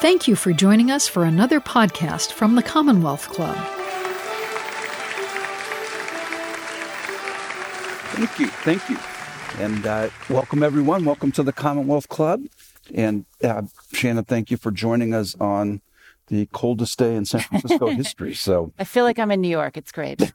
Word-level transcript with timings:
Thank 0.00 0.28
you 0.28 0.36
for 0.36 0.52
joining 0.52 0.92
us 0.92 1.08
for 1.08 1.24
another 1.24 1.58
podcast 1.58 2.30
from 2.30 2.54
the 2.54 2.62
Commonwealth 2.62 3.28
Club. 3.30 3.56
Thank 8.14 8.38
you. 8.38 8.46
Thank 8.46 8.88
you. 8.88 8.96
And 9.58 9.84
uh, 9.84 10.10
welcome, 10.30 10.62
everyone. 10.62 11.04
Welcome 11.04 11.32
to 11.32 11.42
the 11.42 11.52
Commonwealth 11.52 12.08
Club. 12.08 12.44
And 12.94 13.26
uh, 13.42 13.62
Shannon, 13.92 14.24
thank 14.24 14.52
you 14.52 14.56
for 14.56 14.70
joining 14.70 15.14
us 15.14 15.34
on 15.40 15.80
the 16.28 16.46
coldest 16.52 16.96
day 16.96 17.16
in 17.16 17.24
San 17.24 17.40
Francisco 17.40 17.86
history. 17.88 18.34
So 18.34 18.72
I 18.78 18.84
feel 18.84 19.02
like 19.02 19.18
I'm 19.18 19.32
in 19.32 19.40
New 19.40 19.48
York. 19.48 19.76
It's 19.76 19.90
great. 19.90 20.32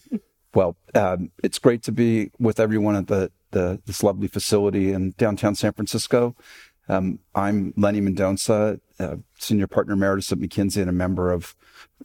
well, 0.52 0.76
um, 0.96 1.30
it's 1.44 1.60
great 1.60 1.84
to 1.84 1.92
be 1.92 2.32
with 2.40 2.58
everyone 2.58 2.96
at 2.96 3.06
the, 3.06 3.30
the 3.52 3.80
this 3.86 4.02
lovely 4.02 4.26
facility 4.26 4.90
in 4.90 5.14
downtown 5.16 5.54
San 5.54 5.74
Francisco. 5.74 6.34
Um, 6.88 7.18
I'm 7.34 7.74
Lenny 7.76 8.00
Mendonca, 8.00 8.80
uh, 9.00 9.16
senior 9.38 9.66
partner 9.66 9.94
emeritus 9.94 10.30
at 10.32 10.38
McKinsey 10.38 10.80
and 10.80 10.90
a 10.90 10.92
member 10.92 11.32
of 11.32 11.56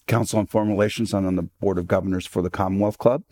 Council 0.08 0.40
on 0.40 0.48
Foreign 0.48 0.70
Relations 0.70 1.14
and 1.14 1.28
on 1.28 1.36
the 1.36 1.44
board 1.44 1.78
of 1.78 1.88
governors 1.88 2.26
for 2.26 2.42
the 2.42 2.50
Commonwealth 2.50 2.98
Club. 2.98 3.24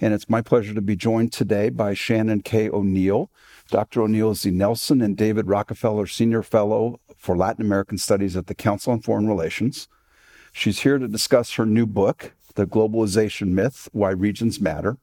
And 0.00 0.12
it's 0.12 0.28
my 0.28 0.42
pleasure 0.42 0.74
to 0.74 0.82
be 0.82 0.96
joined 0.96 1.32
today 1.32 1.70
by 1.70 1.94
Shannon 1.94 2.42
K. 2.42 2.68
O'Neil. 2.68 3.30
Dr. 3.70 4.02
O'Neil 4.02 4.30
is 4.30 4.42
the 4.42 4.50
Nelson 4.50 5.00
and 5.00 5.16
David 5.16 5.48
Rockefeller 5.48 6.06
Senior 6.06 6.42
Fellow 6.42 7.00
for 7.16 7.36
Latin 7.36 7.64
American 7.64 7.98
Studies 7.98 8.36
at 8.36 8.46
the 8.46 8.54
Council 8.54 8.92
on 8.92 9.00
Foreign 9.00 9.26
Relations. 9.26 9.88
She's 10.52 10.80
here 10.80 10.98
to 10.98 11.08
discuss 11.08 11.54
her 11.54 11.66
new 11.66 11.86
book, 11.86 12.34
The 12.54 12.66
Globalization 12.66 13.48
Myth 13.48 13.88
Why 13.92 14.10
Regions 14.10 14.60
Matter. 14.60 14.98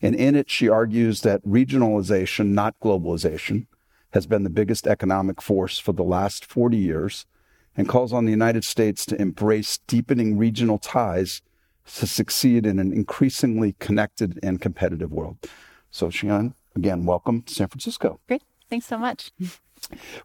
And 0.00 0.14
in 0.14 0.34
it, 0.34 0.50
she 0.50 0.68
argues 0.68 1.20
that 1.20 1.42
regionalization, 1.44 2.48
not 2.48 2.78
globalization, 2.80 3.66
has 4.12 4.26
been 4.26 4.44
the 4.44 4.50
biggest 4.50 4.86
economic 4.86 5.40
force 5.40 5.78
for 5.78 5.92
the 5.92 6.02
last 6.02 6.44
40 6.44 6.76
years 6.76 7.26
and 7.76 7.88
calls 7.88 8.12
on 8.12 8.24
the 8.24 8.30
United 8.30 8.64
States 8.64 9.06
to 9.06 9.20
embrace 9.20 9.78
deepening 9.86 10.36
regional 10.36 10.78
ties 10.78 11.42
to 11.96 12.06
succeed 12.06 12.66
in 12.66 12.78
an 12.78 12.92
increasingly 12.92 13.74
connected 13.78 14.38
and 14.42 14.60
competitive 14.60 15.12
world. 15.12 15.38
So, 15.90 16.10
Shannon, 16.10 16.54
again, 16.76 17.04
welcome 17.04 17.42
to 17.42 17.54
San 17.54 17.68
Francisco. 17.68 18.20
Great. 18.28 18.42
Thanks 18.68 18.86
so 18.86 18.98
much. 18.98 19.32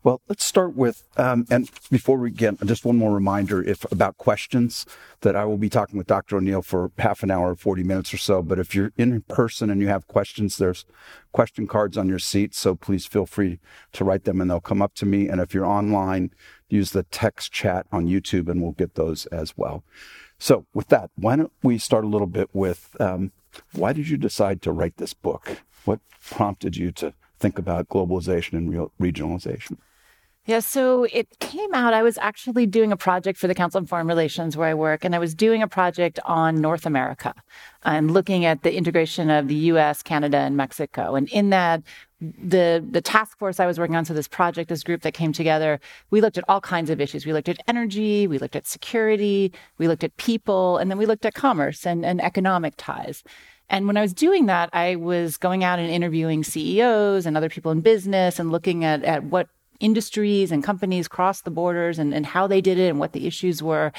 Well, 0.03 0.21
let's 0.29 0.43
start 0.43 0.75
with, 0.75 1.03
um, 1.17 1.45
and 1.49 1.69
before 1.89 2.17
we 2.17 2.31
get, 2.31 2.59
just 2.65 2.85
one 2.85 2.97
more 2.97 3.13
reminder 3.13 3.61
if 3.61 3.89
about 3.91 4.17
questions 4.17 4.85
that 5.21 5.35
I 5.35 5.45
will 5.45 5.57
be 5.57 5.69
talking 5.69 5.97
with 5.97 6.07
Dr. 6.07 6.37
O'Neil 6.37 6.61
for 6.61 6.91
half 6.97 7.23
an 7.23 7.31
hour, 7.31 7.55
40 7.55 7.83
minutes 7.83 8.13
or 8.13 8.17
so. 8.17 8.41
But 8.41 8.59
if 8.59 8.75
you're 8.75 8.93
in 8.97 9.21
person 9.21 9.69
and 9.69 9.81
you 9.81 9.87
have 9.87 10.07
questions, 10.07 10.57
there's 10.57 10.85
question 11.31 11.67
cards 11.67 11.97
on 11.97 12.07
your 12.07 12.19
seat. 12.19 12.55
So 12.55 12.75
please 12.75 13.05
feel 13.05 13.25
free 13.25 13.59
to 13.93 14.03
write 14.03 14.23
them 14.23 14.41
and 14.41 14.49
they'll 14.49 14.59
come 14.59 14.81
up 14.81 14.93
to 14.95 15.05
me. 15.05 15.27
And 15.27 15.41
if 15.41 15.53
you're 15.53 15.65
online, 15.65 16.31
use 16.69 16.91
the 16.91 17.03
text 17.03 17.51
chat 17.51 17.87
on 17.91 18.07
YouTube 18.07 18.49
and 18.49 18.61
we'll 18.61 18.71
get 18.71 18.95
those 18.95 19.25
as 19.27 19.57
well. 19.57 19.83
So 20.39 20.65
with 20.73 20.87
that, 20.89 21.09
why 21.15 21.35
don't 21.35 21.53
we 21.63 21.77
start 21.77 22.03
a 22.03 22.07
little 22.07 22.27
bit 22.27 22.49
with, 22.53 22.95
um, 22.99 23.31
why 23.73 23.93
did 23.93 24.07
you 24.07 24.17
decide 24.17 24.61
to 24.61 24.71
write 24.71 24.97
this 24.97 25.13
book? 25.13 25.63
What 25.85 25.99
prompted 26.21 26.77
you 26.77 26.91
to 26.93 27.13
think 27.39 27.57
about 27.57 27.89
globalization 27.89 28.53
and 28.53 28.69
real 28.69 28.91
regionalization? 28.99 29.77
Yeah, 30.47 30.61
so 30.61 31.03
it 31.11 31.39
came 31.39 31.73
out. 31.73 31.93
I 31.93 32.01
was 32.03 32.17
actually 32.17 32.65
doing 32.65 32.93
a 32.93 32.97
project 32.97 33.37
for 33.37 33.47
the 33.47 33.53
Council 33.53 33.79
on 33.79 33.85
Foreign 33.85 34.07
Relations 34.07 34.55
where 34.55 34.69
I 34.69 34.73
work, 34.73 35.03
and 35.03 35.13
I 35.13 35.19
was 35.19 35.35
doing 35.35 35.61
a 35.61 35.67
project 35.67 36.21
on 36.23 36.61
North 36.61 36.85
America 36.85 37.33
and 37.83 38.11
looking 38.11 38.45
at 38.45 38.63
the 38.63 38.73
integration 38.73 39.29
of 39.29 39.49
the 39.49 39.55
US, 39.71 40.01
Canada, 40.01 40.37
and 40.37 40.55
Mexico. 40.55 41.15
And 41.15 41.27
in 41.33 41.49
that, 41.49 41.83
the 42.21 42.81
the 42.89 43.01
task 43.01 43.37
force 43.37 43.59
I 43.59 43.65
was 43.65 43.77
working 43.77 43.97
on, 43.97 44.05
so 44.05 44.13
this 44.13 44.29
project, 44.29 44.69
this 44.69 44.83
group 44.83 45.01
that 45.01 45.13
came 45.13 45.33
together, 45.33 45.81
we 46.11 46.21
looked 46.21 46.37
at 46.37 46.45
all 46.47 46.61
kinds 46.61 46.89
of 46.89 47.01
issues. 47.01 47.25
We 47.25 47.33
looked 47.33 47.49
at 47.49 47.59
energy, 47.67 48.25
we 48.25 48.37
looked 48.37 48.55
at 48.55 48.65
security, 48.65 49.51
we 49.77 49.89
looked 49.89 50.05
at 50.05 50.15
people, 50.15 50.77
and 50.77 50.89
then 50.89 50.97
we 50.97 51.05
looked 51.05 51.25
at 51.25 51.33
commerce 51.33 51.85
and, 51.85 52.05
and 52.05 52.21
economic 52.23 52.75
ties. 52.77 53.21
And 53.69 53.85
when 53.87 53.97
I 53.97 54.01
was 54.01 54.13
doing 54.13 54.45
that, 54.45 54.69
I 54.73 54.95
was 54.95 55.37
going 55.37 55.63
out 55.63 55.79
and 55.79 55.89
interviewing 55.89 56.43
CEOs 56.43 57.25
and 57.25 57.35
other 57.35 57.49
people 57.49 57.71
in 57.71 57.81
business 57.81 58.39
and 58.39 58.51
looking 58.51 58.85
at, 58.85 59.03
at 59.03 59.25
what 59.25 59.49
industries 59.79 60.51
and 60.51 60.63
companies 60.63 61.07
crossed 61.07 61.43
the 61.43 61.51
borders 61.51 61.99
and, 61.99 62.13
and 62.13 62.25
how 62.25 62.47
they 62.47 62.61
did 62.61 62.79
it 62.79 62.89
and 62.89 62.99
what 62.99 63.11
the 63.11 63.27
issues 63.27 63.61
were. 63.61 63.91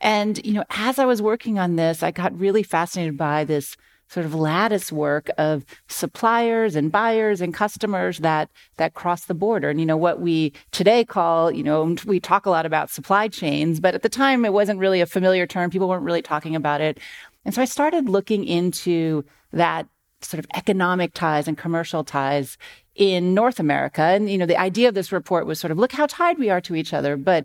And, 0.00 0.44
you 0.44 0.52
know, 0.52 0.64
as 0.70 0.98
I 0.98 1.06
was 1.06 1.22
working 1.22 1.58
on 1.58 1.76
this, 1.76 2.02
I 2.02 2.10
got 2.10 2.38
really 2.38 2.62
fascinated 2.62 3.16
by 3.16 3.44
this 3.44 3.76
sort 4.08 4.26
of 4.26 4.34
lattice 4.34 4.92
work 4.92 5.30
of 5.36 5.64
suppliers 5.88 6.76
and 6.76 6.92
buyers 6.92 7.40
and 7.40 7.52
customers 7.52 8.18
that 8.18 8.48
that 8.76 8.94
cross 8.94 9.24
the 9.24 9.34
border. 9.34 9.68
And 9.68 9.80
you 9.80 9.86
know 9.86 9.96
what 9.96 10.20
we 10.20 10.52
today 10.70 11.04
call 11.04 11.50
you 11.50 11.64
know 11.64 11.96
we 12.06 12.20
talk 12.20 12.46
a 12.46 12.50
lot 12.50 12.66
about 12.66 12.88
supply 12.88 13.26
chains 13.26 13.80
but 13.80 13.94
at 13.94 14.02
the 14.02 14.08
time 14.08 14.44
it 14.44 14.52
wasn't 14.52 14.78
really 14.78 15.00
a 15.00 15.06
familiar 15.06 15.46
term. 15.46 15.70
People 15.70 15.88
weren't 15.88 16.04
really 16.04 16.22
talking 16.22 16.54
about 16.54 16.80
it 16.80 16.98
and 17.46 17.54
so 17.54 17.62
I 17.62 17.64
started 17.64 18.08
looking 18.08 18.44
into 18.44 19.24
that 19.52 19.86
sort 20.20 20.40
of 20.40 20.46
economic 20.54 21.14
ties 21.14 21.46
and 21.46 21.56
commercial 21.56 22.02
ties 22.02 22.58
in 22.96 23.34
North 23.34 23.60
America. 23.60 24.02
And, 24.02 24.28
you 24.28 24.36
know, 24.36 24.46
the 24.46 24.58
idea 24.58 24.88
of 24.88 24.94
this 24.94 25.12
report 25.12 25.46
was 25.46 25.60
sort 25.60 25.70
of 25.70 25.78
look 25.78 25.92
how 25.92 26.06
tied 26.06 26.38
we 26.38 26.50
are 26.50 26.60
to 26.62 26.74
each 26.74 26.92
other. 26.92 27.16
But 27.16 27.44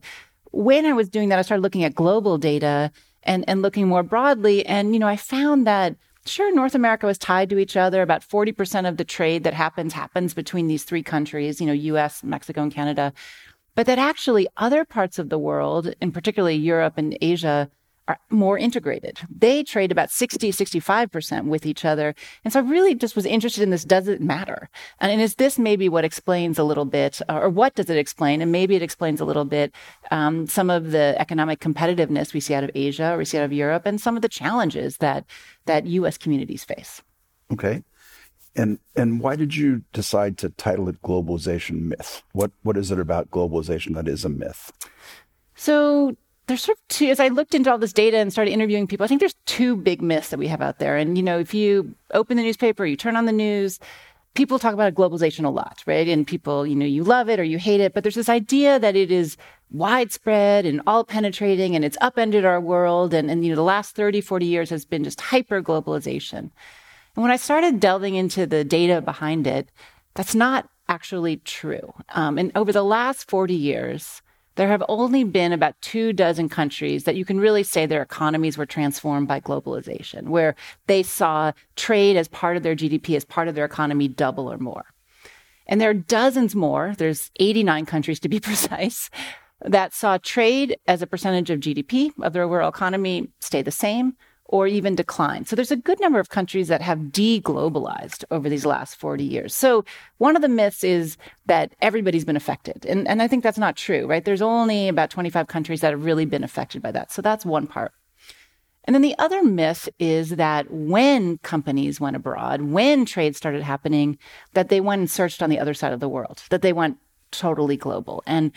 when 0.52 0.88
I 0.88 0.94
was 0.94 1.08
doing 1.08 1.30
that, 1.30 1.38
I 1.38 1.44
started 1.44 1.62
looking 1.62 1.84
at 1.84 1.94
global 1.94 2.40
data 2.40 2.92
and, 3.22 3.46
and 3.48 3.62
looking 3.62 3.88
more 3.88 4.02
broadly. 4.02 4.66
And, 4.66 4.94
you 4.94 5.00
know, 5.00 5.08
I 5.08 5.18
found 5.18 5.68
that 5.68 5.96
sure, 6.26 6.54
North 6.54 6.76
America 6.76 7.06
was 7.06 7.18
tied 7.20 7.50
to 7.50 7.60
each 7.60 7.78
other. 7.78 8.02
About 8.02 8.28
40% 8.28 8.88
of 8.88 8.98
the 8.98 9.06
trade 9.06 9.44
that 9.44 9.54
happens 9.54 9.94
happens 9.94 10.34
between 10.34 10.68
these 10.68 10.84
three 10.84 11.04
countries, 11.04 11.62
you 11.62 11.68
know, 11.68 11.74
US, 11.74 12.24
Mexico, 12.24 12.64
and 12.64 12.74
Canada. 12.74 13.14
But 13.76 13.86
that 13.86 14.00
actually 14.00 14.48
other 14.58 14.84
parts 14.84 15.20
of 15.20 15.30
the 15.30 15.40
world, 15.40 15.94
and 16.02 16.14
particularly 16.14 16.56
Europe 16.56 16.96
and 16.98 17.18
Asia, 17.22 17.70
are 18.12 18.20
more 18.30 18.58
integrated. 18.58 19.20
They 19.30 19.64
trade 19.64 19.92
about 19.92 20.12
60, 20.12 20.52
65% 20.52 21.46
with 21.46 21.66
each 21.66 21.86
other. 21.86 22.14
And 22.44 22.52
so 22.52 22.60
I 22.60 22.64
really 22.64 22.94
just 22.94 23.16
was 23.16 23.26
interested 23.26 23.64
in 23.64 23.70
this. 23.70 23.86
Does 23.86 24.08
it 24.08 24.22
matter? 24.22 24.70
And 25.00 25.22
is 25.22 25.36
this 25.36 25.58
maybe 25.58 25.88
what 25.88 26.04
explains 26.04 26.60
a 26.60 26.64
little 26.64 26.86
bit, 26.86 27.22
or 27.30 27.50
what 27.50 27.76
does 27.76 27.90
it 27.90 27.98
explain? 27.98 28.42
And 28.42 28.52
maybe 28.52 28.76
it 28.76 28.82
explains 28.82 29.22
a 29.22 29.26
little 29.26 29.46
bit 29.46 29.74
um, 30.12 30.48
some 30.48 30.70
of 30.70 30.92
the 30.92 31.16
economic 31.18 31.60
competitiveness 31.60 32.34
we 32.34 32.40
see 32.40 32.54
out 32.54 32.64
of 32.64 32.72
Asia 32.76 33.14
or 33.14 33.18
we 33.18 33.26
see 33.26 33.38
out 33.38 33.46
of 33.46 33.54
Europe 33.54 33.84
and 33.86 34.00
some 34.00 34.16
of 34.16 34.22
the 34.22 34.30
challenges 34.30 34.98
that, 34.98 35.26
that 35.66 35.86
U.S. 35.86 36.18
communities 36.18 36.64
face. 36.64 37.02
Okay. 37.54 37.84
And 38.54 38.80
and 38.98 39.22
why 39.22 39.38
did 39.38 39.56
you 39.56 39.84
decide 39.94 40.38
to 40.40 40.50
title 40.50 40.90
it 40.90 41.02
globalization 41.02 41.84
myth? 41.84 42.22
What 42.34 42.52
what 42.64 42.76
is 42.76 42.92
it 42.92 43.00
about 43.00 43.32
globalization 43.32 43.96
that 43.96 44.10
is 44.10 44.26
a 44.26 44.30
myth? 44.30 44.74
So 45.56 46.18
there's 46.48 46.64
sort 46.64 46.78
of 46.78 46.88
two, 46.88 47.08
as 47.08 47.20
I 47.20 47.30
looked 47.30 47.56
into 47.56 47.72
all 47.72 47.78
this 47.78 47.94
data 47.94 48.18
and 48.18 48.32
started 48.32 48.52
interviewing 48.52 48.88
people, 48.88 49.04
I 49.04 49.08
think 49.08 49.20
there's 49.20 49.36
two 49.46 49.76
big 49.76 50.02
myths 50.02 50.30
that 50.30 50.40
we 50.40 50.48
have 50.48 50.62
out 50.62 50.80
there. 50.80 50.98
And, 50.98 51.18
you 51.18 51.24
know, 51.24 51.40
if 51.40 51.54
you 51.54 51.96
open 52.14 52.38
the 52.38 52.44
newspaper, 52.44 52.86
you 52.86 52.98
turn 52.98 53.16
on 53.16 53.26
the 53.26 53.32
news, 53.32 53.80
people 54.34 54.60
talk 54.60 54.74
about 54.74 54.94
globalization 54.94 55.46
a 55.46 55.50
lot, 55.50 55.84
right? 55.86 56.08
And 56.08 56.26
people, 56.26 56.66
you 56.66 56.76
know, 56.76 56.86
you 56.86 57.04
love 57.04 57.30
it 57.30 57.40
or 57.40 57.44
you 57.44 57.58
hate 57.58 57.82
it, 57.82 57.94
but 57.94 58.04
there's 58.04 58.16
this 58.16 58.30
idea 58.30 58.80
that 58.80 58.96
it 58.96 59.12
is 59.12 59.38
widespread 59.70 60.66
and 60.66 60.82
all 60.88 61.04
penetrating 61.04 61.76
and 61.76 61.86
it's 61.86 61.98
upended 62.02 62.46
our 62.46 62.60
world. 62.60 63.14
And, 63.14 63.30
and, 63.30 63.46
you 63.46 63.52
know, 63.52 63.56
the 63.56 63.64
last 63.64 63.96
30, 63.96 64.22
40 64.22 64.46
years 64.46 64.70
has 64.70 64.86
been 64.86 65.04
just 65.04 65.22
hyper 65.22 65.62
globalization. 65.62 66.52
And 67.16 67.24
when 67.24 67.32
I 67.32 67.38
started 67.38 67.80
delving 67.80 68.16
into 68.16 68.46
the 68.46 68.64
data 68.64 69.02
behind 69.02 69.48
it, 69.48 69.70
that's 70.14 70.36
not 70.36 70.70
actually 70.88 71.38
true. 71.38 71.94
Um, 72.10 72.38
and 72.38 72.52
over 72.56 72.72
the 72.72 72.84
last 72.84 73.30
40 73.30 73.54
years, 73.54 74.22
there 74.56 74.68
have 74.68 74.84
only 74.90 75.24
been 75.24 75.54
about 75.54 75.80
two 75.82 76.14
dozen 76.14 76.50
countries 76.50 77.06
that 77.06 77.16
you 77.16 77.26
can 77.26 77.40
really 77.40 77.64
say 77.64 77.86
their 77.86 78.02
economies 78.02 78.58
were 78.58 78.66
transformed 78.66 79.28
by 79.28 79.40
globalization, 79.40 80.28
where 80.28 80.56
they 80.88 81.04
saw 81.04 81.52
trade 81.76 82.18
as 82.18 82.28
part 82.28 82.58
of 82.58 82.64
their 82.64 82.76
GDP, 82.76 83.16
as 83.16 83.26
part 83.26 83.48
of 83.48 83.56
their 83.56 83.66
economy 83.66 84.08
double 84.08 84.52
or 84.52 84.58
more. 84.58 84.86
And 85.68 85.80
there 85.80 85.90
are 85.90 85.94
dozens 85.94 86.56
more, 86.56 86.94
there's 86.98 87.32
89 87.40 87.86
countries 87.86 88.20
to 88.22 88.30
be 88.30 88.40
precise, 88.42 89.10
that 89.64 89.94
saw 89.94 90.18
trade 90.18 90.78
as 90.88 91.02
a 91.02 91.08
percentage 91.08 91.50
of 91.50 91.60
GDP 91.60 92.12
of 92.22 92.34
their 92.34 92.44
overall 92.44 92.70
economy 92.70 93.30
stay 93.40 93.62
the 93.62 93.72
same 93.72 94.16
or 94.52 94.68
even 94.68 94.96
decline. 94.96 95.46
So 95.46 95.56
there's 95.56 95.72
a 95.72 95.78
good 95.78 96.00
number 96.02 96.20
of 96.20 96.30
countries 96.30 96.68
that 96.68 96.82
have 96.82 97.00
deglobalized 97.00 98.26
over 98.30 98.50
these 98.50 98.66
last 98.66 98.96
40 98.96 99.24
years. 99.24 99.56
So 99.56 99.86
one 100.18 100.36
of 100.36 100.42
the 100.42 100.50
myths 100.50 100.84
is 100.84 101.18
that 101.46 101.74
everybody's 101.82 102.26
been 102.26 102.36
affected. 102.36 102.86
And, 102.86 103.08
and 103.08 103.22
I 103.22 103.28
think 103.28 103.44
that's 103.44 103.58
not 103.58 103.78
true, 103.78 104.06
right? 104.06 104.24
There's 104.24 104.42
only 104.42 104.90
about 104.90 105.10
25 105.10 105.48
countries 105.48 105.80
that 105.82 105.92
have 105.92 106.04
really 106.04 106.26
been 106.26 106.44
affected 106.44 106.82
by 106.82 106.92
that. 106.92 107.12
So 107.12 107.22
that's 107.22 107.46
one 107.46 107.66
part. 107.66 107.94
And 108.84 108.94
then 108.94 109.02
the 109.02 109.18
other 109.18 109.42
myth 109.42 109.88
is 110.00 110.32
that 110.32 110.70
when 110.70 111.38
companies 111.40 112.02
went 112.02 112.18
abroad, 112.18 112.62
when 112.62 113.06
trade 113.06 113.36
started 113.36 113.62
happening, 113.62 114.18
that 114.54 114.70
they 114.70 114.82
went 114.82 115.00
and 115.00 115.10
searched 115.10 115.42
on 115.42 115.50
the 115.50 115.60
other 115.60 115.74
side 115.74 115.94
of 115.94 116.00
the 116.02 116.10
world, 116.10 116.44
that 116.50 116.62
they 116.62 116.74
went 116.74 116.98
totally 117.32 117.78
global. 117.78 118.22
And 118.26 118.52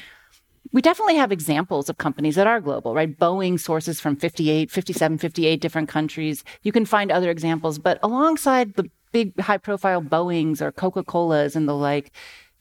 we 0.72 0.82
definitely 0.82 1.16
have 1.16 1.32
examples 1.32 1.88
of 1.88 1.98
companies 1.98 2.34
that 2.34 2.46
are 2.46 2.60
global, 2.60 2.94
right? 2.94 3.18
Boeing 3.18 3.60
sources 3.60 4.00
from 4.00 4.16
58, 4.16 4.70
57, 4.70 5.18
58 5.18 5.60
different 5.60 5.88
countries. 5.88 6.42
You 6.62 6.72
can 6.72 6.84
find 6.84 7.12
other 7.12 7.30
examples, 7.30 7.78
but 7.78 7.98
alongside 8.02 8.74
the 8.74 8.90
big 9.12 9.38
high 9.40 9.58
profile 9.58 10.02
Boeings 10.02 10.60
or 10.60 10.72
Coca-Colas 10.72 11.54
and 11.54 11.68
the 11.68 11.74
like, 11.74 12.10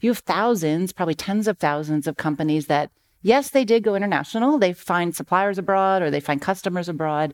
you 0.00 0.10
have 0.10 0.18
thousands, 0.18 0.92
probably 0.92 1.14
tens 1.14 1.48
of 1.48 1.58
thousands 1.58 2.06
of 2.06 2.16
companies 2.16 2.66
that 2.66 2.90
Yes, 3.24 3.48
they 3.48 3.64
did 3.64 3.82
go 3.82 3.94
international. 3.94 4.58
They 4.58 4.74
find 4.74 5.16
suppliers 5.16 5.56
abroad 5.56 6.02
or 6.02 6.10
they 6.10 6.20
find 6.20 6.42
customers 6.42 6.90
abroad, 6.90 7.32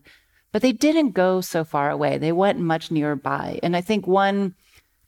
but 0.53 0.61
they 0.61 0.71
didn't 0.71 1.11
go 1.11 1.41
so 1.41 1.65
far 1.65 1.91
away. 1.91 2.17
They 2.17 2.31
went 2.31 2.59
much 2.59 2.91
nearby. 2.91 3.59
And 3.61 3.75
I 3.75 3.81
think 3.81 4.07
one 4.07 4.55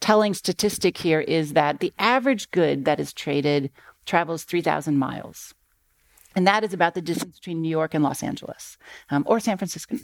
telling 0.02 0.34
statistic 0.34 0.98
here 0.98 1.22
is 1.22 1.54
that 1.54 1.80
the 1.80 1.94
average 1.98 2.52
good 2.52 2.84
that 2.84 3.00
is 3.00 3.14
traded 3.14 3.72
travels 4.06 4.44
3,000 4.44 4.98
miles. 4.98 5.54
And 6.36 6.48
that 6.48 6.64
is 6.64 6.74
about 6.74 6.96
the 6.96 7.02
distance 7.02 7.38
between 7.38 7.62
New 7.62 7.70
York 7.70 7.94
and 7.94 8.04
Los 8.04 8.24
Angeles 8.24 8.78
um, 9.12 9.24
or 9.28 9.40
San 9.40 9.58
Francisco. 9.58 9.98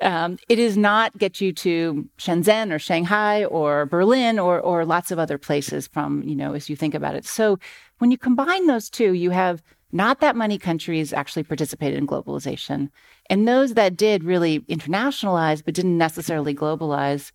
Um, 0.00 0.38
it 0.48 0.56
does 0.56 0.76
not 0.76 1.16
get 1.18 1.40
you 1.40 1.52
to 1.52 2.08
Shenzhen 2.18 2.72
or 2.72 2.78
Shanghai 2.78 3.44
or 3.44 3.84
Berlin 3.86 4.38
or, 4.38 4.58
or 4.58 4.84
lots 4.84 5.10
of 5.10 5.18
other 5.18 5.38
places 5.38 5.86
from, 5.86 6.22
you 6.22 6.34
know, 6.34 6.54
as 6.54 6.70
you 6.70 6.76
think 6.76 6.94
about 6.94 7.14
it. 7.14 7.26
So 7.26 7.58
when 7.98 8.10
you 8.10 8.18
combine 8.18 8.66
those 8.66 8.88
two, 8.88 9.12
you 9.12 9.30
have 9.30 9.62
not 9.92 10.20
that 10.20 10.36
many 10.36 10.58
countries 10.58 11.12
actually 11.12 11.44
participated 11.44 11.98
in 11.98 12.06
globalization. 12.06 12.90
And 13.28 13.46
those 13.46 13.74
that 13.74 13.96
did 13.96 14.24
really 14.24 14.60
internationalize, 14.60 15.64
but 15.64 15.74
didn't 15.74 15.98
necessarily 15.98 16.54
globalize. 16.54 17.32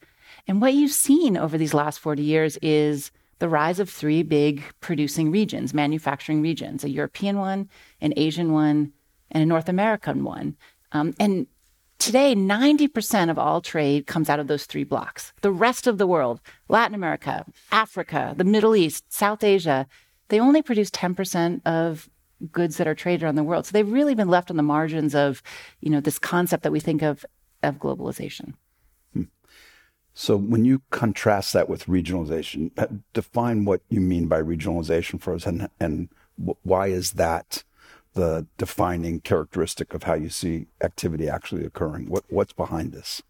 And 0.47 0.61
what 0.61 0.73
you've 0.73 0.91
seen 0.91 1.37
over 1.37 1.57
these 1.57 1.73
last 1.73 1.99
40 1.99 2.23
years 2.23 2.57
is 2.61 3.11
the 3.41 3.49
rise 3.49 3.79
of 3.79 3.89
three 3.89 4.21
big 4.21 4.63
producing 4.81 5.31
regions, 5.31 5.73
manufacturing 5.73 6.43
regions, 6.43 6.83
a 6.83 6.89
European 6.91 7.39
one, 7.39 7.67
an 7.99 8.13
Asian 8.15 8.53
one, 8.53 8.93
and 9.31 9.41
a 9.41 9.47
North 9.47 9.67
American 9.67 10.23
one. 10.23 10.55
Um, 10.91 11.15
and 11.19 11.47
today, 11.97 12.35
90% 12.35 13.31
of 13.31 13.39
all 13.39 13.59
trade 13.59 14.05
comes 14.05 14.29
out 14.29 14.39
of 14.39 14.45
those 14.45 14.65
three 14.65 14.83
blocks. 14.83 15.33
The 15.41 15.51
rest 15.51 15.87
of 15.87 15.97
the 15.97 16.05
world, 16.05 16.39
Latin 16.69 16.93
America, 16.93 17.43
Africa, 17.71 18.35
the 18.37 18.43
Middle 18.43 18.75
East, 18.75 19.11
South 19.11 19.43
Asia, 19.43 19.87
they 20.27 20.39
only 20.39 20.61
produce 20.61 20.91
10% 20.91 21.61
of 21.65 22.11
goods 22.51 22.77
that 22.77 22.87
are 22.87 22.93
traded 22.93 23.23
around 23.23 23.35
the 23.35 23.43
world. 23.43 23.65
So 23.65 23.71
they've 23.71 23.91
really 23.91 24.13
been 24.13 24.29
left 24.29 24.51
on 24.51 24.57
the 24.57 24.61
margins 24.61 25.15
of, 25.15 25.41
you 25.79 25.89
know, 25.89 25.99
this 25.99 26.19
concept 26.19 26.61
that 26.61 26.71
we 26.71 26.79
think 26.79 27.01
of 27.01 27.25
of 27.63 27.77
globalization. 27.77 28.53
So 30.13 30.35
when 30.35 30.65
you 30.65 30.81
contrast 30.89 31.53
that 31.53 31.69
with 31.69 31.85
regionalization, 31.85 32.71
uh, 32.77 32.87
define 33.13 33.65
what 33.65 33.81
you 33.89 34.01
mean 34.01 34.27
by 34.27 34.41
regionalization 34.41 35.21
for 35.21 35.33
us 35.33 35.45
and, 35.45 35.69
and 35.79 36.09
why 36.63 36.87
is 36.87 37.13
that 37.13 37.63
the 38.13 38.45
defining 38.57 39.21
characteristic 39.21 39.93
of 39.93 40.03
how 40.03 40.15
you 40.15 40.29
see 40.29 40.67
activity 40.81 41.29
actually 41.29 41.65
occurring? 41.65 42.07
What, 42.07 42.25
what's 42.29 42.53
behind 42.53 42.91
this? 42.91 43.21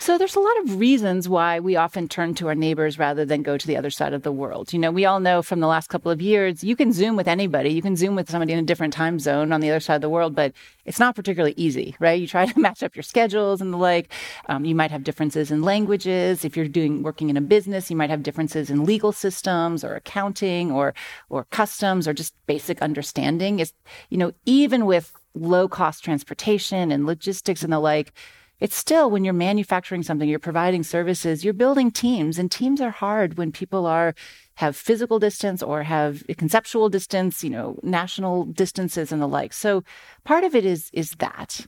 So 0.00 0.16
there's 0.16 0.36
a 0.36 0.40
lot 0.40 0.56
of 0.60 0.78
reasons 0.78 1.28
why 1.28 1.58
we 1.58 1.74
often 1.74 2.06
turn 2.06 2.32
to 2.36 2.46
our 2.46 2.54
neighbors 2.54 3.00
rather 3.00 3.24
than 3.24 3.42
go 3.42 3.58
to 3.58 3.66
the 3.66 3.76
other 3.76 3.90
side 3.90 4.12
of 4.12 4.22
the 4.22 4.30
world. 4.30 4.72
You 4.72 4.78
know, 4.78 4.92
we 4.92 5.04
all 5.04 5.18
know 5.18 5.42
from 5.42 5.58
the 5.58 5.66
last 5.66 5.88
couple 5.88 6.12
of 6.12 6.22
years, 6.22 6.62
you 6.62 6.76
can 6.76 6.92
Zoom 6.92 7.16
with 7.16 7.26
anybody. 7.26 7.70
You 7.70 7.82
can 7.82 7.96
Zoom 7.96 8.14
with 8.14 8.30
somebody 8.30 8.52
in 8.52 8.60
a 8.60 8.62
different 8.62 8.94
time 8.94 9.18
zone 9.18 9.52
on 9.52 9.60
the 9.60 9.70
other 9.70 9.80
side 9.80 9.96
of 9.96 10.00
the 10.00 10.08
world, 10.08 10.36
but 10.36 10.52
it's 10.84 11.00
not 11.00 11.16
particularly 11.16 11.52
easy, 11.56 11.96
right? 11.98 12.18
You 12.18 12.28
try 12.28 12.46
to 12.46 12.60
match 12.60 12.84
up 12.84 12.94
your 12.94 13.02
schedules 13.02 13.60
and 13.60 13.72
the 13.72 13.76
like. 13.76 14.12
Um, 14.48 14.64
you 14.64 14.74
might 14.76 14.92
have 14.92 15.02
differences 15.02 15.50
in 15.50 15.62
languages. 15.62 16.44
If 16.44 16.56
you're 16.56 16.68
doing 16.68 17.02
working 17.02 17.28
in 17.28 17.36
a 17.36 17.40
business, 17.40 17.90
you 17.90 17.96
might 17.96 18.10
have 18.10 18.22
differences 18.22 18.70
in 18.70 18.84
legal 18.84 19.10
systems 19.10 19.82
or 19.82 19.96
accounting 19.96 20.70
or 20.70 20.94
or 21.28 21.44
customs 21.50 22.06
or 22.06 22.12
just 22.12 22.34
basic 22.46 22.80
understanding. 22.82 23.58
Is 23.58 23.72
you 24.10 24.16
know, 24.16 24.30
even 24.46 24.86
with 24.86 25.12
low 25.34 25.66
cost 25.68 26.04
transportation 26.04 26.92
and 26.92 27.04
logistics 27.04 27.64
and 27.64 27.72
the 27.72 27.80
like 27.80 28.12
it's 28.60 28.76
still 28.76 29.10
when 29.10 29.24
you're 29.24 29.34
manufacturing 29.34 30.02
something, 30.02 30.28
you're 30.28 30.38
providing 30.38 30.82
services, 30.82 31.44
you're 31.44 31.54
building 31.54 31.90
teams, 31.90 32.38
and 32.38 32.50
teams 32.50 32.80
are 32.80 32.90
hard 32.90 33.38
when 33.38 33.52
people 33.52 33.86
are 33.86 34.14
have 34.56 34.76
physical 34.76 35.20
distance 35.20 35.62
or 35.62 35.84
have 35.84 36.24
conceptual 36.36 36.88
distance, 36.88 37.44
you 37.44 37.50
know, 37.50 37.78
national 37.82 38.44
distances 38.44 39.12
and 39.12 39.22
the 39.22 39.28
like. 39.28 39.52
So 39.52 39.84
part 40.24 40.44
of 40.44 40.54
it 40.54 40.64
is 40.64 40.90
is 40.92 41.12
that. 41.18 41.66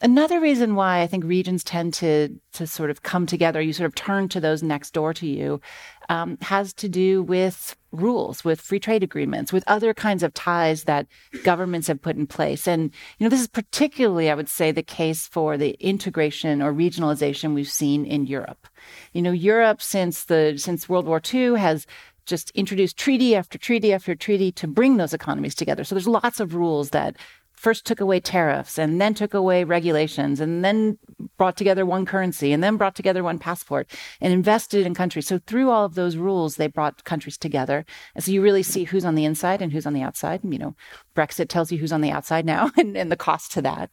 Another 0.00 0.38
reason 0.40 0.76
why 0.76 1.00
I 1.00 1.08
think 1.08 1.24
regions 1.24 1.64
tend 1.64 1.92
to 1.94 2.28
to 2.52 2.66
sort 2.66 2.90
of 2.90 3.02
come 3.02 3.26
together, 3.26 3.60
you 3.60 3.72
sort 3.72 3.86
of 3.86 3.94
turn 3.94 4.28
to 4.28 4.40
those 4.40 4.62
next 4.62 4.92
door 4.92 5.12
to 5.14 5.26
you, 5.26 5.60
um, 6.08 6.38
has 6.40 6.72
to 6.74 6.88
do 6.88 7.22
with 7.22 7.76
rules, 7.90 8.44
with 8.44 8.60
free 8.60 8.78
trade 8.78 9.02
agreements, 9.02 9.52
with 9.52 9.64
other 9.66 9.92
kinds 9.94 10.22
of 10.22 10.34
ties 10.34 10.84
that 10.84 11.06
governments 11.42 11.88
have 11.88 12.00
put 12.00 12.16
in 12.16 12.26
place. 12.26 12.68
And 12.68 12.92
you 13.18 13.24
know, 13.24 13.30
this 13.30 13.40
is 13.40 13.48
particularly, 13.48 14.30
I 14.30 14.34
would 14.34 14.48
say, 14.48 14.70
the 14.70 14.82
case 14.84 15.26
for 15.26 15.56
the 15.56 15.76
integration 15.80 16.62
or 16.62 16.72
regionalization 16.72 17.54
we've 17.54 17.68
seen 17.68 18.04
in 18.04 18.26
Europe. 18.26 18.68
You 19.12 19.22
know, 19.22 19.32
Europe 19.32 19.82
since 19.82 20.24
the 20.24 20.54
since 20.58 20.88
World 20.88 21.06
War 21.06 21.20
II 21.32 21.58
has 21.58 21.86
just 22.28 22.50
introduced 22.50 22.96
treaty 22.96 23.34
after 23.34 23.58
treaty 23.58 23.92
after 23.92 24.14
treaty 24.14 24.52
to 24.52 24.68
bring 24.68 24.98
those 24.98 25.14
economies 25.14 25.54
together. 25.54 25.82
So 25.82 25.94
there's 25.94 26.06
lots 26.06 26.38
of 26.38 26.54
rules 26.54 26.90
that 26.90 27.16
first 27.58 27.84
took 27.84 28.00
away 28.00 28.20
tariffs 28.20 28.78
and 28.78 29.00
then 29.00 29.14
took 29.14 29.34
away 29.34 29.64
regulations 29.64 30.40
and 30.40 30.64
then 30.64 30.96
brought 31.36 31.56
together 31.56 31.84
one 31.84 32.06
currency 32.06 32.52
and 32.52 32.62
then 32.62 32.76
brought 32.76 32.94
together 32.94 33.24
one 33.24 33.38
passport 33.38 33.90
and 34.20 34.32
invested 34.32 34.86
in 34.86 34.94
countries. 34.94 35.26
So 35.26 35.38
through 35.38 35.68
all 35.68 35.84
of 35.84 35.96
those 35.96 36.16
rules, 36.16 36.54
they 36.54 36.68
brought 36.68 37.02
countries 37.02 37.36
together. 37.36 37.84
And 38.14 38.22
so 38.22 38.30
you 38.30 38.42
really 38.42 38.62
see 38.62 38.84
who's 38.84 39.04
on 39.04 39.16
the 39.16 39.24
inside 39.24 39.60
and 39.60 39.72
who's 39.72 39.86
on 39.86 39.92
the 39.92 40.02
outside. 40.02 40.44
And, 40.44 40.52
You 40.52 40.60
know, 40.60 40.76
Brexit 41.16 41.48
tells 41.48 41.72
you 41.72 41.78
who's 41.78 41.92
on 41.92 42.00
the 42.00 42.12
outside 42.12 42.46
now 42.46 42.70
and, 42.76 42.96
and 42.96 43.10
the 43.10 43.16
cost 43.16 43.50
to 43.52 43.62
that. 43.62 43.90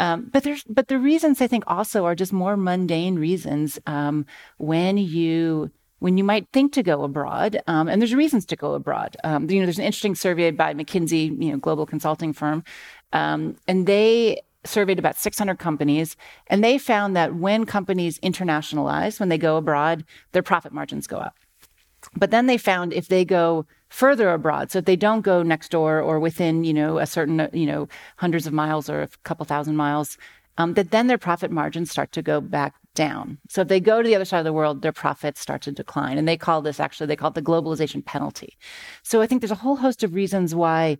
Um, 0.00 0.28
but 0.32 0.42
there's, 0.42 0.64
but 0.64 0.88
the 0.88 0.98
reasons 0.98 1.40
I 1.40 1.46
think 1.46 1.62
also 1.68 2.04
are 2.06 2.16
just 2.16 2.32
more 2.32 2.56
mundane 2.56 3.16
reasons. 3.16 3.78
Um, 3.86 4.26
when 4.58 4.98
you, 4.98 5.70
when 5.98 6.18
you 6.18 6.24
might 6.24 6.46
think 6.52 6.72
to 6.74 6.82
go 6.82 7.02
abroad, 7.02 7.62
um, 7.66 7.88
and 7.88 8.00
there's 8.00 8.14
reasons 8.14 8.44
to 8.46 8.56
go 8.56 8.74
abroad. 8.74 9.16
Um, 9.24 9.48
you 9.50 9.60
know, 9.60 9.66
there's 9.66 9.78
an 9.78 9.84
interesting 9.84 10.14
survey 10.14 10.50
by 10.50 10.74
McKinsey, 10.74 11.42
you 11.42 11.52
know, 11.52 11.58
global 11.58 11.86
consulting 11.86 12.32
firm, 12.32 12.64
um, 13.12 13.56
and 13.66 13.86
they 13.86 14.42
surveyed 14.64 14.98
about 14.98 15.16
600 15.16 15.58
companies, 15.58 16.16
and 16.48 16.62
they 16.62 16.78
found 16.78 17.16
that 17.16 17.34
when 17.34 17.64
companies 17.64 18.18
internationalize, 18.20 19.20
when 19.20 19.28
they 19.28 19.38
go 19.38 19.56
abroad, 19.56 20.04
their 20.32 20.42
profit 20.42 20.72
margins 20.72 21.06
go 21.06 21.16
up. 21.16 21.36
But 22.14 22.30
then 22.30 22.46
they 22.46 22.58
found 22.58 22.92
if 22.92 23.08
they 23.08 23.24
go 23.24 23.66
further 23.88 24.30
abroad, 24.30 24.70
so 24.70 24.80
if 24.80 24.84
they 24.84 24.96
don't 24.96 25.22
go 25.22 25.42
next 25.42 25.70
door 25.70 26.00
or 26.00 26.20
within, 26.20 26.64
you 26.64 26.74
know, 26.74 26.98
a 26.98 27.06
certain, 27.06 27.48
you 27.52 27.66
know, 27.66 27.88
hundreds 28.16 28.46
of 28.46 28.52
miles 28.52 28.90
or 28.90 29.02
a 29.02 29.08
couple 29.24 29.44
thousand 29.46 29.76
miles, 29.76 30.18
um, 30.58 30.74
that 30.74 30.90
then 30.90 31.06
their 31.06 31.18
profit 31.18 31.50
margins 31.50 31.90
start 31.90 32.12
to 32.12 32.22
go 32.22 32.40
back 32.40 32.74
down. 32.94 33.38
So 33.48 33.60
if 33.60 33.68
they 33.68 33.80
go 33.80 34.02
to 34.02 34.08
the 34.08 34.14
other 34.14 34.24
side 34.24 34.38
of 34.38 34.44
the 34.44 34.52
world, 34.52 34.82
their 34.82 34.92
profits 34.92 35.40
start 35.40 35.62
to 35.62 35.72
decline. 35.72 36.18
And 36.18 36.26
they 36.26 36.36
call 36.36 36.62
this 36.62 36.80
actually, 36.80 37.06
they 37.08 37.16
call 37.16 37.28
it 37.28 37.34
the 37.34 37.42
globalization 37.42 38.04
penalty. 38.04 38.56
So 39.02 39.20
I 39.20 39.26
think 39.26 39.42
there's 39.42 39.50
a 39.50 39.56
whole 39.56 39.76
host 39.76 40.02
of 40.02 40.14
reasons 40.14 40.54
why 40.54 40.98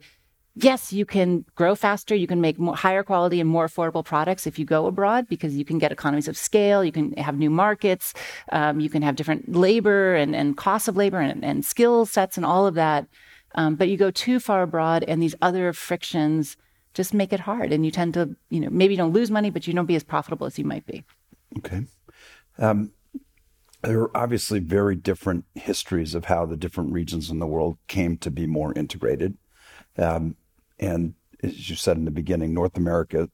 yes, 0.57 0.93
you 0.93 1.05
can 1.05 1.45
grow 1.55 1.75
faster. 1.75 2.15
You 2.15 2.27
can 2.27 2.41
make 2.41 2.59
more, 2.59 2.75
higher 2.75 3.03
quality 3.03 3.41
and 3.41 3.49
more 3.49 3.69
affordable 3.69 4.05
products 4.05 4.47
if 4.47 4.59
you 4.59 4.65
go 4.65 4.87
abroad 4.87 5.29
because 5.29 5.55
you 5.55 5.65
can 5.65 5.79
get 5.79 5.93
economies 5.93 6.29
of 6.29 6.37
scale. 6.37 6.83
You 6.83 6.93
can 6.93 7.13
have 7.13 7.37
new 7.37 7.51
markets. 7.51 8.15
Um, 8.51 8.81
you 8.81 8.89
can 8.89 9.03
have 9.03 9.17
different 9.17 9.55
labor 9.55 10.15
and, 10.15 10.35
and 10.35 10.57
costs 10.57 10.89
of 10.89 10.97
labor 10.97 11.21
and, 11.21 11.45
and 11.45 11.65
skill 11.65 12.07
sets 12.07 12.37
and 12.37 12.47
all 12.47 12.67
of 12.67 12.75
that. 12.75 13.07
Um, 13.55 13.77
but 13.77 13.89
you 13.89 13.97
go 13.97 14.11
too 14.11 14.41
far 14.41 14.63
abroad 14.63 15.05
and 15.07 15.23
these 15.23 15.35
other 15.41 15.73
frictions 15.73 16.57
just 16.97 17.13
make 17.13 17.33
it 17.33 17.41
hard. 17.41 17.73
And 17.73 17.85
you 17.85 17.93
tend 17.93 18.15
to, 18.15 18.35
you 18.49 18.59
know, 18.59 18.71
maybe 18.71 18.95
you 18.95 18.99
don't 18.99 19.13
lose 19.13 19.31
money, 19.31 19.51
but 19.51 19.67
you 19.67 19.75
don't 19.75 19.87
be 19.87 19.97
as 19.97 20.03
profitable 20.03 20.47
as 20.47 20.59
you 20.59 20.65
might 20.65 20.87
be. 20.87 21.05
Okay. 21.59 21.85
Um, 22.59 22.91
there 23.83 24.01
are 24.01 24.17
obviously 24.17 24.59
very 24.61 24.97
different 24.97 25.45
histories 25.55 26.15
of 26.15 26.25
how 26.25 26.47
the 26.47 26.57
different 26.57 26.93
regions 26.93 27.31
in 27.31 27.39
the 27.39 27.47
world 27.47 27.77
came 27.87 28.17
to 28.19 28.31
be 28.31 28.47
more 28.47 28.73
integrated. 28.73 29.37
Um, 29.99 30.37
and 30.79 31.15
as 31.43 31.69
you 31.69 31.77
said 31.77 31.99
in 31.99 32.07
the 32.07 32.11
beginning, 32.11 32.55
North 32.55 32.79
America 32.79 33.29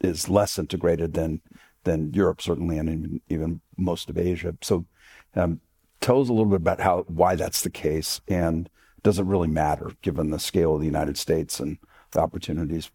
is 0.00 0.28
less 0.28 0.58
integrated 0.58 1.14
than 1.14 1.40
than 1.84 2.12
Europe, 2.12 2.40
certainly, 2.40 2.78
and 2.78 2.88
even, 2.88 3.20
even 3.28 3.60
most 3.76 4.08
of 4.08 4.16
Asia. 4.16 4.54
So, 4.60 4.86
um, 5.34 5.60
tell 6.00 6.20
us 6.20 6.28
a 6.28 6.32
little 6.32 6.50
bit 6.50 6.56
about 6.56 6.80
how 6.80 7.04
why 7.08 7.34
that's 7.34 7.62
the 7.62 7.70
case, 7.70 8.20
and 8.28 8.68
does 9.02 9.18
it 9.18 9.24
really 9.24 9.48
matter 9.48 9.90
given 10.02 10.30
the 10.30 10.38
scale 10.38 10.74
of 10.74 10.80
the 10.80 10.86
United 10.86 11.16
States 11.18 11.58
and 11.58 11.78
opportunities 12.16 12.90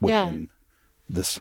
within 0.00 0.40
yeah. 0.40 0.46
this 1.08 1.40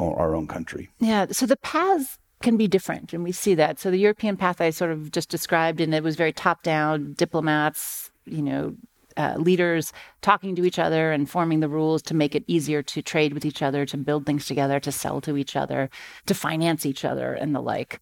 our 0.00 0.34
own 0.34 0.46
country? 0.46 0.90
Yeah. 0.98 1.26
So 1.30 1.46
the 1.46 1.56
paths 1.56 2.18
can 2.42 2.56
be 2.56 2.68
different, 2.68 3.12
and 3.12 3.24
we 3.24 3.32
see 3.32 3.54
that. 3.54 3.78
So 3.78 3.90
the 3.90 3.98
European 3.98 4.36
path 4.36 4.60
I 4.60 4.70
sort 4.70 4.90
of 4.90 5.10
just 5.12 5.28
described, 5.28 5.80
and 5.80 5.94
it 5.94 6.02
was 6.02 6.16
very 6.16 6.32
top 6.32 6.62
down, 6.62 7.14
diplomats, 7.14 8.10
you 8.26 8.42
know, 8.42 8.74
uh, 9.16 9.34
leaders 9.38 9.92
talking 10.22 10.56
to 10.56 10.64
each 10.64 10.78
other 10.78 11.12
and 11.12 11.30
forming 11.30 11.60
the 11.60 11.68
rules 11.68 12.02
to 12.02 12.14
make 12.14 12.34
it 12.34 12.44
easier 12.46 12.82
to 12.82 13.00
trade 13.00 13.32
with 13.32 13.44
each 13.44 13.62
other, 13.62 13.86
to 13.86 13.96
build 13.96 14.26
things 14.26 14.46
together, 14.46 14.80
to 14.80 14.90
sell 14.92 15.20
to 15.20 15.36
each 15.36 15.56
other, 15.56 15.88
to 16.26 16.34
finance 16.34 16.84
each 16.84 17.04
other, 17.04 17.32
and 17.32 17.54
the 17.54 17.60
like. 17.60 18.00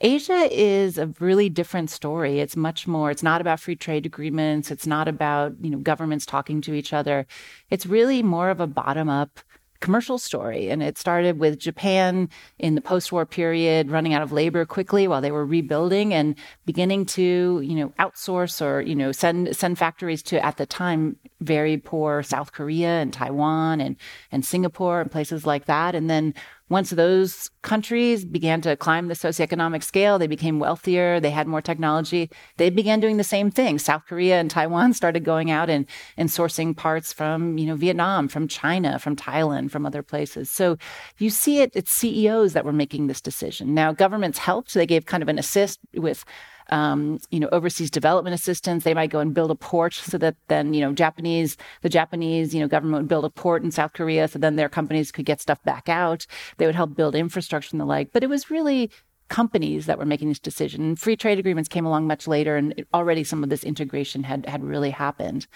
Asia 0.00 0.48
is 0.50 0.98
a 0.98 1.06
really 1.20 1.48
different 1.48 1.90
story. 1.90 2.40
It's 2.40 2.56
much 2.56 2.86
more, 2.86 3.10
it's 3.10 3.22
not 3.22 3.40
about 3.40 3.60
free 3.60 3.76
trade 3.76 4.06
agreements. 4.06 4.70
It's 4.70 4.86
not 4.86 5.08
about, 5.08 5.54
you 5.60 5.70
know, 5.70 5.78
governments 5.78 6.26
talking 6.26 6.60
to 6.62 6.74
each 6.74 6.92
other. 6.92 7.26
It's 7.70 7.86
really 7.86 8.22
more 8.22 8.50
of 8.50 8.60
a 8.60 8.66
bottom 8.66 9.08
up 9.08 9.40
commercial 9.84 10.18
story. 10.18 10.70
And 10.70 10.82
it 10.82 10.96
started 10.96 11.38
with 11.38 11.58
Japan 11.58 12.30
in 12.58 12.74
the 12.74 12.80
post-war 12.80 13.26
period 13.26 13.90
running 13.90 14.14
out 14.14 14.22
of 14.22 14.32
labor 14.32 14.64
quickly 14.64 15.06
while 15.06 15.20
they 15.20 15.30
were 15.30 15.44
rebuilding 15.44 16.14
and 16.14 16.36
beginning 16.64 17.04
to, 17.06 17.60
you 17.62 17.74
know, 17.74 17.90
outsource 17.98 18.64
or, 18.64 18.80
you 18.80 18.94
know, 18.94 19.12
send 19.12 19.54
send 19.54 19.76
factories 19.76 20.22
to 20.22 20.42
at 20.42 20.56
the 20.56 20.64
time 20.64 21.16
very 21.40 21.76
poor 21.76 22.22
South 22.22 22.52
Korea 22.52 23.00
and 23.02 23.12
Taiwan 23.12 23.82
and 23.82 23.96
and 24.32 24.42
Singapore 24.42 25.02
and 25.02 25.10
places 25.12 25.44
like 25.44 25.66
that. 25.66 25.94
And 25.94 26.08
then 26.08 26.32
once 26.70 26.90
those 26.90 27.50
countries 27.62 28.24
began 28.24 28.60
to 28.62 28.76
climb 28.76 29.08
the 29.08 29.14
socioeconomic 29.14 29.82
scale, 29.82 30.18
they 30.18 30.26
became 30.26 30.58
wealthier, 30.58 31.20
they 31.20 31.30
had 31.30 31.46
more 31.46 31.60
technology, 31.60 32.30
they 32.56 32.70
began 32.70 33.00
doing 33.00 33.18
the 33.18 33.24
same 33.24 33.50
thing. 33.50 33.78
South 33.78 34.06
Korea 34.06 34.40
and 34.40 34.50
Taiwan 34.50 34.92
started 34.94 35.24
going 35.24 35.50
out 35.50 35.68
and, 35.68 35.86
and 36.16 36.30
sourcing 36.30 36.74
parts 36.74 37.12
from, 37.12 37.58
you 37.58 37.66
know, 37.66 37.76
Vietnam, 37.76 38.28
from 38.28 38.48
China, 38.48 38.98
from 38.98 39.14
Thailand, 39.14 39.70
from 39.70 39.84
other 39.84 40.02
places. 40.02 40.50
So 40.50 40.78
you 41.18 41.28
see 41.28 41.60
it, 41.60 41.70
it's 41.74 41.92
CEOs 41.92 42.54
that 42.54 42.64
were 42.64 42.72
making 42.72 43.08
this 43.08 43.20
decision. 43.20 43.74
Now 43.74 43.92
governments 43.92 44.38
helped. 44.38 44.72
They 44.72 44.86
gave 44.86 45.04
kind 45.04 45.22
of 45.22 45.28
an 45.28 45.38
assist 45.38 45.80
with 45.94 46.24
um, 46.70 47.18
you 47.30 47.40
know, 47.40 47.48
overseas 47.52 47.90
development 47.90 48.34
assistance. 48.34 48.84
They 48.84 48.94
might 48.94 49.10
go 49.10 49.20
and 49.20 49.34
build 49.34 49.50
a 49.50 49.54
port 49.54 49.94
so 49.94 50.18
that 50.18 50.36
then, 50.48 50.74
you 50.74 50.80
know, 50.80 50.92
Japanese, 50.92 51.56
the 51.82 51.88
Japanese, 51.88 52.54
you 52.54 52.60
know, 52.60 52.68
government 52.68 53.02
would 53.02 53.08
build 53.08 53.24
a 53.24 53.30
port 53.30 53.62
in 53.62 53.70
South 53.70 53.92
Korea 53.92 54.28
so 54.28 54.38
then 54.38 54.56
their 54.56 54.68
companies 54.68 55.12
could 55.12 55.26
get 55.26 55.40
stuff 55.40 55.62
back 55.62 55.88
out. 55.88 56.26
They 56.56 56.66
would 56.66 56.74
help 56.74 56.94
build 56.94 57.14
infrastructure 57.14 57.70
and 57.72 57.80
the 57.80 57.84
like. 57.84 58.12
But 58.12 58.22
it 58.22 58.28
was 58.28 58.50
really 58.50 58.90
companies 59.28 59.86
that 59.86 59.98
were 59.98 60.04
making 60.04 60.28
this 60.28 60.38
decision. 60.38 60.96
Free 60.96 61.16
trade 61.16 61.38
agreements 61.38 61.68
came 61.68 61.86
along 61.86 62.06
much 62.06 62.28
later, 62.28 62.56
and 62.56 62.84
already 62.92 63.24
some 63.24 63.42
of 63.42 63.50
this 63.50 63.64
integration 63.64 64.22
had 64.24 64.46
had 64.46 64.62
really 64.62 64.90
happened. 64.90 65.46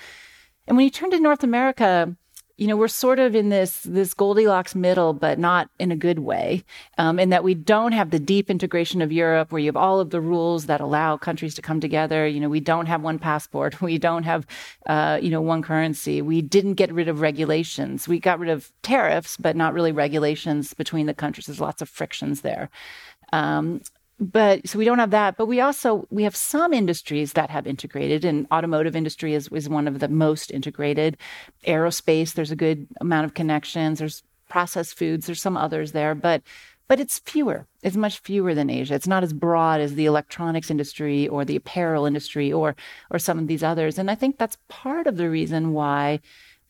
And 0.67 0.77
when 0.77 0.85
you 0.85 0.91
turn 0.91 1.11
to 1.11 1.21
North 1.21 1.43
America, 1.43 2.17
you 2.59 2.67
know, 2.67 2.77
we're 2.77 2.89
sort 2.89 3.21
of 3.21 3.37
in 3.37 3.51
this 3.51 3.83
this 3.85 4.13
Goldilocks 4.15 4.75
middle, 4.75 5.13
but 5.13 5.39
not 5.39 5.71
in 5.79 5.93
a 5.93 5.97
good 5.97 6.19
way, 6.19 6.65
um, 6.99 7.21
in 7.21 7.31
that 7.31 7.45
we 7.45 7.55
don't 7.55 7.93
have 7.93 8.11
the 8.11 8.19
deep 8.19 8.51
integration 8.51 9.01
of 9.01 9.13
Europe, 9.13 9.53
where 9.53 9.61
you 9.61 9.67
have 9.67 9.77
all 9.77 10.01
of 10.01 10.11
the 10.11 10.21
rules 10.21 10.67
that 10.67 10.81
allow 10.81 11.17
countries 11.17 11.55
to 11.55 11.63
come 11.63 11.81
together. 11.81 12.27
You 12.27 12.41
know, 12.41 12.49
we 12.49 12.59
don't 12.59 12.87
have 12.87 13.01
one 13.01 13.21
passport, 13.21 13.81
we 13.81 13.97
don't 13.97 14.25
have, 14.25 14.45
uh, 14.87 15.21
you 15.23 15.31
know, 15.31 15.41
one 15.41 15.63
currency. 15.63 16.21
We 16.21 16.43
didn't 16.43 16.75
get 16.75 16.93
rid 16.93 17.09
of 17.09 17.21
regulations. 17.21 18.09
We 18.09 18.19
got 18.19 18.41
rid 18.41 18.51
of 18.51 18.73
tariffs, 18.83 19.37
but 19.37 19.55
not 19.55 19.73
really 19.73 19.93
regulations 19.93 20.75
between 20.75 21.07
the 21.07 21.15
countries. 21.15 21.47
There's 21.47 21.61
lots 21.61 21.81
of 21.81 21.89
frictions 21.89 22.41
there. 22.41 22.71
Um, 23.33 23.83
but 24.21 24.69
so 24.69 24.79
we 24.79 24.85
don't 24.85 24.99
have 24.99 25.11
that. 25.13 25.37
But 25.37 25.47
we 25.47 25.61
also 25.61 26.07
we 26.11 26.25
have 26.25 26.37
some 26.37 26.73
industries 26.73 27.35
that 27.35 27.51
have 27.51 27.67
integrated 27.67 28.25
and 28.25 28.47
automotive 28.53 28.97
industry 28.97 29.35
is, 29.35 29.49
is 29.49 29.69
one 29.69 29.87
of 29.87 30.01
the 30.01 30.09
most 30.09 30.51
integrated. 30.51 31.17
Aerospace 31.67 32.35
there's 32.35 32.51
a 32.51 32.57
good 32.57 32.87
amount 33.01 33.27
of 33.27 33.35
connections. 33.35 33.99
There's 33.99 34.23
processed 34.49 34.97
foods 34.97 35.27
there's 35.27 35.43
some 35.43 35.59
others 35.59 35.93
there 35.93 36.15
but 36.15 36.43
but 36.89 36.99
it's 36.99 37.19
fewer. 37.19 37.67
It's 37.83 37.97
much 37.97 38.19
fewer 38.21 38.55
than 38.55 38.71
asia. 38.71 38.95
It's 38.95 39.07
not 39.07 39.23
as 39.23 39.35
broad 39.35 39.81
as 39.81 39.95
the 39.95 40.07
electronics 40.07 40.71
industry 40.71 41.29
or 41.29 41.45
the 41.45 41.57
apparel 41.57 42.07
industry 42.07 42.53
or 42.53 42.75
or 43.11 43.19
some 43.19 43.39
of 43.39 43.47
these 43.47 43.63
others. 43.63 43.99
And 43.99 44.11
i 44.11 44.15
think 44.15 44.39
that's 44.39 44.59
part 44.69 45.07
of 45.07 45.17
the 45.17 45.31
reason 45.31 45.73
why 45.73 46.21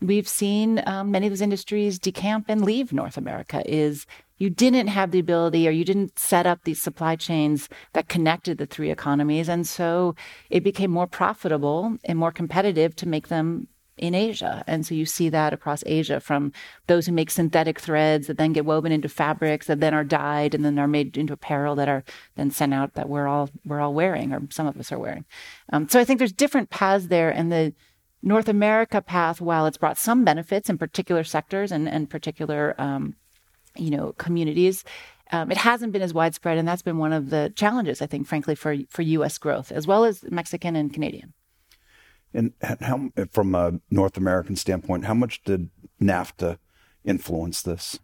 we've 0.01 0.29
seen 0.29 0.83
um, 0.87 1.11
many 1.11 1.27
of 1.27 1.33
those 1.33 1.41
industries 1.41 1.99
decamp 1.99 2.45
and 2.49 2.65
leave 2.65 2.93
north 2.93 3.17
america 3.17 3.63
is 3.67 4.07
you 4.39 4.51
didn't 4.51 4.89
have 4.89 5.11
the 5.11 5.19
ability 5.19 5.69
or 5.69 5.73
you 5.73 5.85
didn't 5.85 6.19
set 6.19 6.47
up 6.47 6.65
these 6.65 6.81
supply 6.81 7.17
chains 7.17 7.69
that 7.93 8.09
connected 8.09 8.59
the 8.59 8.67
three 8.67 8.91
economies. 8.91 9.49
And 9.49 9.67
so 9.67 10.15
it 10.49 10.65
became 10.65 10.91
more 10.91 11.07
profitable 11.07 11.97
and 12.05 12.19
more 12.19 12.33
competitive 12.33 12.97
to 12.97 13.09
make 13.09 13.29
them 13.29 13.69
in 13.97 14.15
Asia. 14.15 14.63
And 14.69 14.87
so 14.87 14.95
you 14.95 15.05
see 15.05 15.29
that 15.29 15.53
across 15.53 15.83
Asia 15.85 16.21
from 16.21 16.53
those 16.87 17.07
who 17.07 17.13
make 17.13 17.31
synthetic 17.31 17.81
threads 17.81 18.29
that 18.29 18.39
then 18.39 18.53
get 18.53 18.65
woven 18.65 18.93
into 18.93 19.09
fabrics 19.09 19.67
that 19.67 19.81
then 19.81 19.93
are 19.93 20.05
dyed 20.05 20.55
and 20.55 20.65
then 20.65 20.79
are 20.79 20.87
made 20.87 21.17
into 21.17 21.33
apparel 21.33 21.75
that 21.75 21.89
are 21.89 22.05
then 22.37 22.53
sent 22.53 22.73
out 22.73 22.95
that 22.95 23.09
we're 23.09 23.27
all 23.27 23.51
we're 23.65 23.81
all 23.81 23.93
wearing 23.93 24.33
or 24.33 24.41
some 24.51 24.69
of 24.69 24.79
us 24.79 24.93
are 24.93 25.01
wearing. 25.01 25.25
Um, 25.73 25.89
so 25.89 25.99
I 25.99 26.05
think 26.05 26.19
there's 26.19 26.33
different 26.33 26.71
paths 26.71 27.09
there 27.09 27.31
and 27.31 27.51
the 27.51 27.75
North 28.23 28.49
America 28.49 29.01
path, 29.01 29.41
while 29.41 29.67
it's 29.67 29.79
brought 29.79 29.99
some 29.99 30.25
benefits 30.25 30.69
in 30.69 30.79
particular 30.79 31.23
sectors 31.23 31.71
and, 31.71 31.89
and 31.89 32.11
particular 32.11 32.75
um, 32.79 33.15
you 33.77 33.91
know, 33.91 34.13
communities. 34.19 34.85
Um, 35.31 35.51
it 35.51 35.59
hasn't 35.59 35.93
been 35.93 36.03
as 36.03 36.15
widespread, 36.15 36.57
and 36.59 36.67
that's 36.67 36.83
been 36.83 36.99
one 36.99 37.13
of 37.13 37.31
the 37.31 37.53
challenges, 37.55 38.01
I 38.01 38.07
think, 38.07 38.27
frankly, 38.27 38.55
for 38.55 38.77
for 38.89 39.03
U.S. 39.03 39.39
growth 39.39 39.71
as 39.71 39.87
well 39.87 40.05
as 40.05 40.25
Mexican 40.31 40.77
and 40.77 40.93
Canadian. 40.93 41.35
And 42.35 42.53
how, 42.81 43.11
from 43.31 43.55
a 43.55 43.81
North 43.91 44.17
American 44.17 44.57
standpoint, 44.57 45.07
how 45.07 45.15
much 45.15 45.43
did 45.45 45.71
NAFTA 46.01 46.59
influence 47.05 47.63
this? 47.63 47.99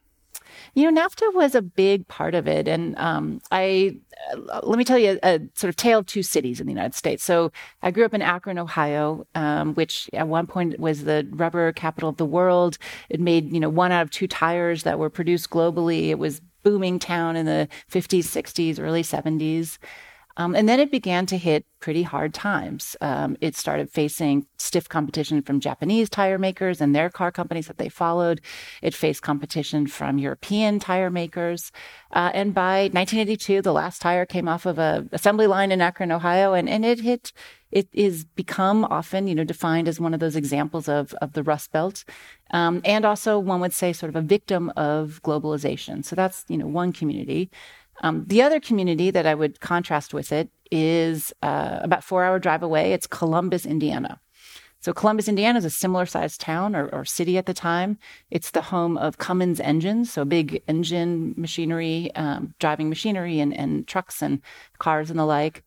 You 0.75 0.91
know, 0.91 1.01
NAFTA 1.01 1.35
was 1.35 1.55
a 1.55 1.63
big 1.63 2.07
part 2.09 2.35
of 2.35 2.47
it, 2.47 2.69
and 2.69 2.97
um, 2.99 3.41
I 3.51 3.97
uh, 4.33 4.61
let 4.63 4.79
me 4.79 4.85
tell 4.85 4.99
you 4.99 5.19
a, 5.23 5.37
a, 5.37 5.41
sort 5.55 5.69
of 5.69 5.77
tale 5.77 6.01
of 6.01 6.07
two 6.07 6.23
cities 6.23 6.61
in 6.61 6.67
the 6.67 6.73
United 6.73 6.95
States. 6.95 7.25
So 7.25 7.53
I 7.83 7.91
grew 7.91 8.05
up 8.05 8.15
in 8.15 8.23
Akron, 8.23 8.59
Ohio, 8.59 9.27
um, 9.35 9.75
which 9.75 10.09
at 10.13 10.29
one 10.29 10.47
point 10.47 10.79
was 10.79 11.05
the 11.05 11.27
rubber 11.31 11.73
capital 11.73 12.09
of 12.09 12.17
the 12.17 12.27
world. 12.27 12.79
It 13.09 13.21
made 13.21 13.53
you 13.53 13.61
know 13.61 13.69
one 13.69 13.93
out 13.93 14.03
of 14.03 14.11
two 14.11 14.27
tires 14.27 14.83
that 14.85 14.99
were 14.99 15.11
produced 15.11 15.51
globally. 15.51 16.09
It 16.09 16.19
was 16.19 16.41
booming 16.63 16.99
town 16.99 17.37
in 17.37 17.47
the 17.47 17.69
50s, 17.93 18.25
60s, 18.25 18.81
early 18.81 19.03
70s. 19.03 19.79
Um, 20.37 20.55
and 20.55 20.69
then 20.69 20.81
it 20.81 20.91
began 20.91 21.27
to 21.27 21.39
hit 21.39 21.65
pretty 21.81 22.03
hard 22.03 22.33
times. 22.35 22.97
Um, 23.01 23.37
it 23.41 23.55
started 23.57 23.91
facing 23.91 24.47
stiff 24.59 24.89
competition 24.89 25.43
from 25.43 25.61
Japanese 25.61 26.09
tire 26.09 26.39
makers 26.39 26.81
and 26.81 26.95
their 26.95 27.11
car 27.11 27.31
companies 27.31 27.67
that 27.67 27.79
they 27.79 27.89
followed. 27.89 28.41
It 28.83 28.95
faced 28.95 29.23
competition 29.23 29.87
from 29.87 30.19
European 30.19 30.79
tire 30.79 31.11
makers. 31.11 31.71
Uh, 32.11 32.31
and 32.33 32.55
by 32.55 32.85
1982, 32.93 33.63
the 33.63 33.73
last 33.73 34.01
tire 34.01 34.25
came 34.27 34.49
off 34.49 34.67
of 34.67 34.79
a 34.79 35.07
assembly 35.13 35.47
line 35.47 35.71
in 35.71 35.81
Akron, 35.81 36.11
Ohio, 36.11 36.55
and, 36.55 36.69
and 36.69 36.85
it 36.85 37.01
hit. 37.01 37.33
It 37.71 37.89
is 37.93 38.25
become 38.25 38.85
often, 38.85 39.27
you 39.27 39.35
know, 39.35 39.43
defined 39.43 39.89
as 39.89 39.99
one 39.99 40.15
of 40.15 40.21
those 40.21 40.37
examples 40.37 40.89
of 40.89 41.13
of 41.15 41.33
the 41.33 41.43
Rust 41.43 41.73
Belt, 41.73 42.05
um, 42.53 42.81
and 42.85 43.05
also 43.05 43.37
one 43.37 43.61
would 43.61 43.73
say 43.73 43.93
sort 43.93 44.11
of 44.11 44.17
a 44.17 44.21
victim 44.21 44.73
of 44.77 45.21
globalization. 45.25 46.05
So 46.05 46.15
that's 46.15 46.45
you 46.49 46.57
know 46.57 46.69
one 46.69 46.93
community. 46.93 47.51
Um, 48.03 48.25
the 48.27 48.43
other 48.43 48.61
community 48.61 49.11
that 49.11 49.27
I 49.27 49.35
would 49.35 49.61
contrast 49.61 50.13
with 50.13 50.33
it 50.33 50.51
is 50.71 51.33
uh, 51.43 51.79
about 51.83 52.05
four 52.05 52.25
hour 52.25 52.39
drive 52.39 52.63
away. 52.63 52.93
It's 52.93 53.07
Columbus, 53.07 53.65
Indiana. 53.67 54.21
So 54.81 54.93
Columbus, 54.93 55.29
Indiana 55.29 55.59
is 55.59 55.65
a 55.65 55.71
similar 55.71 56.05
sized 56.05 56.43
town 56.43 56.77
or, 56.77 56.89
or, 56.89 57.07
city 57.07 57.39
at 57.39 57.47
the 57.47 57.55
time. 57.55 57.97
It's 58.31 58.51
the 58.51 58.61
home 58.61 58.99
of 58.99 59.17
Cummins 59.17 59.59
engines, 59.59 60.13
so 60.13 60.27
big 60.27 60.63
engine 60.69 61.33
machinery, 61.39 62.11
um, 62.17 62.55
driving 62.59 62.91
machinery 62.91 63.41
and, 63.41 63.57
and, 63.57 63.87
trucks 63.87 64.21
and 64.21 64.43
cars 64.79 65.09
and 65.09 65.19
the 65.19 65.25
like. 65.25 65.65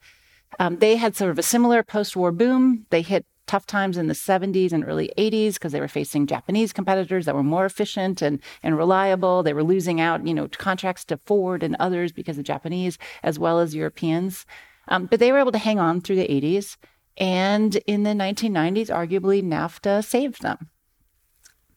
Um, 0.59 0.77
they 0.77 0.97
had 0.97 1.15
sort 1.15 1.31
of 1.31 1.39
a 1.39 1.43
similar 1.43 1.81
post 1.81 2.15
war 2.15 2.31
boom. 2.31 2.85
They 2.91 3.01
hit 3.01 3.25
tough 3.47 3.65
times 3.65 3.97
in 3.97 4.07
the 4.07 4.13
70s 4.13 4.71
and 4.71 4.83
early 4.85 5.11
80s 5.17 5.55
because 5.55 5.71
they 5.71 5.79
were 5.79 5.87
facing 5.87 6.27
Japanese 6.27 6.73
competitors 6.73 7.25
that 7.25 7.35
were 7.35 7.43
more 7.43 7.65
efficient 7.65 8.21
and, 8.21 8.39
and 8.61 8.77
reliable. 8.77 9.43
They 9.43 9.53
were 9.53 9.63
losing 9.63 9.99
out, 9.99 10.27
you 10.27 10.33
know, 10.33 10.47
contracts 10.47 11.05
to 11.05 11.17
Ford 11.17 11.63
and 11.63 11.75
others 11.79 12.11
because 12.11 12.37
of 12.37 12.43
Japanese 12.43 12.97
as 13.23 13.39
well 13.39 13.59
as 13.59 13.73
Europeans. 13.73 14.45
Um, 14.89 15.05
but 15.05 15.19
they 15.19 15.31
were 15.31 15.39
able 15.39 15.51
to 15.51 15.57
hang 15.57 15.79
on 15.79 16.01
through 16.01 16.17
the 16.17 16.27
80s. 16.27 16.77
And 17.17 17.75
in 17.87 18.03
the 18.03 18.11
1990s, 18.11 18.89
arguably 18.89 19.43
NAFTA 19.43 20.05
saved 20.05 20.41
them 20.43 20.69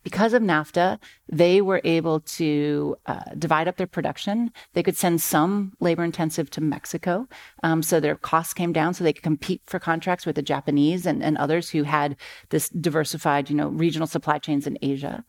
because 0.03 0.33
of 0.33 0.43
NAFTA, 0.43 0.99
they 1.29 1.61
were 1.61 1.81
able 1.85 2.21
to 2.21 2.97
uh, 3.07 3.21
divide 3.39 3.69
up 3.69 3.77
their 3.77 3.87
production. 3.87 4.51
They 4.73 4.83
could 4.83 4.97
send 4.97 5.21
some 5.21 5.73
labor 5.81 6.05
intensive 6.05 6.51
to 6.51 6.61
Mexico. 6.61 7.29
Um, 7.63 7.83
so 7.83 8.01
their 8.01 8.17
costs 8.17 8.55
came 8.55 8.73
down 8.73 8.95
so 8.95 9.05
they 9.05 9.13
could 9.13 9.23
compete 9.23 9.63
for 9.67 9.79
contracts 9.79 10.27
with 10.27 10.37
the 10.37 10.43
Japanese 10.43 11.07
and, 11.07 11.23
and 11.23 11.37
others 11.37 11.71
who 11.71 11.83
had 11.83 12.17
this 12.49 12.69
diversified, 12.71 13.51
you 13.51 13.57
know, 13.57 13.69
regional 13.69 14.07
supply 14.07 14.39
chains 14.39 14.67
in 14.67 14.79
Asia. 14.83 15.25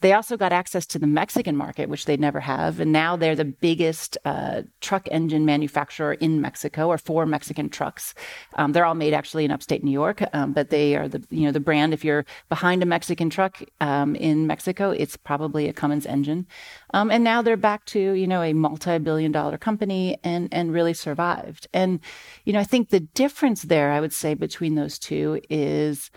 They 0.00 0.12
also 0.12 0.36
got 0.36 0.52
access 0.52 0.86
to 0.86 0.98
the 0.98 1.06
Mexican 1.06 1.56
market, 1.56 1.88
which 1.88 2.04
they 2.04 2.16
never 2.16 2.40
have, 2.40 2.78
and 2.78 2.92
now 2.92 3.16
they're 3.16 3.34
the 3.34 3.44
biggest 3.44 4.16
uh, 4.24 4.62
truck 4.80 5.08
engine 5.10 5.44
manufacturer 5.44 6.14
in 6.14 6.40
Mexico, 6.40 6.88
or 6.88 6.98
for 6.98 7.26
Mexican 7.26 7.68
trucks. 7.68 8.14
Um, 8.54 8.72
they're 8.72 8.84
all 8.84 8.94
made 8.94 9.12
actually 9.12 9.44
in 9.44 9.50
upstate 9.50 9.82
New 9.82 9.90
York, 9.90 10.22
um, 10.32 10.52
but 10.52 10.70
they 10.70 10.94
are 10.94 11.08
the 11.08 11.22
you 11.30 11.44
know 11.46 11.52
the 11.52 11.60
brand. 11.60 11.92
If 11.92 12.04
you're 12.04 12.24
behind 12.48 12.82
a 12.82 12.86
Mexican 12.86 13.28
truck 13.28 13.62
um, 13.80 14.14
in 14.14 14.46
Mexico, 14.46 14.90
it's 14.90 15.16
probably 15.16 15.68
a 15.68 15.72
Cummins 15.72 16.06
engine. 16.06 16.46
Um, 16.94 17.10
and 17.10 17.24
now 17.24 17.42
they're 17.42 17.56
back 17.56 17.84
to 17.86 18.12
you 18.12 18.26
know 18.26 18.42
a 18.42 18.52
multi-billion-dollar 18.52 19.58
company 19.58 20.18
and 20.22 20.48
and 20.52 20.72
really 20.72 20.94
survived. 20.94 21.66
And 21.72 22.00
you 22.44 22.52
know 22.52 22.60
I 22.60 22.64
think 22.64 22.90
the 22.90 23.00
difference 23.00 23.62
there, 23.62 23.90
I 23.90 24.00
would 24.00 24.12
say, 24.12 24.34
between 24.34 24.76
those 24.76 24.98
two 24.98 25.40
is 25.50 26.10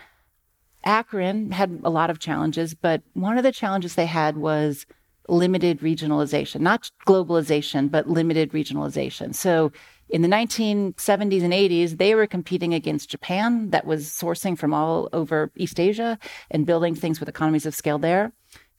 Akron 0.84 1.52
had 1.52 1.80
a 1.84 1.90
lot 1.90 2.10
of 2.10 2.18
challenges, 2.18 2.74
but 2.74 3.02
one 3.14 3.38
of 3.38 3.44
the 3.44 3.52
challenges 3.52 3.94
they 3.94 4.06
had 4.06 4.36
was 4.36 4.86
limited 5.28 5.80
regionalization, 5.80 6.60
not 6.60 6.90
globalization, 7.06 7.90
but 7.90 8.08
limited 8.08 8.52
regionalization. 8.52 9.34
So 9.34 9.72
in 10.08 10.22
the 10.22 10.28
1970s 10.28 11.42
and 11.42 11.52
80s, 11.52 11.96
they 11.98 12.14
were 12.14 12.26
competing 12.26 12.74
against 12.74 13.08
Japan 13.08 13.70
that 13.70 13.86
was 13.86 14.08
sourcing 14.08 14.58
from 14.58 14.74
all 14.74 15.08
over 15.12 15.50
East 15.56 15.80
Asia 15.80 16.18
and 16.50 16.66
building 16.66 16.94
things 16.94 17.20
with 17.20 17.28
economies 17.28 17.66
of 17.66 17.74
scale 17.74 17.98
there. 17.98 18.32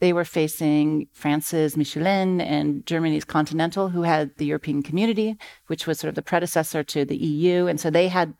they 0.03 0.11
were 0.11 0.25
facing 0.25 1.07
France's 1.13 1.77
Michelin 1.77 2.41
and 2.41 2.85
Germany's 2.85 3.23
Continental, 3.23 3.87
who 3.87 4.01
had 4.01 4.35
the 4.35 4.45
European 4.45 4.83
Community, 4.83 5.37
which 5.67 5.87
was 5.87 5.97
sort 5.97 6.09
of 6.09 6.15
the 6.15 6.21
predecessor 6.21 6.83
to 6.83 7.05
the 7.05 7.15
EU. 7.15 7.67
And 7.67 7.79
so 7.79 7.89
they 7.89 8.09
had 8.09 8.33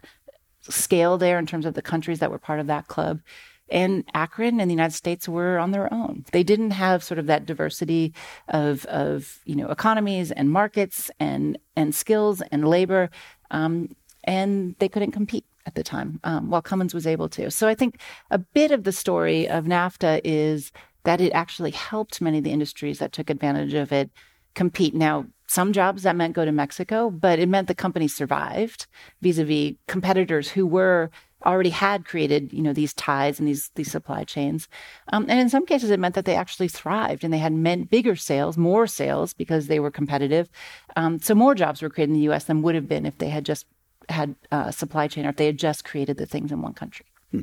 scale 0.62 1.17
there 1.17 1.39
in 1.39 1.46
terms 1.46 1.65
of 1.65 1.74
the 1.74 1.82
countries 1.82 2.20
that 2.20 2.32
were 2.32 2.38
part 2.38 2.60
of 2.60 2.67
that 2.67 2.89
club. 2.89 3.22
And 3.70 4.03
Akron 4.13 4.60
and 4.60 4.70
the 4.70 4.74
United 4.74 4.96
States 4.96 5.27
were 5.27 5.58
on 5.58 5.72
their 5.72 5.91
own. 5.93 6.25
They 6.32 6.43
didn't 6.43 6.72
have 6.72 7.03
sort 7.03 7.20
of 7.20 7.27
that 7.27 7.46
diversity 7.46 8.13
of, 8.50 8.86
of 8.86 9.39
you 9.46 9.55
know, 9.55 9.70
economies 9.70 10.32
and 10.32 10.50
markets 10.50 11.10
and, 11.20 11.58
and 11.75 11.96
skills 11.96 12.41
and 12.51 12.67
labor. 12.67 13.10
Um, 13.51 13.96
and 14.25 14.75
they 14.79 14.89
couldn't 14.89 15.12
compete 15.12 15.46
at 15.65 15.75
the 15.75 15.84
time, 15.84 16.20
um, 16.24 16.50
while 16.50 16.62
Cummins 16.62 16.93
was 16.93 17.08
able 17.08 17.29
to. 17.29 17.50
So 17.50 17.67
I 17.67 17.75
think 17.75 18.00
a 18.29 18.38
bit 18.38 18.72
of 18.72 18.84
the 18.84 18.91
story 18.91 19.48
of 19.48 19.65
NAFTA 19.65 20.22
is 20.24 20.72
that 21.03 21.22
it 21.22 21.32
actually 21.32 21.72
helped 21.72 22.22
many 22.22 22.39
of 22.39 22.43
the 22.43 22.51
industries 22.51 23.00
that 23.00 23.12
took 23.12 23.29
advantage 23.29 23.74
of 23.74 23.91
it 23.91 24.10
compete. 24.55 24.93
Now, 24.93 25.25
some 25.48 25.74
jobs 25.74 26.03
that 26.03 26.15
meant 26.15 26.36
go 26.36 26.46
to 26.46 26.51
Mexico, 26.51 27.10
but 27.10 27.39
it 27.39 27.50
meant 27.50 27.67
the 27.67 27.75
company 27.75 28.08
survived 28.08 28.88
vis-a-vis 29.22 29.74
competitors 29.88 30.50
who 30.50 30.65
were 30.65 31.12
already 31.46 31.70
had 31.70 32.06
created, 32.06 32.52
you 32.54 32.62
know, 32.62 32.74
these 32.74 32.94
ties 32.94 33.40
and 33.40 33.48
these 33.48 33.70
these 33.76 33.92
supply 33.92 34.24
chains. 34.24 34.68
Um, 35.12 35.26
and 35.30 35.40
in 35.40 35.50
some 35.50 35.66
cases, 35.66 35.90
it 35.90 36.00
meant 36.00 36.16
that 36.16 36.26
they 36.26 36.36
actually 36.36 36.68
thrived 36.68 37.24
and 37.24 37.34
they 37.34 37.38
had 37.38 37.54
meant 37.54 37.90
bigger 37.90 38.16
sales, 38.16 38.58
more 38.58 38.88
sales 38.88 39.34
because 39.34 39.68
they 39.68 39.80
were 39.80 39.92
competitive. 39.92 40.50
Um, 40.96 41.20
so 41.20 41.36
more 41.36 41.56
jobs 41.56 41.82
were 41.82 41.90
created 41.90 42.12
in 42.12 42.20
the 42.20 42.26
U.S. 42.26 42.46
than 42.46 42.62
would 42.62 42.76
have 42.76 42.88
been 42.88 43.06
if 43.06 43.18
they 43.18 43.30
had 43.30 43.46
just 43.46 43.66
had 44.10 44.36
a 44.52 44.56
uh, 44.56 44.72
supply 44.72 45.08
chain 45.08 45.26
or 45.26 45.30
if 45.30 45.38
they 45.38 45.46
had 45.46 45.58
just 45.58 45.86
created 45.86 46.18
the 46.18 46.26
things 46.26 46.52
in 46.52 46.62
one 46.62 46.74
country. 46.74 47.06
Hmm. 47.32 47.42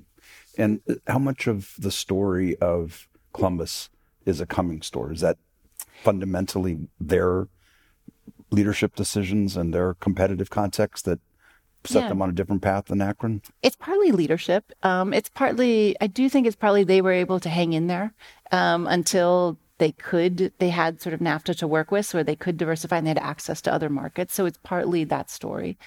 And 0.59 0.81
how 1.07 1.19
much 1.19 1.47
of 1.47 1.75
the 1.79 1.91
story 1.91 2.57
of 2.57 3.09
Columbus 3.33 3.89
is 4.27 4.41
a 4.41 4.47
Cummins 4.47 4.87
story? 4.87 5.15
Is 5.15 5.21
that 5.21 5.39
fundamentally 6.03 6.89
their 6.99 7.49
leadership 8.51 8.95
decisions 8.95 9.57
and 9.57 9.73
their 9.73 9.95
competitive 9.95 10.51
context 10.51 11.05
that 11.05 11.21
set 11.85 12.03
yeah. 12.03 12.09
them 12.09 12.23
on 12.23 12.29
a 12.29 12.33
different 12.33 12.63
path 12.63 12.87
than 12.87 13.01
Akron? 13.01 13.43
It's 13.63 13.77
partly 13.77 14.13
leadership. 14.13 14.73
Um, 14.83 15.13
it's 15.13 15.29
partly, 15.29 15.97
I 16.01 16.07
do 16.07 16.29
think 16.29 16.47
it's 16.47 16.57
partly 16.57 16.85
they 16.85 17.01
were 17.01 17.13
able 17.13 17.41
to 17.41 17.49
hang 17.49 17.73
in 17.73 17.87
there 17.87 18.13
um, 18.53 18.87
until 18.87 19.59
they 19.79 19.93
could, 19.93 20.53
they 20.59 20.69
had 20.69 21.01
sort 21.01 21.15
of 21.15 21.21
NAFTA 21.21 21.57
to 21.59 21.67
work 21.67 21.91
with, 21.91 22.07
so 22.07 22.23
they 22.23 22.37
could 22.37 22.57
diversify 22.57 22.99
and 22.99 23.07
they 23.07 23.11
had 23.11 23.19
access 23.19 23.61
to 23.63 23.73
other 23.73 23.89
markets. 23.89 24.35
So 24.35 24.47
it's 24.47 24.59
partly 24.63 25.05
that 25.05 25.31
story. 25.31 25.79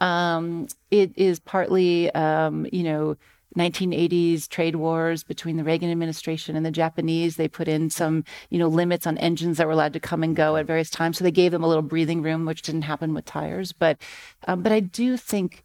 Um, 0.00 0.66
it 0.90 1.12
is 1.16 1.38
partly, 1.38 2.12
um, 2.14 2.66
you 2.72 2.82
know, 2.82 3.16
1980s 3.56 4.48
trade 4.48 4.76
wars 4.76 5.24
between 5.24 5.56
the 5.56 5.64
Reagan 5.64 5.90
administration 5.90 6.56
and 6.56 6.64
the 6.64 6.70
Japanese. 6.70 7.36
They 7.36 7.48
put 7.48 7.68
in 7.68 7.90
some, 7.90 8.24
you 8.50 8.58
know, 8.58 8.68
limits 8.68 9.06
on 9.06 9.18
engines 9.18 9.58
that 9.58 9.66
were 9.66 9.72
allowed 9.72 9.94
to 9.94 10.00
come 10.00 10.22
and 10.22 10.36
go 10.36 10.56
at 10.56 10.66
various 10.66 10.90
times. 10.90 11.18
So 11.18 11.24
they 11.24 11.30
gave 11.30 11.52
them 11.52 11.64
a 11.64 11.68
little 11.68 11.82
breathing 11.82 12.22
room, 12.22 12.44
which 12.44 12.62
didn't 12.62 12.82
happen 12.82 13.14
with 13.14 13.24
tires. 13.24 13.72
But, 13.72 13.98
um, 14.46 14.62
but 14.62 14.72
I 14.72 14.80
do 14.80 15.16
think 15.16 15.64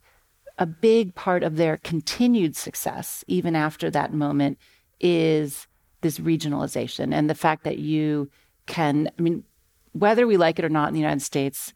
a 0.58 0.66
big 0.66 1.14
part 1.14 1.42
of 1.42 1.56
their 1.56 1.76
continued 1.78 2.56
success, 2.56 3.24
even 3.26 3.56
after 3.56 3.90
that 3.90 4.12
moment, 4.12 4.58
is 5.00 5.66
this 6.00 6.18
regionalization 6.18 7.14
and 7.14 7.28
the 7.28 7.34
fact 7.34 7.64
that 7.64 7.78
you 7.78 8.30
can, 8.66 9.10
I 9.18 9.22
mean, 9.22 9.44
whether 9.92 10.26
we 10.26 10.36
like 10.36 10.58
it 10.58 10.64
or 10.64 10.68
not 10.68 10.88
in 10.88 10.94
the 10.94 11.00
United 11.00 11.22
States, 11.22 11.72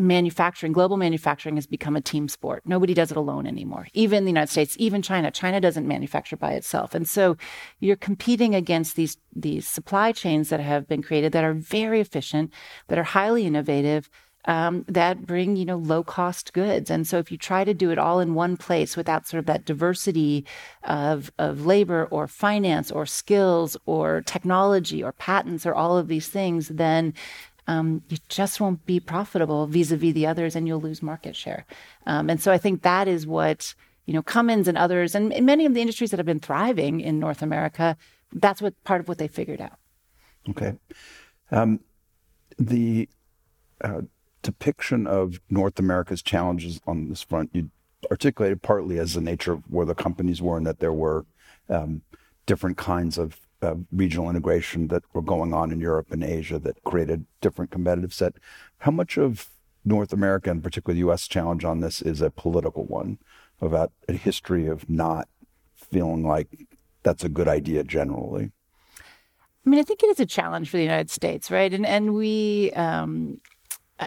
manufacturing, 0.00 0.72
global 0.72 0.96
manufacturing 0.96 1.56
has 1.56 1.66
become 1.66 1.96
a 1.96 2.00
team 2.00 2.28
sport. 2.28 2.62
Nobody 2.64 2.94
does 2.94 3.10
it 3.10 3.16
alone 3.16 3.46
anymore. 3.46 3.86
Even 3.92 4.24
the 4.24 4.30
United 4.30 4.50
States, 4.50 4.76
even 4.78 5.02
China. 5.02 5.30
China 5.30 5.60
doesn't 5.60 5.86
manufacture 5.86 6.36
by 6.36 6.52
itself. 6.52 6.94
And 6.94 7.08
so 7.08 7.36
you're 7.78 7.96
competing 7.96 8.54
against 8.54 8.96
these, 8.96 9.16
these 9.34 9.66
supply 9.66 10.12
chains 10.12 10.48
that 10.48 10.60
have 10.60 10.88
been 10.88 11.02
created 11.02 11.32
that 11.32 11.44
are 11.44 11.54
very 11.54 12.00
efficient, 12.00 12.52
that 12.88 12.98
are 12.98 13.04
highly 13.04 13.46
innovative, 13.46 14.10
um, 14.46 14.84
that 14.88 15.26
bring, 15.26 15.56
you 15.56 15.64
know, 15.64 15.76
low 15.76 16.02
cost 16.02 16.52
goods. 16.52 16.90
And 16.90 17.06
so 17.06 17.18
if 17.18 17.30
you 17.30 17.36
try 17.36 17.64
to 17.64 17.74
do 17.74 17.90
it 17.90 17.98
all 17.98 18.20
in 18.20 18.34
one 18.34 18.56
place 18.56 18.96
without 18.96 19.26
sort 19.26 19.38
of 19.38 19.46
that 19.46 19.66
diversity 19.66 20.46
of, 20.82 21.30
of 21.38 21.66
labor 21.66 22.06
or 22.10 22.26
finance 22.26 22.90
or 22.90 23.04
skills 23.04 23.76
or 23.84 24.22
technology 24.22 25.02
or 25.02 25.12
patents 25.12 25.66
or 25.66 25.74
all 25.74 25.98
of 25.98 26.08
these 26.08 26.28
things, 26.28 26.68
then 26.68 27.12
um, 27.70 28.02
you 28.08 28.18
just 28.28 28.60
won't 28.60 28.84
be 28.84 28.98
profitable 28.98 29.68
vis-a-vis 29.68 30.12
the 30.12 30.26
others 30.26 30.56
and 30.56 30.66
you'll 30.66 30.80
lose 30.80 31.02
market 31.02 31.36
share. 31.36 31.64
Um, 32.04 32.28
and 32.28 32.42
so 32.42 32.50
I 32.50 32.58
think 32.58 32.82
that 32.82 33.06
is 33.06 33.28
what, 33.28 33.76
you 34.06 34.14
know, 34.14 34.22
Cummins 34.22 34.66
and 34.66 34.76
others 34.76 35.14
and 35.14 35.28
many 35.46 35.66
of 35.66 35.74
the 35.74 35.80
industries 35.80 36.10
that 36.10 36.18
have 36.18 36.26
been 36.26 36.40
thriving 36.40 37.00
in 37.00 37.20
North 37.20 37.42
America, 37.42 37.96
that's 38.32 38.60
what 38.60 38.74
part 38.82 39.00
of 39.00 39.06
what 39.06 39.18
they 39.18 39.28
figured 39.28 39.60
out. 39.60 39.78
Okay. 40.48 40.72
Um, 41.52 41.78
the 42.58 43.08
uh, 43.82 44.02
depiction 44.42 45.06
of 45.06 45.40
North 45.48 45.78
America's 45.78 46.22
challenges 46.22 46.80
on 46.88 47.08
this 47.08 47.22
front, 47.22 47.50
you 47.52 47.70
articulated 48.10 48.62
partly 48.62 48.98
as 48.98 49.14
the 49.14 49.20
nature 49.20 49.52
of 49.52 49.62
where 49.68 49.86
the 49.86 49.94
companies 49.94 50.42
were 50.42 50.56
and 50.56 50.66
that 50.66 50.80
there 50.80 50.92
were 50.92 51.24
um, 51.68 52.02
different 52.46 52.78
kinds 52.78 53.16
of 53.16 53.38
uh, 53.62 53.74
regional 53.92 54.30
integration 54.30 54.88
that 54.88 55.02
were 55.12 55.22
going 55.22 55.52
on 55.52 55.70
in 55.70 55.80
Europe 55.80 56.10
and 56.10 56.24
Asia 56.24 56.58
that 56.58 56.82
created 56.84 57.26
different 57.40 57.70
competitive 57.70 58.14
set. 58.14 58.34
How 58.78 58.90
much 58.90 59.18
of 59.18 59.48
North 59.84 60.12
America 60.12 60.50
and 60.50 60.62
particularly 60.62 61.00
the 61.00 61.06
U.S. 61.06 61.28
challenge 61.28 61.64
on 61.64 61.80
this 61.80 62.02
is 62.02 62.20
a 62.20 62.30
political 62.30 62.84
one 62.84 63.18
about 63.60 63.92
a 64.08 64.12
history 64.12 64.66
of 64.66 64.88
not 64.88 65.28
feeling 65.74 66.26
like 66.26 66.48
that's 67.02 67.24
a 67.24 67.28
good 67.28 67.48
idea 67.48 67.84
generally? 67.84 68.52
I 69.66 69.68
mean, 69.68 69.80
I 69.80 69.82
think 69.82 70.02
it 70.02 70.08
is 70.08 70.20
a 70.20 70.26
challenge 70.26 70.70
for 70.70 70.78
the 70.78 70.82
United 70.82 71.10
States, 71.10 71.50
right? 71.50 71.72
And 71.72 71.84
and 71.84 72.14
we 72.14 72.72
um, 72.72 73.40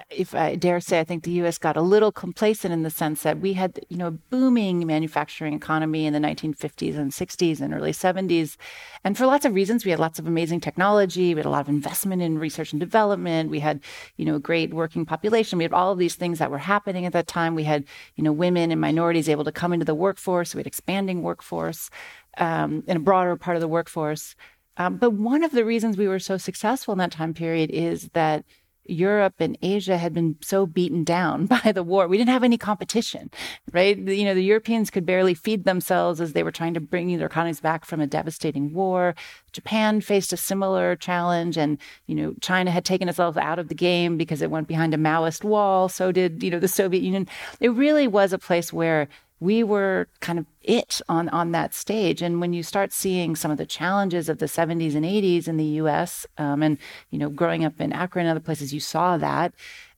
if 0.09 0.33
I 0.33 0.55
dare 0.55 0.79
say, 0.79 0.99
I 0.99 1.03
think 1.03 1.23
the 1.23 1.31
U.S. 1.31 1.57
got 1.57 1.77
a 1.77 1.81
little 1.81 2.11
complacent 2.11 2.73
in 2.73 2.83
the 2.83 2.89
sense 2.89 3.23
that 3.23 3.39
we 3.39 3.53
had, 3.53 3.79
you 3.89 3.97
know, 3.97 4.07
a 4.07 4.11
booming 4.11 4.85
manufacturing 4.87 5.53
economy 5.53 6.05
in 6.05 6.13
the 6.13 6.19
1950s 6.19 6.97
and 6.97 7.11
60s 7.11 7.61
and 7.61 7.73
early 7.73 7.91
70s, 7.91 8.57
and 9.03 9.17
for 9.17 9.25
lots 9.25 9.45
of 9.45 9.53
reasons, 9.53 9.85
we 9.85 9.91
had 9.91 9.99
lots 9.99 10.17
of 10.17 10.27
amazing 10.27 10.61
technology. 10.61 11.33
We 11.33 11.39
had 11.39 11.45
a 11.45 11.49
lot 11.49 11.61
of 11.61 11.69
investment 11.69 12.21
in 12.21 12.39
research 12.39 12.71
and 12.71 12.79
development. 12.79 13.49
We 13.49 13.59
had, 13.59 13.81
you 14.17 14.25
know, 14.25 14.35
a 14.35 14.39
great 14.39 14.73
working 14.73 15.05
population. 15.05 15.57
We 15.57 15.65
had 15.65 15.73
all 15.73 15.91
of 15.91 15.99
these 15.99 16.15
things 16.15 16.39
that 16.39 16.49
were 16.49 16.57
happening 16.57 17.05
at 17.05 17.13
that 17.13 17.27
time. 17.27 17.53
We 17.53 17.63
had, 17.63 17.85
you 18.15 18.23
know, 18.23 18.31
women 18.31 18.71
and 18.71 18.81
minorities 18.81 19.29
able 19.29 19.43
to 19.43 19.51
come 19.51 19.73
into 19.73 19.85
the 19.85 19.95
workforce. 19.95 20.55
We 20.55 20.59
had 20.59 20.67
expanding 20.67 21.21
workforce 21.21 21.89
um, 22.37 22.83
in 22.87 22.97
a 22.97 23.01
broader 23.01 23.35
part 23.35 23.57
of 23.57 23.61
the 23.61 23.67
workforce. 23.67 24.35
Um, 24.77 24.97
but 24.97 25.11
one 25.11 25.43
of 25.43 25.51
the 25.51 25.65
reasons 25.65 25.97
we 25.97 26.07
were 26.07 26.19
so 26.19 26.37
successful 26.37 26.93
in 26.93 26.97
that 26.97 27.11
time 27.11 27.33
period 27.33 27.69
is 27.69 28.09
that 28.13 28.43
Europe 28.85 29.35
and 29.39 29.57
Asia 29.61 29.97
had 29.97 30.13
been 30.13 30.35
so 30.41 30.65
beaten 30.65 31.03
down 31.03 31.45
by 31.63 31.71
the 31.71 31.83
war. 31.83 32.07
We 32.07 32.17
didn't 32.17 32.31
have 32.31 32.43
any 32.43 32.57
competition, 32.57 33.29
right? 33.71 33.97
You 33.97 34.25
know, 34.25 34.33
the 34.33 34.43
Europeans 34.43 34.89
could 34.89 35.05
barely 35.05 35.33
feed 35.33 35.63
themselves 35.63 36.21
as 36.21 36.33
they 36.33 36.43
were 36.43 36.51
trying 36.51 36.73
to 36.73 36.79
bring 36.79 37.15
their 37.17 37.27
economies 37.27 37.61
back 37.61 37.85
from 37.85 38.01
a 38.01 38.07
devastating 38.07 38.73
war. 38.73 39.15
Japan 39.51 40.01
faced 40.01 40.33
a 40.33 40.37
similar 40.37 40.95
challenge 40.95 41.57
and, 41.57 41.77
you 42.07 42.15
know, 42.15 42.33
China 42.41 42.71
had 42.71 42.85
taken 42.85 43.09
itself 43.09 43.37
out 43.37 43.59
of 43.59 43.67
the 43.67 43.75
game 43.75 44.17
because 44.17 44.41
it 44.41 44.51
went 44.51 44.67
behind 44.67 44.93
a 44.93 44.97
Maoist 44.97 45.43
wall. 45.43 45.89
So 45.89 46.11
did, 46.11 46.43
you 46.43 46.49
know, 46.49 46.59
the 46.59 46.67
Soviet 46.67 47.03
Union. 47.03 47.27
It 47.59 47.69
really 47.69 48.07
was 48.07 48.33
a 48.33 48.39
place 48.39 48.73
where 48.73 49.07
we 49.43 49.61
were 49.61 50.07
kind 50.21 50.39
of 50.39 50.45
it 50.61 51.01
on 51.09 51.27
on 51.29 51.51
that 51.51 51.73
stage. 51.73 52.21
And 52.21 52.39
when 52.39 52.53
you 52.53 52.63
start 52.63 52.93
seeing 52.93 53.35
some 53.35 53.51
of 53.51 53.57
the 53.57 53.65
challenges 53.65 54.29
of 54.29 54.37
the 54.37 54.45
70s 54.45 54.95
and 54.95 55.03
80s 55.05 55.49
in 55.49 55.57
the 55.57 55.71
U.S. 55.81 56.25
Um, 56.37 56.63
and 56.63 56.77
you 57.11 57.19
know, 57.19 57.29
growing 57.29 57.65
up 57.65 57.81
in 57.81 57.91
Akron 57.91 58.25
and 58.25 58.31
other 58.31 58.43
places, 58.43 58.73
you 58.73 58.79
saw 58.79 59.17
that. 59.17 59.53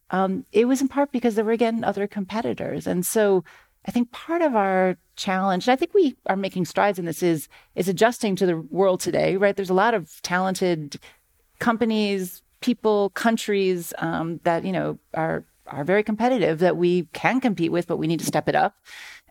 Um, 0.09 0.45
it 0.51 0.65
was 0.65 0.81
in 0.81 0.87
part 0.87 1.11
because 1.11 1.35
there 1.35 1.45
were 1.45 1.51
again 1.51 1.83
other 1.83 2.07
competitors, 2.07 2.87
and 2.87 3.05
so 3.05 3.43
I 3.87 3.91
think 3.91 4.11
part 4.11 4.41
of 4.41 4.55
our 4.55 4.97
challenge, 5.15 5.67
and 5.67 5.73
I 5.73 5.75
think 5.75 5.93
we 5.93 6.15
are 6.25 6.35
making 6.35 6.65
strides 6.65 6.99
in 6.99 7.05
this, 7.05 7.21
is 7.21 7.47
is 7.75 7.87
adjusting 7.87 8.35
to 8.37 8.45
the 8.45 8.57
world 8.57 8.99
today. 8.99 9.37
Right? 9.37 9.55
There's 9.55 9.69
a 9.69 9.75
lot 9.75 9.93
of 9.93 10.21
talented 10.21 10.99
companies, 11.59 12.41
people, 12.61 13.11
countries 13.11 13.93
um, 13.99 14.39
that 14.43 14.65
you 14.65 14.71
know 14.71 14.99
are 15.13 15.43
are 15.67 15.83
very 15.83 16.03
competitive 16.03 16.59
that 16.59 16.77
we 16.77 17.07
can 17.13 17.41
compete 17.41 17.71
with, 17.71 17.87
but 17.87 17.97
we 17.97 18.07
need 18.07 18.19
to 18.19 18.25
step 18.25 18.47
it 18.47 18.55
up. 18.55 18.75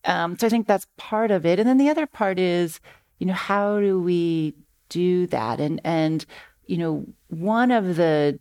Um, 0.04 0.38
so 0.38 0.46
I 0.46 0.50
think 0.50 0.66
that's 0.66 0.86
part 0.96 1.30
of 1.30 1.46
it. 1.46 1.58
And 1.58 1.68
then 1.68 1.78
the 1.78 1.88
other 1.88 2.06
part 2.06 2.38
is, 2.38 2.80
you 3.18 3.26
know, 3.26 3.34
how 3.34 3.80
do 3.80 4.00
we 4.00 4.54
do 4.88 5.26
that? 5.28 5.60
And, 5.60 5.80
and, 5.84 6.24
you 6.66 6.76
know, 6.76 7.06
one 7.28 7.70
of 7.70 7.96
the 7.96 8.38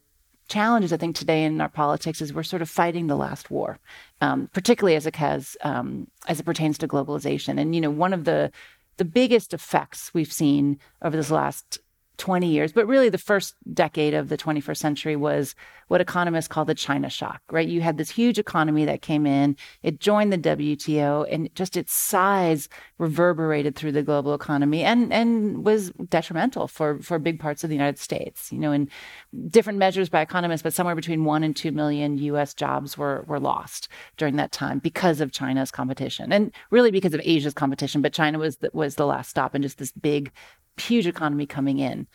challenges 0.49 0.91
I 0.91 0.97
think 0.97 1.15
today 1.15 1.45
in 1.45 1.61
our 1.61 1.69
politics 1.69 2.21
is 2.21 2.33
we're 2.33 2.43
sort 2.43 2.61
of 2.61 2.69
fighting 2.69 3.07
the 3.07 3.15
last 3.15 3.49
war, 3.49 3.79
um, 4.21 4.49
particularly 4.53 4.95
as 4.95 5.07
it 5.07 5.15
has, 5.15 5.55
um, 5.61 6.07
as 6.27 6.39
it 6.39 6.43
pertains 6.43 6.77
to 6.79 6.87
globalization. 6.87 7.59
And, 7.59 7.73
you 7.73 7.81
know, 7.81 7.89
one 7.89 8.13
of 8.13 8.25
the, 8.25 8.51
the 8.97 9.05
biggest 9.05 9.53
effects 9.53 10.13
we've 10.13 10.31
seen 10.31 10.79
over 11.01 11.15
this 11.15 11.31
last 11.31 11.79
20 12.23 12.47
years, 12.47 12.71
but 12.71 12.87
really 12.87 13.09
the 13.09 13.17
first 13.17 13.53
decade 13.73 14.13
of 14.13 14.29
the 14.29 14.37
21st 14.37 14.77
century 14.77 15.17
was 15.17 15.55
what 15.89 15.99
economists 15.99 16.47
call 16.47 16.63
the 16.63 16.73
China 16.73 17.09
shock, 17.09 17.41
right? 17.51 17.67
You 17.67 17.81
had 17.81 17.97
this 17.97 18.09
huge 18.09 18.39
economy 18.39 18.85
that 18.85 19.01
came 19.01 19.25
in, 19.25 19.57
it 19.81 19.99
joined 19.99 20.31
the 20.31 20.37
WTO, 20.37 21.27
and 21.29 21.53
just 21.53 21.75
its 21.75 21.93
size 21.93 22.69
reverberated 22.97 23.75
through 23.75 23.91
the 23.91 24.03
global 24.03 24.33
economy 24.33 24.83
and, 24.83 25.11
and 25.11 25.65
was 25.65 25.91
detrimental 26.07 26.69
for, 26.69 26.97
for 27.01 27.19
big 27.19 27.41
parts 27.41 27.65
of 27.65 27.69
the 27.69 27.75
United 27.75 27.99
States. 27.99 28.53
You 28.53 28.59
know, 28.59 28.71
in 28.71 28.89
different 29.49 29.77
measures 29.77 30.07
by 30.07 30.21
economists, 30.21 30.61
but 30.61 30.73
somewhere 30.73 30.95
between 30.95 31.25
one 31.25 31.43
and 31.43 31.53
two 31.53 31.73
million 31.73 32.17
US 32.19 32.53
jobs 32.53 32.97
were, 32.97 33.25
were 33.27 33.41
lost 33.41 33.89
during 34.15 34.37
that 34.37 34.53
time 34.53 34.79
because 34.79 35.19
of 35.19 35.33
China's 35.33 35.71
competition 35.71 36.31
and 36.31 36.53
really 36.71 36.89
because 36.89 37.13
of 37.13 37.19
Asia's 37.25 37.53
competition. 37.53 38.01
But 38.01 38.13
China 38.13 38.39
was 38.39 38.55
the, 38.57 38.69
was 38.71 38.95
the 38.95 39.05
last 39.05 39.29
stop 39.29 39.53
and 39.53 39.61
just 39.61 39.77
this 39.77 39.91
big 39.91 40.31
huge 40.77 41.07
economy 41.07 41.45
coming 41.45 41.79
in. 41.79 42.07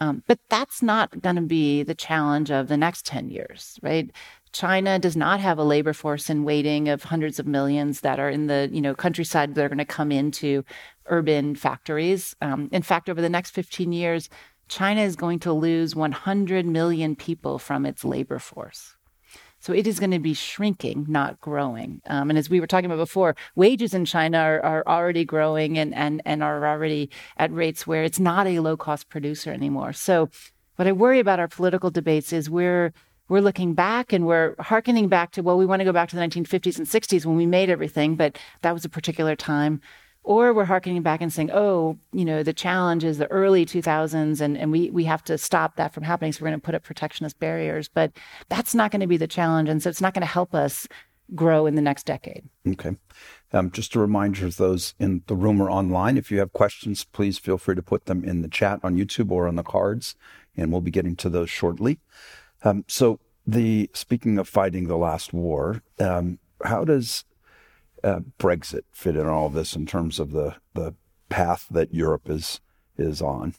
Um, 0.00 0.24
but 0.26 0.40
that's 0.48 0.82
not 0.82 1.20
going 1.22 1.36
to 1.36 1.42
be 1.42 1.82
the 1.82 1.94
challenge 1.94 2.50
of 2.50 2.68
the 2.68 2.76
next 2.76 3.06
10 3.06 3.28
years, 3.28 3.78
right? 3.82 4.10
China 4.52 4.98
does 4.98 5.16
not 5.16 5.40
have 5.40 5.58
a 5.58 5.64
labor 5.64 5.92
force 5.92 6.30
in 6.30 6.44
waiting 6.44 6.88
of 6.88 7.04
hundreds 7.04 7.38
of 7.38 7.46
millions 7.46 8.00
that 8.00 8.20
are 8.20 8.30
in 8.30 8.46
the 8.46 8.68
you 8.72 8.80
know 8.80 8.94
countryside. 8.94 9.54
that 9.54 9.64
are 9.64 9.68
going 9.68 9.78
to 9.78 9.84
come 9.84 10.12
into 10.12 10.64
urban 11.06 11.54
factories. 11.56 12.36
Um, 12.40 12.68
in 12.72 12.82
fact, 12.82 13.08
over 13.08 13.20
the 13.20 13.28
next 13.28 13.50
15 13.50 13.92
years, 13.92 14.28
China 14.68 15.02
is 15.02 15.16
going 15.16 15.40
to 15.40 15.52
lose 15.52 15.96
100 15.96 16.66
million 16.66 17.16
people 17.16 17.58
from 17.58 17.84
its 17.84 18.04
labor 18.04 18.38
force. 18.38 18.96
So 19.64 19.72
it 19.72 19.86
is 19.86 19.98
going 19.98 20.10
to 20.10 20.18
be 20.18 20.34
shrinking, 20.34 21.06
not 21.08 21.40
growing. 21.40 22.02
Um, 22.04 22.28
and 22.28 22.38
as 22.38 22.50
we 22.50 22.60
were 22.60 22.66
talking 22.66 22.84
about 22.84 22.98
before, 22.98 23.34
wages 23.54 23.94
in 23.94 24.04
China 24.04 24.36
are, 24.36 24.60
are 24.62 24.84
already 24.86 25.24
growing 25.24 25.78
and, 25.78 25.94
and, 25.94 26.20
and 26.26 26.42
are 26.42 26.66
already 26.66 27.08
at 27.38 27.50
rates 27.50 27.86
where 27.86 28.04
it's 28.04 28.20
not 28.20 28.46
a 28.46 28.60
low 28.60 28.76
cost 28.76 29.08
producer 29.08 29.50
anymore. 29.50 29.94
So 29.94 30.28
what 30.76 30.86
I 30.86 30.92
worry 30.92 31.18
about 31.18 31.40
our 31.40 31.48
political 31.48 31.90
debates 31.90 32.30
is 32.30 32.50
we're 32.50 32.92
we're 33.30 33.40
looking 33.40 33.72
back 33.72 34.12
and 34.12 34.26
we're 34.26 34.54
hearkening 34.58 35.08
back 35.08 35.30
to 35.30 35.42
well 35.42 35.56
we 35.56 35.64
want 35.64 35.80
to 35.80 35.84
go 35.86 35.92
back 35.92 36.10
to 36.10 36.16
the 36.16 36.20
1950s 36.20 36.76
and 36.76 36.86
60s 36.86 37.24
when 37.24 37.36
we 37.36 37.46
made 37.46 37.70
everything 37.70 38.16
but 38.16 38.38
that 38.60 38.74
was 38.74 38.84
a 38.84 38.88
particular 38.90 39.34
time 39.34 39.80
or 40.24 40.54
we're 40.54 40.64
harkening 40.64 41.02
back 41.02 41.20
and 41.20 41.32
saying, 41.32 41.50
oh, 41.52 41.98
you 42.12 42.24
know, 42.24 42.42
the 42.42 42.52
challenge 42.52 43.04
is 43.04 43.18
the 43.18 43.30
early 43.30 43.66
2000s 43.66 44.40
and, 44.40 44.56
and 44.56 44.72
we, 44.72 44.90
we 44.90 45.04
have 45.04 45.22
to 45.24 45.36
stop 45.36 45.76
that 45.76 45.92
from 45.92 46.02
happening. 46.02 46.32
So 46.32 46.42
we're 46.42 46.48
going 46.48 46.60
to 46.60 46.64
put 46.64 46.74
up 46.74 46.82
protectionist 46.82 47.38
barriers. 47.38 47.88
But 47.88 48.12
that's 48.48 48.74
not 48.74 48.90
going 48.90 49.02
to 49.02 49.06
be 49.06 49.18
the 49.18 49.26
challenge. 49.26 49.68
And 49.68 49.82
so 49.82 49.90
it's 49.90 50.00
not 50.00 50.14
going 50.14 50.22
to 50.22 50.26
help 50.26 50.54
us 50.54 50.88
grow 51.34 51.66
in 51.66 51.74
the 51.74 51.82
next 51.82 52.06
decade. 52.06 52.44
Okay. 52.66 52.96
Um, 53.52 53.70
just 53.70 53.94
a 53.94 54.00
reminder 54.00 54.46
of 54.46 54.56
those 54.56 54.94
in 54.98 55.22
the 55.26 55.36
room 55.36 55.60
or 55.60 55.70
online, 55.70 56.16
if 56.16 56.30
you 56.30 56.38
have 56.38 56.52
questions, 56.52 57.04
please 57.04 57.38
feel 57.38 57.58
free 57.58 57.74
to 57.74 57.82
put 57.82 58.06
them 58.06 58.24
in 58.24 58.42
the 58.42 58.48
chat 58.48 58.80
on 58.82 58.96
YouTube 58.96 59.30
or 59.30 59.46
on 59.46 59.56
the 59.56 59.62
cards, 59.62 60.16
and 60.56 60.72
we'll 60.72 60.80
be 60.80 60.90
getting 60.90 61.16
to 61.16 61.28
those 61.28 61.50
shortly. 61.50 61.98
Um, 62.62 62.84
so, 62.88 63.20
the 63.46 63.90
speaking 63.92 64.38
of 64.38 64.48
fighting 64.48 64.88
the 64.88 64.96
last 64.96 65.32
war, 65.32 65.82
um, 66.00 66.38
how 66.64 66.84
does 66.84 67.24
uh, 68.04 68.20
Brexit 68.38 68.82
fit 68.92 69.16
in 69.16 69.26
all 69.26 69.46
of 69.46 69.54
this 69.54 69.74
in 69.74 69.86
terms 69.86 70.20
of 70.20 70.30
the 70.32 70.56
the 70.74 70.94
path 71.28 71.66
that 71.70 71.94
Europe 71.94 72.28
is 72.28 72.60
is 72.96 73.22
on? 73.22 73.54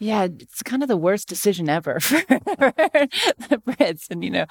Yeah, 0.00 0.24
it's 0.24 0.62
kind 0.62 0.82
of 0.82 0.88
the 0.88 0.96
worst 0.96 1.26
decision 1.26 1.68
ever 1.68 1.98
for 2.00 2.20
the 2.28 3.60
Brits, 3.66 4.08
and 4.10 4.22
you 4.22 4.30
know, 4.30 4.46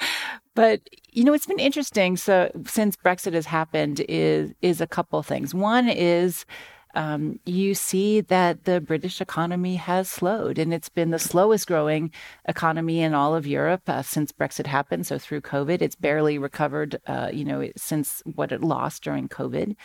but 0.56 0.82
you 1.12 1.24
know, 1.24 1.34
it's 1.34 1.46
been 1.46 1.60
interesting. 1.60 2.18
So 2.18 2.52
since 2.66 2.98
Brexit 2.98 3.34
has 3.34 3.46
happened, 3.46 4.04
is 4.10 4.52
is 4.62 4.82
a 4.82 4.88
couple 4.88 5.22
things. 5.24 5.54
One 5.54 5.88
is 5.88 6.46
um, 6.98 7.40
you 7.46 7.76
see 7.76 8.22
that 8.22 8.64
the 8.64 8.82
British 8.82 9.22
economy 9.22 9.76
has 9.76 10.10
slowed, 10.10 10.58
and 10.58 10.74
it's 10.74 10.90
been 10.90 11.12
the 11.12 11.20
slowest 11.20 11.68
growing 11.68 12.12
economy 12.48 13.02
in 13.02 13.14
all 13.14 13.36
of 13.36 13.46
Europe 13.46 13.88
uh, 13.88 14.02
since 14.02 14.32
Brexit 14.32 14.66
happened. 14.66 15.06
So 15.06 15.20
through 15.20 15.42
COVID, 15.42 15.84
it's 15.84 15.96
barely 15.96 16.40
recovered, 16.40 17.00
uh, 17.06 17.30
you 17.32 17.46
know, 17.46 17.70
since 17.78 18.24
what 18.26 18.52
it 18.52 18.62
lost 18.62 19.04
during 19.04 19.30
COVID. 19.30 19.76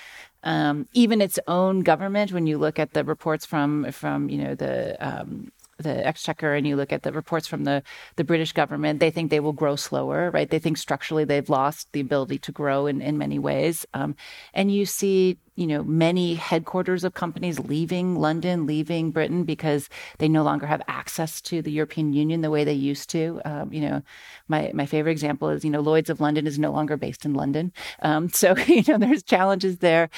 Um, 0.43 0.89
even 0.95 1.21
its 1.21 1.39
own 1.47 1.81
government, 1.81 2.33
when 2.33 2.47
you 2.47 2.57
look 2.57 2.79
at 2.79 2.95
the 2.95 3.05
reports 3.05 3.45
from 3.45 3.93
from 3.93 4.31
you 4.31 4.39
know 4.39 4.55
the 4.55 4.97
um, 5.07 5.53
the 5.79 6.07
exchequer 6.07 6.55
and 6.55 6.67
you 6.67 6.77
look 6.77 6.93
at 6.93 7.03
the 7.03 7.13
reports 7.13 7.47
from 7.47 7.65
the, 7.65 7.83
the 8.17 8.25
British 8.25 8.53
government, 8.53 9.01
they 9.01 9.11
think 9.11 9.31
they 9.31 9.41
will 9.41 9.53
grow 9.53 9.77
slower, 9.77 10.31
right? 10.31 10.51
They 10.51 10.59
think 10.59 10.79
structurally 10.79 11.25
they've 11.25 11.49
lost 11.49 11.89
the 11.93 12.01
ability 12.01 12.39
to 12.39 12.53
grow 12.53 12.87
in, 12.87 13.01
in 13.01 13.19
many 13.19 13.39
ways. 13.39 13.87
Um, 13.95 14.15
and 14.55 14.73
you 14.73 14.87
see, 14.87 15.39
you 15.55 15.67
know, 15.67 15.83
many 15.83 16.35
headquarters 16.35 17.05
of 17.05 17.13
companies 17.13 17.59
leaving 17.59 18.17
London, 18.17 18.67
leaving 18.67 19.11
Britain 19.11 19.45
because 19.45 19.91
they 20.19 20.29
no 20.29 20.43
longer 20.43 20.67
have 20.67 20.81
access 20.89 21.43
to 21.43 21.61
the 21.61 21.71
European 21.71 22.15
Union 22.15 22.41
the 22.41 22.51
way 22.51 22.65
they 22.65 22.73
used 22.73 23.11
to. 23.11 23.41
Um, 23.45 23.73
you 23.73 23.83
know, 23.83 24.03
my, 24.49 24.71
my 24.73 24.87
favorite 24.87 25.13
example 25.13 25.51
is, 25.51 25.65
you 25.65 25.71
know, 25.71 25.81
Lloyd's 25.81 26.09
of 26.09 26.21
London 26.21 26.47
is 26.47 26.59
no 26.59 26.73
longer 26.73 26.97
based 26.97 27.27
in 27.27 27.35
London. 27.35 27.73
Um, 28.01 28.31
so, 28.31 28.57
you 28.67 28.83
know, 28.89 28.97
there's 28.97 29.23
challenges 29.23 29.79
there. 29.79 30.09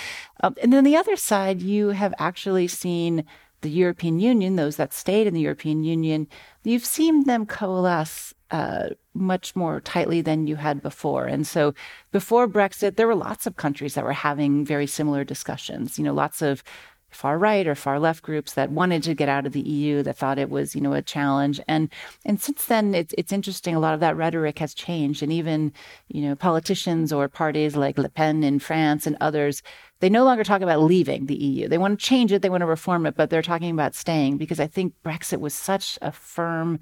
Um, 0.43 0.55
and 0.62 0.73
then 0.73 0.85
the 0.85 0.97
other 0.97 1.17
side, 1.17 1.61
you 1.61 1.88
have 1.88 2.14
actually 2.19 2.69
seen 2.69 3.25
the 3.64 3.70
European 3.70 4.20
Union, 4.20 4.55
those 4.55 4.77
that 4.77 4.92
stayed 4.92 5.27
in 5.27 5.35
the 5.35 5.40
European 5.40 5.83
Union, 5.83 6.29
you've 6.62 6.85
seen 6.85 7.24
them 7.24 7.46
coalesce 7.46 8.33
uh, 8.50 8.90
much 9.14 9.57
more 9.57 9.81
tightly 9.81 10.20
than 10.20 10.46
you 10.46 10.57
had 10.57 10.81
before. 10.81 11.24
And 11.24 11.44
so 11.46 11.74
before 12.12 12.46
Brexit, 12.46 12.94
there 12.94 13.09
were 13.09 13.14
lots 13.14 13.46
of 13.46 13.57
countries 13.57 13.94
that 13.94 14.05
were 14.05 14.12
having 14.12 14.64
very 14.64 14.87
similar 14.87 15.24
discussions. 15.24 15.98
You 15.98 16.05
know, 16.05 16.14
lots 16.14 16.42
of 16.42 16.62
far 17.14 17.38
right 17.38 17.66
or 17.66 17.74
far 17.74 17.98
left 17.98 18.22
groups 18.22 18.55
that 18.55 18.70
wanted 18.70 19.03
to 19.05 19.14
get 19.14 19.29
out 19.29 19.46
of 19.46 19.53
the 19.53 19.61
EU 19.61 20.03
that 20.03 20.16
thought 20.16 20.38
it 20.38 20.50
was 20.50 20.74
you 20.74 20.81
know 20.81 20.92
a 20.92 21.03
challenge. 21.03 21.61
And 21.68 21.88
and 22.24 22.40
since 22.40 22.66
then 22.66 22.94
it's 22.94 23.14
it's 23.16 23.33
interesting. 23.33 23.74
A 23.74 23.81
lot 23.81 23.94
of 23.94 24.00
that 24.00 24.16
rhetoric 24.16 24.59
has 24.59 24.74
changed. 24.74 25.22
And 25.22 25.33
even 25.33 25.72
you 26.09 26.22
know 26.22 26.35
politicians 26.35 27.12
or 27.12 27.29
parties 27.29 27.77
like 27.77 27.98
Le 27.98 28.09
Pen 28.09 28.42
in 28.42 28.59
France 28.59 29.07
and 29.07 29.16
others 29.20 29.62
they 30.00 30.11
no 30.11 30.24
longer 30.24 30.44
talk 30.44 30.61
about 30.61 30.83
leaving 30.83 31.27
the 31.27 31.37
EU 31.37 31.68
they 31.68 31.79
want 31.79 31.98
to 31.98 32.07
change 32.07 32.33
it. 32.33 32.42
They 32.42 32.50
want 32.50 32.62
to 32.62 32.66
reform 32.66 33.07
it 33.07 33.16
but 33.16 33.31
they're 33.31 33.42
talking 33.42 33.70
about 33.70 33.94
staying 33.94 34.37
because 34.37 34.61
I 34.61 34.66
think 34.66 34.94
Brexit 35.05 35.40
was 35.40 35.55
such 35.55 35.98
a 36.03 36.12
firm 36.12 36.81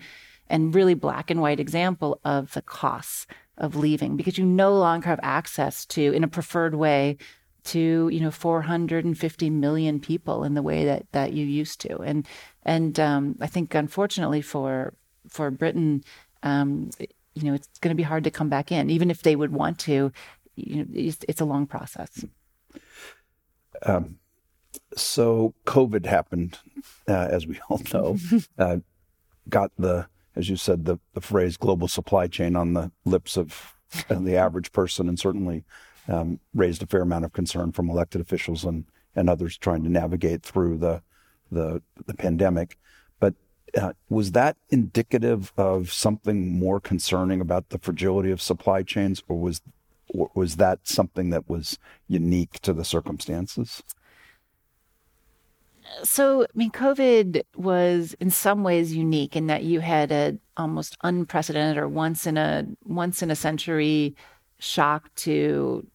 and 0.48 0.74
really 0.74 0.94
black 0.94 1.30
and 1.30 1.40
white 1.40 1.60
example 1.60 2.20
of 2.24 2.52
the 2.52 2.62
costs 2.62 3.26
of 3.58 3.76
leaving 3.76 4.16
because 4.16 4.38
you 4.38 4.44
no 4.44 4.74
longer 4.74 5.08
have 5.08 5.20
access 5.22 5.86
to 5.86 6.12
in 6.12 6.24
a 6.24 6.28
preferred 6.28 6.74
way 6.74 7.16
to 7.64 8.08
you 8.08 8.20
know 8.20 8.30
450 8.30 9.50
million 9.50 10.00
people 10.00 10.44
in 10.44 10.54
the 10.54 10.62
way 10.62 10.84
that 10.84 11.06
that 11.12 11.32
you 11.32 11.44
used 11.44 11.80
to. 11.82 11.98
And 11.98 12.26
and 12.64 12.98
um, 12.98 13.36
I 13.40 13.46
think 13.46 13.74
unfortunately 13.74 14.42
for 14.42 14.94
for 15.28 15.50
Britain 15.50 16.04
um, 16.42 16.90
you 17.34 17.44
know 17.44 17.54
it's 17.54 17.68
going 17.80 17.94
to 17.94 17.96
be 17.96 18.02
hard 18.02 18.24
to 18.24 18.30
come 18.30 18.48
back 18.48 18.72
in 18.72 18.90
even 18.90 19.10
if 19.10 19.22
they 19.22 19.36
would 19.36 19.52
want 19.52 19.78
to 19.80 20.12
you 20.56 20.76
know 20.76 20.86
it's, 20.92 21.24
it's 21.28 21.40
a 21.40 21.46
long 21.46 21.66
process. 21.66 22.24
Um, 23.84 24.18
so 24.96 25.54
COVID 25.66 26.06
happened 26.06 26.58
uh, 27.08 27.28
as 27.30 27.46
we 27.46 27.58
all 27.68 27.80
know 27.92 28.16
uh, 28.58 28.78
got 29.48 29.72
the 29.78 30.06
as 30.34 30.48
you 30.48 30.56
said 30.56 30.84
the 30.84 30.98
the 31.14 31.20
phrase 31.20 31.56
global 31.56 31.88
supply 31.88 32.26
chain 32.26 32.56
on 32.56 32.72
the 32.74 32.90
lips 33.04 33.36
of 33.36 33.74
the 34.08 34.36
average 34.36 34.72
person 34.72 35.08
and 35.08 35.18
certainly 35.18 35.64
um, 36.08 36.40
raised 36.54 36.82
a 36.82 36.86
fair 36.86 37.02
amount 37.02 37.24
of 37.24 37.32
concern 37.32 37.72
from 37.72 37.90
elected 37.90 38.20
officials 38.20 38.64
and, 38.64 38.84
and 39.14 39.28
others 39.28 39.56
trying 39.56 39.82
to 39.84 39.90
navigate 39.90 40.42
through 40.42 40.78
the 40.78 41.02
the, 41.50 41.82
the 42.06 42.14
pandemic. 42.14 42.78
But 43.20 43.34
uh, 43.76 43.92
was 44.08 44.32
that 44.32 44.56
indicative 44.70 45.52
of 45.56 45.92
something 45.92 46.58
more 46.58 46.80
concerning 46.80 47.40
about 47.40 47.68
the 47.68 47.78
fragility 47.78 48.30
of 48.30 48.40
supply 48.40 48.82
chains, 48.82 49.22
or 49.28 49.38
was 49.38 49.60
was 50.34 50.56
that 50.56 50.80
something 50.84 51.30
that 51.30 51.48
was 51.48 51.78
unique 52.08 52.60
to 52.60 52.72
the 52.72 52.84
circumstances? 52.84 53.82
So, 56.02 56.44
I 56.44 56.46
mean, 56.54 56.70
COVID 56.70 57.42
was 57.56 58.14
in 58.20 58.30
some 58.30 58.62
ways 58.62 58.94
unique 58.94 59.36
in 59.36 59.46
that 59.48 59.64
you 59.64 59.80
had 59.80 60.10
a 60.12 60.38
almost 60.56 60.96
unprecedented 61.02 61.76
or 61.76 61.88
once 61.88 62.26
in 62.26 62.36
a 62.36 62.66
once 62.84 63.22
in 63.22 63.30
a 63.30 63.36
century 63.36 64.14
shock 64.58 65.14
to 65.16 65.86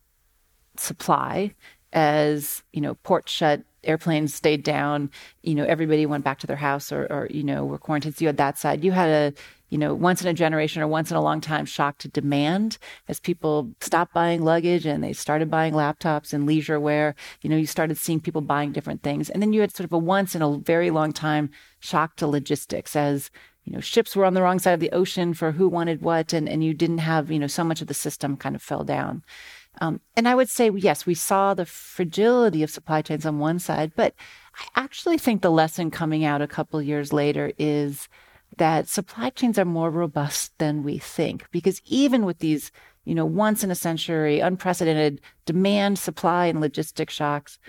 supply 0.79 1.53
as 1.93 2.63
you 2.73 2.81
know 2.81 2.95
ports 2.95 3.31
shut 3.31 3.61
airplanes 3.83 4.33
stayed 4.33 4.63
down 4.63 5.09
you 5.41 5.55
know 5.55 5.63
everybody 5.63 6.05
went 6.05 6.23
back 6.23 6.39
to 6.39 6.47
their 6.47 6.57
house 6.57 6.91
or, 6.91 7.05
or 7.09 7.27
you 7.31 7.43
know 7.43 7.65
were 7.65 7.77
quarantined. 7.77 8.15
So 8.15 8.23
you 8.23 8.27
had 8.27 8.37
that 8.37 8.57
side. 8.57 8.83
You 8.83 8.91
had 8.91 9.09
a 9.09 9.33
you 9.69 9.77
know 9.77 9.93
once 9.93 10.21
in 10.21 10.27
a 10.27 10.33
generation 10.33 10.81
or 10.81 10.87
once 10.87 11.11
in 11.11 11.17
a 11.17 11.21
long 11.21 11.41
time 11.41 11.65
shock 11.65 11.97
to 11.99 12.07
demand 12.07 12.77
as 13.07 13.19
people 13.19 13.71
stopped 13.79 14.13
buying 14.13 14.43
luggage 14.43 14.85
and 14.85 15.03
they 15.03 15.13
started 15.13 15.49
buying 15.49 15.73
laptops 15.73 16.33
and 16.33 16.45
leisure 16.45 16.79
wear. 16.79 17.15
You 17.41 17.49
know 17.49 17.57
you 17.57 17.67
started 17.67 17.97
seeing 17.97 18.19
people 18.19 18.41
buying 18.41 18.71
different 18.73 19.03
things. 19.03 19.29
And 19.29 19.41
then 19.41 19.53
you 19.53 19.61
had 19.61 19.75
sort 19.75 19.85
of 19.85 19.93
a 19.93 19.97
once 19.97 20.35
in 20.35 20.41
a 20.41 20.57
very 20.57 20.91
long 20.91 21.13
time 21.13 21.49
shock 21.79 22.15
to 22.17 22.27
logistics 22.27 22.95
as 22.95 23.31
you 23.63 23.73
know 23.73 23.81
ships 23.81 24.15
were 24.15 24.25
on 24.25 24.33
the 24.33 24.41
wrong 24.41 24.59
side 24.59 24.73
of 24.73 24.79
the 24.79 24.91
ocean 24.91 25.33
for 25.33 25.51
who 25.53 25.67
wanted 25.67 26.01
what 26.01 26.33
and, 26.33 26.47
and 26.47 26.63
you 26.63 26.73
didn't 26.73 26.99
have 26.99 27.29
you 27.31 27.39
know 27.39 27.47
so 27.47 27.63
much 27.63 27.81
of 27.81 27.87
the 27.87 27.93
system 27.93 28.37
kind 28.37 28.55
of 28.55 28.61
fell 28.61 28.83
down 28.83 29.23
um, 29.81 30.01
and 30.15 30.27
I 30.27 30.35
would 30.35 30.49
say, 30.49 30.69
yes, 30.69 31.05
we 31.05 31.13
saw 31.13 31.53
the 31.53 31.65
fragility 31.65 32.63
of 32.63 32.69
supply 32.69 33.01
chains 33.01 33.25
on 33.25 33.39
one 33.39 33.59
side, 33.59 33.93
but 33.95 34.13
I 34.55 34.81
actually 34.81 35.17
think 35.17 35.41
the 35.41 35.51
lesson 35.51 35.91
coming 35.91 36.25
out 36.25 36.41
a 36.41 36.47
couple 36.47 36.81
years 36.81 37.13
later 37.13 37.51
is 37.57 38.07
that 38.57 38.87
supply 38.87 39.29
chains 39.29 39.59
are 39.59 39.65
more 39.65 39.91
robust 39.91 40.57
than 40.57 40.83
we 40.83 40.97
think 40.97 41.45
because 41.51 41.81
even 41.85 42.25
with 42.25 42.39
these 42.39 42.71
you 43.03 43.13
know 43.13 43.25
once 43.25 43.63
in 43.63 43.69
a 43.69 43.75
century 43.75 44.39
unprecedented 44.39 45.19
demand 45.45 45.99
supply 45.99 46.45
and 46.45 46.59
logistic 46.59 47.09
shocks 47.09 47.59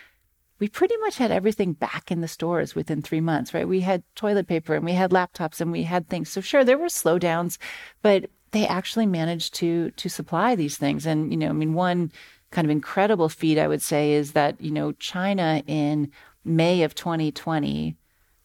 we 0.58 0.68
pretty 0.68 0.96
much 0.98 1.18
had 1.18 1.30
everything 1.30 1.72
back 1.72 2.10
in 2.10 2.20
the 2.20 2.28
stores 2.28 2.74
within 2.74 3.00
three 3.00 3.20
months, 3.20 3.54
right? 3.54 3.68
We 3.68 3.80
had 3.80 4.02
toilet 4.14 4.48
paper 4.48 4.74
and 4.74 4.84
we 4.84 4.92
had 4.92 5.10
laptops 5.10 5.60
and 5.60 5.70
we 5.70 5.84
had 5.84 6.08
things. 6.08 6.28
So 6.28 6.40
sure, 6.40 6.64
there 6.64 6.78
were 6.78 6.86
slowdowns, 6.86 7.58
but 8.02 8.28
they 8.52 8.66
actually 8.66 9.06
managed 9.06 9.54
to 9.54 9.90
to 9.92 10.08
supply 10.08 10.54
these 10.54 10.76
things. 10.76 11.06
And 11.06 11.32
you 11.32 11.36
know, 11.36 11.48
I 11.48 11.52
mean, 11.52 11.74
one 11.74 12.12
kind 12.50 12.66
of 12.66 12.70
incredible 12.70 13.28
feat 13.28 13.58
I 13.58 13.68
would 13.68 13.82
say 13.82 14.12
is 14.12 14.32
that 14.32 14.60
you 14.60 14.70
know 14.70 14.92
China 14.92 15.62
in 15.66 16.10
May 16.44 16.82
of 16.82 16.94
2020 16.94 17.96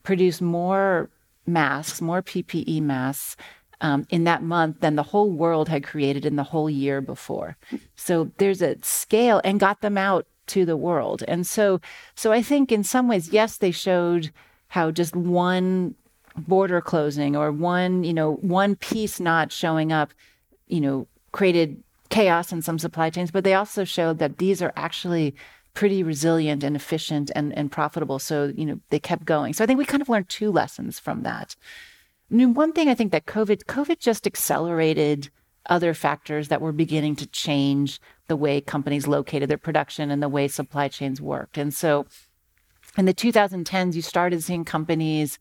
produced 0.04 0.42
more 0.42 1.10
masks, 1.46 2.02
more 2.02 2.22
PPE 2.22 2.82
masks 2.82 3.38
um, 3.82 4.06
in 4.10 4.24
that 4.24 4.42
month 4.42 4.80
than 4.80 4.96
the 4.96 5.04
whole 5.04 5.30
world 5.30 5.70
had 5.70 5.84
created 5.84 6.26
in 6.26 6.36
the 6.36 6.44
whole 6.44 6.70
year 6.70 7.02
before. 7.02 7.58
So 7.96 8.32
there's 8.38 8.62
a 8.62 8.78
scale 8.82 9.42
and 9.44 9.60
got 9.60 9.82
them 9.82 9.98
out 9.98 10.26
to 10.48 10.66
the 10.66 10.78
world. 10.78 11.24
And 11.28 11.46
so, 11.46 11.80
so 12.16 12.32
I 12.32 12.42
think 12.42 12.72
in 12.72 12.84
some 12.84 13.08
ways, 13.08 13.30
yes, 13.30 13.58
they 13.58 13.72
showed 13.72 14.32
how 14.70 14.92
just 14.92 15.16
one 15.16 15.96
border 16.38 16.82
closing 16.82 17.36
or 17.36 17.52
one, 17.52 18.04
you 18.04 18.14
know, 18.14 18.36
one 18.36 18.76
piece 18.76 19.20
not 19.20 19.52
showing 19.52 19.92
up, 19.92 20.14
you 20.68 20.82
know, 20.82 21.08
created 21.32 21.82
chaos 22.10 22.52
in 22.52 22.62
some 22.62 22.80
supply 22.80 23.10
chains, 23.10 23.32
but 23.32 23.44
they 23.44 23.54
also 23.54 23.84
showed 23.84 24.20
that 24.20 24.38
these 24.38 24.62
are 24.62 24.74
actually 24.76 25.36
pretty 25.74 26.04
resilient 26.04 26.64
and 26.64 26.76
efficient 26.76 27.32
and, 27.36 27.52
and 27.58 27.72
profitable. 27.72 28.20
So, 28.20 28.54
you 28.56 28.66
know, 28.66 28.80
they 28.90 29.00
kept 29.00 29.26
going. 29.26 29.54
So 29.54 29.64
I 29.64 29.68
think 29.68 29.80
we 29.80 29.86
kind 29.86 30.02
of 30.02 30.10
learned 30.10 30.30
two 30.30 30.52
lessons 30.52 31.00
from 31.00 31.24
that. 31.24 31.56
I 32.32 32.36
mean, 32.36 32.54
one 32.54 32.74
thing 32.74 32.90
I 32.90 32.96
think 32.96 33.12
that 33.12 33.26
COVID, 33.26 33.66
COVID 33.66 34.00
just 34.00 34.28
accelerated 34.28 35.30
other 35.68 35.94
factors 35.94 36.50
that 36.50 36.62
were 36.62 36.72
beginning 36.72 37.16
to 37.16 37.28
change 37.28 38.00
the 38.28 38.36
way 38.36 38.62
companies 38.62 39.08
located 39.08 39.50
their 39.50 39.58
production 39.58 40.12
and 40.12 40.22
the 40.22 40.30
way 40.30 40.48
supply 40.48 40.88
chains 40.88 41.22
worked. 41.22 41.58
And 41.58 41.74
so 41.74 42.06
in 42.98 43.06
the 43.06 43.14
2010s, 43.14 43.96
you 43.96 44.02
started 44.02 44.44
seeing 44.44 44.66
companies 44.66 45.40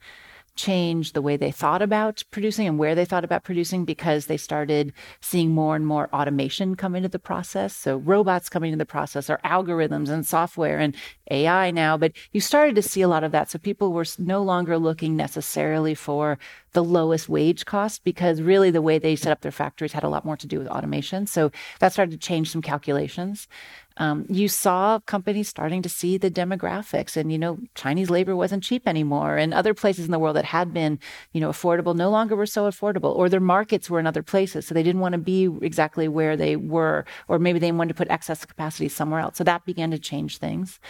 change 0.55 1.12
the 1.12 1.23
way 1.23 1.37
they 1.37 1.51
thought 1.51 1.83
about 1.83 2.23
producing 2.31 2.67
and 2.67 2.79
where 2.79 2.95
they 2.95 3.05
thought 3.05 3.25
about 3.25 3.45
producing 3.45 3.85
because 3.85 4.27
they 4.27 4.37
started 4.37 4.93
seeing 5.21 5.51
more 5.51 5.75
and 5.75 5.87
more 5.87 6.09
automation 6.15 6.75
come 6.75 6.95
into 6.95 7.09
the 7.09 7.19
process. 7.19 7.75
So 7.75 7.97
robots 7.97 8.49
coming 8.49 8.73
into 8.73 8.83
the 8.83 8.87
process 8.87 9.31
or 9.31 9.38
algorithms 9.45 10.09
and 10.09 10.27
software 10.27 10.79
and 10.79 10.95
AI 11.31 11.71
now, 11.71 11.97
but 11.97 12.12
you 12.33 12.41
started 12.41 12.75
to 12.77 12.83
see 12.83 13.01
a 13.01 13.09
lot 13.09 13.25
of 13.25 13.33
that. 13.33 13.51
So 13.51 13.59
people 13.59 13.93
were 13.93 14.05
no 14.19 14.43
longer 14.43 14.79
looking 14.79 15.17
necessarily 15.17 15.95
for 15.95 16.38
the 16.73 16.85
lowest 16.85 17.29
wage 17.29 17.65
cost 17.65 18.05
because 18.05 18.41
really 18.41 18.71
the 18.71 18.83
way 18.83 18.99
they 18.99 19.17
set 19.17 19.33
up 19.33 19.41
their 19.41 19.53
factories 19.53 19.93
had 19.93 20.05
a 20.05 20.09
lot 20.09 20.25
more 20.25 20.37
to 20.37 20.47
do 20.47 20.59
with 20.59 20.69
automation. 20.69 21.27
So 21.27 21.51
that 21.81 21.93
started 21.93 22.12
to 22.12 22.19
change 22.19 22.51
some 22.51 22.62
calculations. 22.62 23.49
Um, 23.97 24.27
you 24.29 24.49
saw 24.49 25.01
companies 25.01 25.49
starting 25.49 25.83
to 25.83 25.89
see 25.89 26.17
the 26.17 26.31
demographics 26.31 27.17
and, 27.17 27.31
you 27.31 27.39
know, 27.39 27.59
Chinese 27.75 28.11
labor 28.11 28.35
wasn't 28.35 28.63
cheap 28.63 28.87
anymore. 28.87 29.37
And 29.37 29.53
other 29.53 29.75
places 29.75 30.07
in 30.07 30.11
the 30.11 30.19
world 30.19 30.37
that 30.37 30.45
had 30.45 30.73
been, 30.73 30.99
you 31.33 31.41
know, 31.41 31.51
affordable 31.51 31.95
no 31.95 32.11
longer 32.11 32.37
were 32.37 32.47
so 32.47 32.65
affordable 32.65 33.15
or 33.15 33.29
their 33.29 33.41
markets 33.41 33.91
were 33.91 34.01
in 34.01 34.07
other 34.07 34.23
places. 34.23 34.67
So 34.67 34.75
they 34.75 34.83
didn't 34.83 35.01
want 35.01 35.13
to 35.13 35.19
be 35.19 35.51
exactly 35.63 36.09
where 36.09 36.37
they 36.37 36.57
were, 36.57 37.05
or 37.29 37.39
maybe 37.39 37.59
they 37.59 37.73
wanted 37.73 37.89
to 37.89 37.95
put 37.95 38.11
excess 38.11 38.45
capacity 38.45 38.89
somewhere 38.89 39.21
else. 39.21 39.37
So 39.37 39.45
that 39.45 39.65
began 39.65 39.91
to 39.91 39.99
change 39.99 40.39
things. 40.39 40.81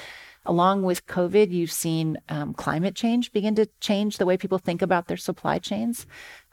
Along 0.44 0.82
with 0.82 1.06
COVID, 1.06 1.52
you've 1.52 1.70
seen 1.70 2.18
um, 2.28 2.52
climate 2.52 2.96
change 2.96 3.32
begin 3.32 3.54
to 3.54 3.68
change 3.80 4.18
the 4.18 4.26
way 4.26 4.36
people 4.36 4.58
think 4.58 4.82
about 4.82 5.06
their 5.06 5.16
supply 5.16 5.58
chains. 5.58 6.04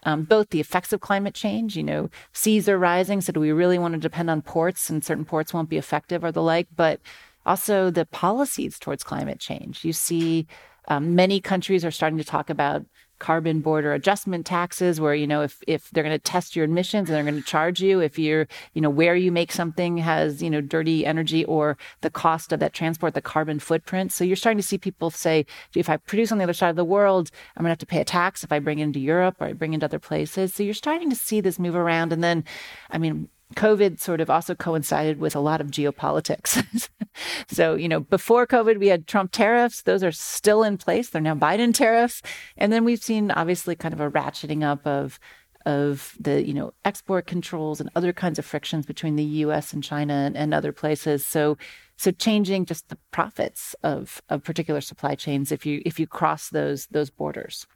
Um, 0.04 0.24
both 0.24 0.50
the 0.50 0.60
effects 0.60 0.94
of 0.94 1.02
climate 1.02 1.34
change, 1.34 1.76
you 1.76 1.84
know, 1.84 2.10
seas 2.32 2.70
are 2.70 2.78
rising, 2.78 3.20
so 3.20 3.34
do 3.34 3.40
we 3.40 3.52
really 3.52 3.80
want 3.80 3.96
to 3.96 4.00
depend 4.00 4.30
on 4.30 4.44
ports 4.44 4.90
and 4.90 5.04
certain 5.04 5.26
ports 5.26 5.54
won't 5.54 5.70
be 5.70 5.78
effective 5.78 6.24
or 6.24 6.32
the 6.32 6.42
like, 6.42 6.68
but 6.76 7.00
also 7.46 7.90
the 7.90 8.06
policies 8.06 8.78
towards 8.78 9.04
climate 9.04 9.40
change. 9.40 9.84
You 9.84 9.94
see 9.94 10.46
um, 10.88 11.16
many 11.16 11.42
countries 11.42 11.84
are 11.84 11.92
starting 11.92 12.20
to 12.20 12.24
talk 12.24 12.50
about 12.50 12.86
carbon 13.20 13.60
border 13.60 13.94
adjustment 13.94 14.46
taxes 14.46 15.00
where 15.00 15.14
you 15.14 15.28
know 15.28 15.42
if 15.42 15.62
if 15.68 15.90
they're 15.92 16.04
going 16.04 16.16
to 16.16 16.20
test 16.20 16.56
your 16.56 16.66
emissions 16.66 17.10
and 17.10 17.16
they're 17.16 17.24
going 17.24 17.36
to 17.36 17.48
charge 17.48 17.82
you 17.82 18.00
if 18.00 18.18
you're 18.18 18.48
you 18.74 18.82
know 18.82 18.90
where 18.90 19.16
you 19.16 19.32
make 19.32 19.52
something 19.52 19.98
has 19.98 20.42
you 20.42 20.50
know 20.50 20.62
dirty 20.62 21.06
energy 21.06 21.46
or 21.46 21.78
the 22.02 22.10
cost 22.10 22.52
of 22.52 22.60
that 22.60 22.74
transport 22.74 23.14
the 23.14 23.22
carbon 23.22 23.60
footprint. 23.60 24.12
So 24.12 24.24
you're 24.24 24.36
starting 24.36 24.58
to 24.58 24.68
see 24.68 24.78
people 24.78 25.10
say 25.10 25.46
if 25.76 25.90
i 25.90 25.98
produce 25.98 26.32
on 26.32 26.38
the 26.38 26.44
other 26.44 26.54
side 26.54 26.70
of 26.70 26.76
the 26.76 26.86
world 26.86 27.32
i'm 27.56 27.64
going 27.64 27.70
to 27.70 27.72
have 27.72 27.78
to 27.80 27.86
pay 27.86 28.02
a 28.02 28.06
tax 28.06 28.44
if 28.44 28.52
i 28.52 28.60
bring 28.60 28.80
it 28.80 28.84
into 28.84 29.00
europe 29.00 29.36
or 29.40 29.48
i 29.48 29.54
bring 29.54 29.74
it 29.74 29.76
into 29.76 29.86
other 29.86 30.00
places. 30.00 30.54
So 30.54 30.64
you're 30.64 30.74
starting 30.74 31.10
to 31.10 31.16
see 31.16 31.42
this 31.42 31.60
move 31.60 31.76
around. 31.76 32.14
And 32.14 32.24
then 32.24 32.44
i 32.90 32.98
mean 32.98 33.30
COVID 33.56 34.00
sort 34.00 34.22
of 34.22 34.30
also 34.30 34.54
coincided 34.54 35.20
with 35.20 35.36
a 35.36 35.40
lot 35.40 35.62
of 35.62 35.68
geopolitics. 35.68 36.90
so, 37.48 37.76
you 37.76 37.88
know, 37.90 38.00
before 38.00 38.46
COVID, 38.46 38.80
we 38.80 38.88
had 38.88 39.08
Trump 39.08 39.32
tariffs. 39.32 39.82
Those 39.82 40.04
are 40.04 40.12
still 40.12 40.64
in 40.64 40.78
place. 40.78 41.10
They're 41.10 41.22
now 41.22 41.36
Biden 41.36 41.74
tariffs. 41.74 42.22
And 42.58 42.72
then 42.72 42.86
we've 42.86 43.04
seen 43.04 43.32
obviously 43.32 43.76
kind 43.76 43.94
of 43.94 44.00
a 44.00 44.12
ratcheting 44.12 44.64
up 44.64 44.86
of 44.86 45.20
of 45.66 46.16
the 46.20 46.46
you 46.48 46.54
know 46.54 46.74
export 46.86 47.28
controls 47.28 47.82
and 47.82 47.90
other 47.94 48.14
kinds 48.14 48.40
of 48.40 48.46
frictions 48.46 48.86
between 48.86 49.18
the 49.18 49.24
U.S. 49.24 49.74
and 49.74 49.84
China 49.84 50.14
and, 50.14 50.38
and, 50.38 50.54
other 50.54 50.72
places. 50.72 51.26
So 51.26 51.58
so 51.98 52.12
changing 52.12 52.66
just 52.66 52.88
the 52.88 52.98
profits 53.12 53.76
of 53.84 54.22
of 54.30 54.44
particular 54.44 54.80
supply 54.80 55.16
chains 55.16 55.52
if 55.52 55.66
you 55.66 55.82
if 55.86 56.00
you 56.00 56.08
cross 56.08 56.50
those 56.50 56.88
those 56.88 57.10
borders. 57.10 57.68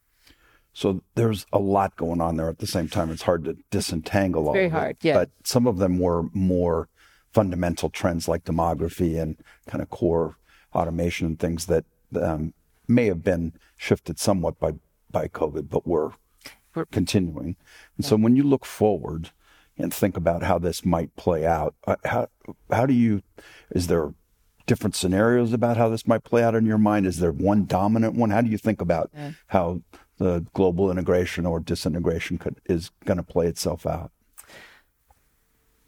So 0.73 1.03
there's 1.13 1.45
a 1.53 1.59
lot 1.59 1.95
going 1.95 2.19
on 2.19 2.37
there 2.37 2.49
at 2.49 2.57
the 2.57 2.67
same 2.67 2.89
time. 2.89 3.11
It's 3.11 3.21
hard 3.21 3.45
to 3.45 3.57
disentangle 3.69 4.47
all 4.47 4.53
Very 4.53 4.65
of 4.65 4.71
hard, 4.71 4.91
it. 4.91 4.97
yeah. 5.01 5.13
But 5.13 5.29
some 5.43 5.67
of 5.67 5.77
them 5.77 5.99
were 5.99 6.23
more 6.33 6.89
fundamental 7.31 7.89
trends 7.89 8.27
like 8.27 8.43
demography 8.43 9.21
and 9.21 9.37
kind 9.67 9.81
of 9.81 9.89
core 9.89 10.37
automation 10.73 11.27
and 11.27 11.39
things 11.39 11.67
that 11.67 11.85
um, 12.19 12.53
may 12.87 13.05
have 13.05 13.23
been 13.23 13.53
shifted 13.77 14.19
somewhat 14.19 14.59
by, 14.59 14.71
by 15.11 15.27
COVID, 15.27 15.69
but 15.69 15.87
were 15.87 16.13
we're, 16.73 16.85
continuing. 16.85 17.45
And 17.45 17.55
yeah. 17.97 18.09
so 18.09 18.15
when 18.15 18.35
you 18.35 18.43
look 18.43 18.65
forward 18.65 19.29
and 19.77 19.93
think 19.93 20.17
about 20.17 20.43
how 20.43 20.57
this 20.57 20.83
might 20.83 21.15
play 21.15 21.45
out, 21.45 21.75
uh, 21.85 21.95
how, 22.05 22.29
how 22.71 22.85
do 22.87 22.93
you, 22.93 23.21
is 23.71 23.87
there 23.87 24.13
different 24.65 24.95
scenarios 24.95 25.53
about 25.53 25.77
how 25.77 25.89
this 25.89 26.07
might 26.07 26.23
play 26.23 26.43
out 26.43 26.55
in 26.55 26.65
your 26.65 26.77
mind? 26.77 27.05
Is 27.05 27.19
there 27.19 27.31
one 27.31 27.65
dominant 27.65 28.15
one? 28.15 28.31
How 28.31 28.41
do 28.41 28.49
you 28.49 28.57
think 28.57 28.81
about 28.81 29.11
yeah. 29.13 29.31
how 29.47 29.81
the 30.23 30.45
global 30.53 30.89
integration 30.89 31.45
or 31.45 31.59
disintegration 31.59 32.37
could, 32.37 32.55
is 32.65 32.91
going 33.03 33.17
to 33.17 33.23
play 33.23 33.45
itself 33.45 33.85
out? 33.85 34.11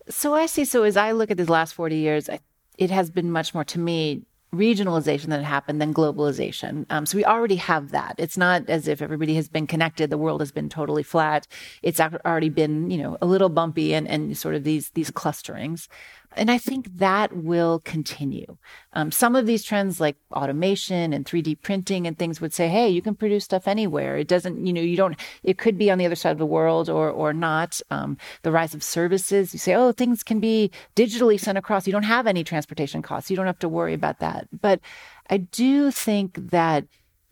So 0.10 0.36
I 0.36 0.45
see. 0.45 0.65
So 0.65 0.84
as 0.84 0.98
I 0.98 1.13
look 1.13 1.32
at 1.32 1.38
these 1.38 1.50
last 1.50 1.74
40 1.74 1.95
years, 1.95 2.30
I, 2.30 2.39
it 2.78 2.91
has 2.91 3.10
been 3.10 3.32
much 3.32 3.54
more 3.54 3.63
to 3.63 3.80
me 3.80 4.24
regionalization 4.54 5.28
that 5.28 5.43
happened 5.43 5.82
than 5.82 5.93
globalization. 5.93 6.86
Um, 6.89 7.06
so 7.06 7.17
we 7.17 7.26
already 7.26 7.56
have 7.56 7.91
that. 7.91 8.15
It's 8.17 8.38
not 8.38 8.69
as 8.69 8.88
if 8.88 9.02
everybody 9.02 9.36
has 9.36 9.50
been 9.50 9.67
connected. 9.67 10.10
The 10.10 10.17
world 10.17 10.41
has 10.41 10.52
been 10.52 10.69
totally 10.69 11.04
flat. 11.04 11.48
It's 11.82 12.00
already 12.00 12.50
been, 12.50 12.89
you 12.91 12.98
know, 12.98 13.17
a 13.21 13.26
little 13.26 13.50
bumpy 13.50 13.93
and, 13.93 14.08
and 14.08 14.38
sort 14.38 14.56
of 14.56 14.63
these, 14.63 14.91
these 14.91 15.12
clusterings. 15.12 15.88
And 16.36 16.52
I 16.52 16.58
think 16.58 16.98
that 16.98 17.36
will 17.36 17.80
continue. 17.80 18.58
Um, 18.93 19.12
some 19.12 19.36
of 19.36 19.45
these 19.45 19.63
trends 19.63 20.00
like 20.00 20.17
automation 20.32 21.13
and 21.13 21.26
3D 21.26 21.62
printing 21.62 22.06
and 22.06 22.17
things 22.17 22.41
would 22.41 22.54
say, 22.54 22.67
hey, 22.67 22.89
you 22.89 23.02
can 23.02 23.15
produce 23.15 23.45
stuff 23.45 23.67
anywhere. 23.67 24.17
It 24.17 24.28
doesn't, 24.28 24.65
you 24.65 24.74
know, 24.74 24.82
you 24.82 24.98
don't, 24.98 25.17
it 25.43 25.58
could 25.58 25.78
be 25.78 25.89
on 25.89 25.98
the 25.98 26.06
other 26.06 26.15
side 26.15 26.32
of 26.32 26.38
the 26.38 26.45
world 26.45 26.89
or, 26.89 27.10
or 27.10 27.34
not. 27.34 27.80
Um, 27.89 28.17
the 28.43 28.52
rise 28.52 28.74
of 28.74 28.84
services, 28.84 29.54
you 29.54 29.60
say, 29.60 29.76
oh, 29.76 29.91
things 29.91 30.24
can 30.24 30.39
be 30.39 30.71
digitally 30.95 31.39
sent 31.39 31.58
across. 31.58 31.88
You 31.88 31.93
don't 31.93 32.04
have 32.04 32.28
any 32.28 32.43
transportation 32.43 33.02
costs. 33.02 33.30
You 33.30 33.38
don't 33.38 33.45
have 33.45 33.60
to 33.60 33.69
worry 33.69 33.93
about 33.93 34.19
that. 34.19 34.48
But 34.52 34.80
I 35.30 35.38
do 35.38 35.91
think 35.91 36.50
that 36.52 36.86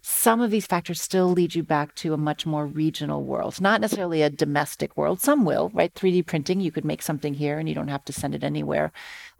some 0.06 0.42
of 0.42 0.52
these 0.52 0.68
factors 0.68 1.02
still 1.02 1.30
lead 1.30 1.56
you 1.56 1.64
back 1.64 1.96
to 1.96 2.14
a 2.14 2.18
much 2.18 2.46
more 2.46 2.68
regional 2.68 3.24
world, 3.24 3.62
not 3.62 3.80
necessarily 3.80 4.22
a 4.22 4.30
domestic 4.30 4.98
world. 4.98 5.22
Some 5.22 5.46
will, 5.46 5.72
right? 5.74 5.94
3D 5.94 6.26
printing, 6.26 6.60
you 6.60 6.74
could 6.74 6.84
make 6.84 7.02
something 7.02 7.34
here 7.34 7.58
and 7.58 7.70
you 7.70 7.76
don't 7.76 7.88
have 7.88 8.04
to 8.06 8.14
send 8.14 8.36
it 8.36 8.44
anywhere. 8.44 8.92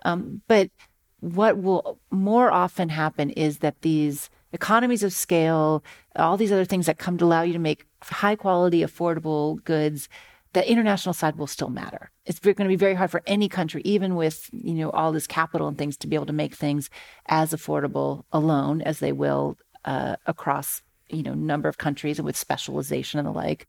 Um, 0.06 0.42
but 0.48 0.72
what 1.20 1.58
will 1.58 2.00
more 2.12 2.50
often 2.50 2.88
happen 2.88 3.32
is 3.32 3.58
that 3.58 3.82
these 3.82 4.30
economies 4.54 5.04
of 5.04 5.12
scale, 5.12 5.84
all 6.16 6.38
these 6.38 6.52
other 6.52 6.64
things 6.64 6.86
that 6.86 6.98
come 6.98 7.18
to 7.18 7.26
allow 7.26 7.42
you 7.42 7.52
to 7.52 7.60
make 7.60 7.86
high 8.02 8.38
quality, 8.38 8.84
affordable 8.84 9.62
goods, 9.66 10.08
the 10.54 10.70
international 10.72 11.12
side 11.12 11.36
will 11.36 11.48
still 11.48 11.70
matter. 11.70 12.10
It's 12.26 12.40
going 12.40 12.56
to 12.56 12.68
be 12.68 12.78
very 12.78 12.94
hard 12.94 13.12
for 13.12 13.22
any 13.28 13.50
country, 13.50 13.82
even 13.84 14.16
with 14.16 14.50
you 14.54 14.76
know 14.76 14.92
all 14.92 15.12
this 15.12 15.28
capital 15.28 15.68
and 15.68 15.78
things, 15.78 15.98
to 15.98 16.08
be 16.08 16.16
able 16.16 16.28
to 16.28 16.32
make 16.32 16.56
things 16.56 16.90
as 17.26 17.54
affordable 17.54 18.24
alone 18.32 18.82
as 18.82 19.00
they 19.00 19.12
will 19.12 19.58
uh, 19.86 20.16
across 20.26 20.82
you 21.10 21.24
know 21.24 21.34
number 21.34 21.70
of 21.70 21.78
countries 21.78 22.20
and 22.20 22.26
with 22.26 22.38
specialization 22.38 23.20
and 23.20 23.28
the 23.28 23.32
like 23.32 23.68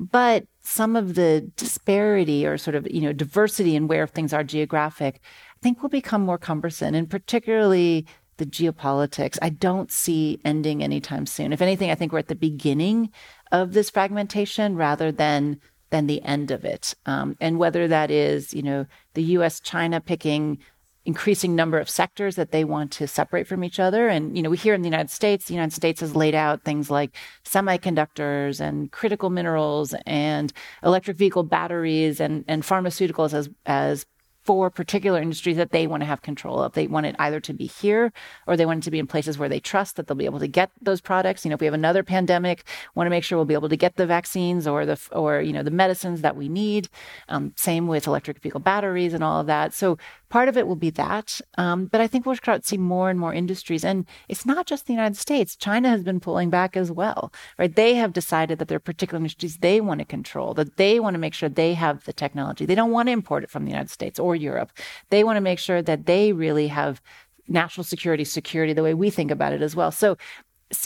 but 0.00 0.46
some 0.62 0.96
of 0.96 1.14
the 1.14 1.48
disparity 1.56 2.44
or 2.46 2.58
sort 2.58 2.74
of 2.74 2.86
you 2.90 3.00
know 3.00 3.12
diversity 3.12 3.76
in 3.76 3.86
where 3.86 4.06
things 4.06 4.32
are 4.32 4.42
geographic 4.42 5.20
i 5.50 5.58
think 5.62 5.82
will 5.82 5.88
become 5.88 6.22
more 6.22 6.38
cumbersome 6.38 6.94
and 6.94 7.10
particularly 7.10 8.06
the 8.36 8.46
geopolitics, 8.46 9.38
I 9.42 9.50
don't 9.50 9.90
see 9.90 10.40
ending 10.44 10.82
anytime 10.82 11.26
soon. 11.26 11.52
If 11.52 11.62
anything, 11.62 11.90
I 11.90 11.94
think 11.94 12.12
we're 12.12 12.18
at 12.20 12.28
the 12.28 12.34
beginning 12.34 13.10
of 13.52 13.72
this 13.72 13.90
fragmentation 13.90 14.76
rather 14.76 15.12
than 15.12 15.60
than 15.90 16.06
the 16.08 16.22
end 16.22 16.50
of 16.50 16.64
it. 16.64 16.92
Um, 17.06 17.36
and 17.40 17.56
whether 17.56 17.86
that 17.86 18.10
is, 18.10 18.52
you 18.52 18.62
know, 18.62 18.84
the 19.12 19.22
U.S. 19.34 19.60
China 19.60 20.00
picking 20.00 20.58
increasing 21.06 21.54
number 21.54 21.78
of 21.78 21.88
sectors 21.90 22.36
that 22.36 22.50
they 22.50 22.64
want 22.64 22.90
to 22.92 23.06
separate 23.06 23.46
from 23.46 23.62
each 23.62 23.78
other. 23.78 24.08
And, 24.08 24.36
you 24.36 24.42
know, 24.42 24.50
we 24.50 24.56
hear 24.56 24.74
in 24.74 24.82
the 24.82 24.88
United 24.88 25.10
States, 25.10 25.46
the 25.46 25.54
United 25.54 25.74
States 25.74 26.00
has 26.00 26.16
laid 26.16 26.34
out 26.34 26.62
things 26.62 26.90
like 26.90 27.14
semiconductors 27.44 28.60
and 28.60 28.90
critical 28.90 29.30
minerals 29.30 29.94
and 30.06 30.52
electric 30.82 31.16
vehicle 31.16 31.42
batteries 31.42 32.20
and, 32.20 32.44
and 32.48 32.62
pharmaceuticals 32.62 33.34
as, 33.34 33.50
as 33.66 34.06
for 34.44 34.68
particular 34.68 35.20
industries 35.20 35.56
that 35.56 35.70
they 35.70 35.86
want 35.86 36.02
to 36.02 36.06
have 36.06 36.20
control 36.20 36.62
of. 36.62 36.74
They 36.74 36.86
want 36.86 37.06
it 37.06 37.16
either 37.18 37.40
to 37.40 37.54
be 37.54 37.66
here 37.66 38.12
or 38.46 38.56
they 38.56 38.66
want 38.66 38.82
it 38.82 38.84
to 38.84 38.90
be 38.90 38.98
in 38.98 39.06
places 39.06 39.38
where 39.38 39.48
they 39.48 39.58
trust 39.58 39.96
that 39.96 40.06
they'll 40.06 40.16
be 40.16 40.26
able 40.26 40.38
to 40.38 40.48
get 40.48 40.70
those 40.82 41.00
products. 41.00 41.44
You 41.44 41.48
know, 41.48 41.54
if 41.54 41.60
we 41.60 41.66
have 41.66 41.74
another 41.74 42.02
pandemic, 42.02 42.64
want 42.94 43.06
to 43.06 43.10
make 43.10 43.24
sure 43.24 43.38
we'll 43.38 43.46
be 43.46 43.54
able 43.54 43.70
to 43.70 43.76
get 43.76 43.96
the 43.96 44.06
vaccines 44.06 44.66
or 44.66 44.84
the 44.84 45.00
or 45.12 45.40
you 45.40 45.52
know 45.52 45.62
the 45.62 45.70
medicines 45.70 46.20
that 46.20 46.36
we 46.36 46.48
need. 46.48 46.88
Um, 47.28 47.54
same 47.56 47.86
with 47.86 48.06
electric 48.06 48.40
vehicle 48.40 48.60
batteries 48.60 49.14
and 49.14 49.24
all 49.24 49.40
of 49.40 49.46
that. 49.46 49.72
So 49.72 49.96
part 50.34 50.48
of 50.48 50.56
it 50.56 50.66
will 50.66 50.74
be 50.74 50.90
that, 50.90 51.40
um, 51.58 51.86
but 51.86 52.00
I 52.00 52.08
think 52.08 52.26
we'll 52.26 52.34
start 52.34 52.62
to 52.62 52.68
see 52.68 52.76
more 52.76 53.08
and 53.08 53.20
more 53.20 53.32
industries, 53.32 53.84
and 53.84 54.04
it's 54.28 54.44
not 54.44 54.66
just 54.66 54.88
the 54.88 54.92
United 54.92 55.16
States. 55.16 55.54
China 55.54 55.88
has 55.88 56.02
been 56.02 56.18
pulling 56.18 56.50
back 56.50 56.76
as 56.76 56.90
well, 56.90 57.32
right? 57.56 57.72
They 57.72 57.94
have 57.94 58.12
decided 58.12 58.58
that 58.58 58.66
there 58.66 58.74
are 58.74 58.90
particular 58.92 59.18
industries 59.18 59.58
they 59.58 59.80
want 59.80 60.00
to 60.00 60.04
control, 60.04 60.52
that 60.54 60.76
they 60.76 60.98
want 60.98 61.14
to 61.14 61.20
make 61.20 61.34
sure 61.34 61.48
they 61.48 61.74
have 61.74 62.04
the 62.04 62.12
technology. 62.12 62.66
They 62.66 62.74
don't 62.74 62.90
want 62.90 63.06
to 63.06 63.12
import 63.12 63.44
it 63.44 63.50
from 63.50 63.64
the 63.64 63.70
United 63.70 63.90
States 63.90 64.18
or 64.18 64.34
Europe. 64.34 64.72
They 65.10 65.22
want 65.22 65.36
to 65.36 65.40
make 65.50 65.60
sure 65.60 65.82
that 65.82 66.06
they 66.06 66.32
really 66.32 66.66
have 66.66 67.00
national 67.46 67.84
security 67.84 68.24
security 68.24 68.72
the 68.72 68.82
way 68.82 68.94
we 68.94 69.10
think 69.10 69.30
about 69.30 69.52
it 69.52 69.62
as 69.62 69.76
well. 69.76 69.92
So 69.92 70.16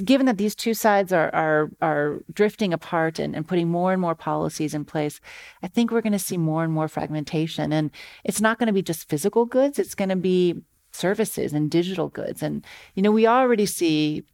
given 0.04 0.26
that 0.26 0.38
these 0.38 0.54
two 0.54 0.74
sides 0.74 1.12
are 1.12 1.34
are 1.34 1.70
are 1.80 2.20
drifting 2.32 2.72
apart 2.72 3.18
and, 3.18 3.34
and 3.34 3.46
putting 3.46 3.68
more 3.68 3.92
and 3.92 4.00
more 4.00 4.14
policies 4.14 4.74
in 4.74 4.84
place, 4.84 5.20
I 5.62 5.68
think 5.68 5.90
we're 5.90 6.00
going 6.00 6.12
to 6.12 6.18
see 6.18 6.36
more 6.36 6.64
and 6.64 6.72
more 6.72 6.88
fragmentation. 6.88 7.72
And 7.72 7.90
it's 8.24 8.40
not 8.40 8.58
going 8.58 8.66
to 8.68 8.72
be 8.72 8.82
just 8.82 9.08
physical 9.08 9.44
goods; 9.44 9.78
it's 9.78 9.94
going 9.94 10.10
to 10.10 10.16
be 10.16 10.62
services 10.92 11.52
and 11.52 11.70
digital 11.70 12.08
goods. 12.08 12.42
And 12.42 12.64
you 12.94 13.02
know, 13.02 13.12
we 13.12 13.26
already 13.26 13.66
see 13.66 14.24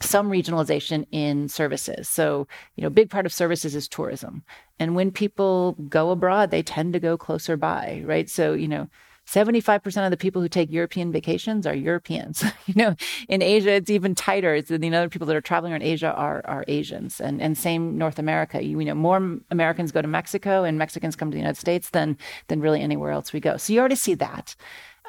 some 0.00 0.30
regionalization 0.30 1.06
in 1.12 1.48
services. 1.48 2.08
So, 2.08 2.48
you 2.74 2.82
know, 2.82 2.90
big 2.90 3.10
part 3.10 3.26
of 3.26 3.32
services 3.32 3.74
is 3.74 3.88
tourism. 3.88 4.42
And 4.78 4.96
when 4.96 5.12
people 5.12 5.72
go 5.88 6.10
abroad, 6.10 6.50
they 6.50 6.62
tend 6.62 6.92
to 6.94 7.00
go 7.00 7.16
closer 7.16 7.56
by, 7.56 8.02
right? 8.04 8.28
So, 8.28 8.54
you 8.54 8.66
know, 8.66 8.88
75% 9.26 10.04
of 10.04 10.10
the 10.10 10.16
people 10.16 10.42
who 10.42 10.48
take 10.48 10.70
European 10.70 11.10
vacations 11.10 11.66
are 11.66 11.74
Europeans. 11.74 12.44
you 12.66 12.74
know, 12.76 12.94
in 13.28 13.42
Asia, 13.42 13.72
it's 13.72 13.90
even 13.90 14.14
tighter. 14.14 14.54
It's 14.54 14.68
the 14.68 14.94
other 14.94 15.08
people 15.08 15.26
that 15.26 15.36
are 15.36 15.40
traveling 15.40 15.72
around 15.72 15.82
Asia 15.82 16.12
are, 16.12 16.42
are 16.44 16.64
Asians 16.68 17.20
and, 17.20 17.40
and 17.40 17.56
same 17.56 17.96
North 17.96 18.18
America. 18.18 18.62
You, 18.62 18.78
you 18.78 18.86
know, 18.86 18.94
more 18.94 19.38
Americans 19.50 19.92
go 19.92 20.02
to 20.02 20.08
Mexico 20.08 20.64
and 20.64 20.78
Mexicans 20.78 21.16
come 21.16 21.30
to 21.30 21.34
the 21.34 21.40
United 21.40 21.58
States 21.58 21.90
than, 21.90 22.18
than 22.48 22.60
really 22.60 22.80
anywhere 22.80 23.10
else 23.10 23.32
we 23.32 23.40
go. 23.40 23.56
So 23.56 23.72
you 23.72 23.80
already 23.80 23.96
see 23.96 24.14
that. 24.14 24.54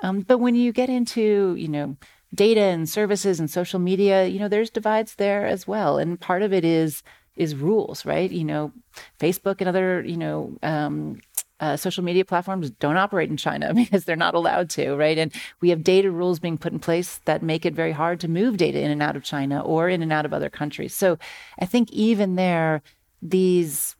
Um, 0.01 0.21
but 0.21 0.39
when 0.39 0.55
you 0.55 0.71
get 0.71 0.89
into, 0.89 1.55
you 1.57 1.67
know, 1.67 1.97
data 2.33 2.61
and 2.61 2.87
services 2.89 3.39
and 3.39 3.49
social 3.49 3.79
media, 3.79 4.25
you 4.27 4.39
know, 4.39 4.47
there's 4.47 4.69
divides 4.69 5.15
there 5.15 5.45
as 5.45 5.67
well. 5.67 5.97
And 5.97 6.19
part 6.19 6.41
of 6.41 6.53
it 6.53 6.65
is 6.65 7.03
is 7.35 7.53
rules, 7.53 8.05
right? 8.05 8.31
You 8.31 8.45
know, 8.45 8.71
Facebook 9.19 9.57
and 9.59 9.67
other, 9.67 10.01
you 10.05 10.15
know, 10.15 10.57
um, 10.63 11.19
uh, 11.59 11.77
social 11.77 12.03
media 12.03 12.25
platforms 12.25 12.69
don't 12.69 12.97
operate 12.97 13.29
in 13.29 13.37
China 13.37 13.73
because 13.75 14.05
they're 14.05 14.15
not 14.15 14.35
allowed 14.35 14.69
to, 14.71 14.95
right? 14.95 15.17
And 15.17 15.33
we 15.61 15.69
have 15.69 15.83
data 15.83 16.11
rules 16.11 16.39
being 16.39 16.57
put 16.57 16.73
in 16.73 16.79
place 16.79 17.19
that 17.25 17.43
make 17.43 17.65
it 17.65 17.73
very 17.73 17.91
hard 17.91 18.19
to 18.21 18.27
move 18.27 18.57
data 18.57 18.79
in 18.79 18.91
and 18.91 19.01
out 19.01 19.15
of 19.15 19.23
China 19.23 19.61
or 19.61 19.89
in 19.89 20.01
and 20.01 20.11
out 20.11 20.25
of 20.25 20.33
other 20.33 20.49
countries. 20.49 20.93
So 20.93 21.17
I 21.59 21.65
think 21.65 21.91
even 21.91 22.35
there, 22.35 22.81
these 23.21 23.95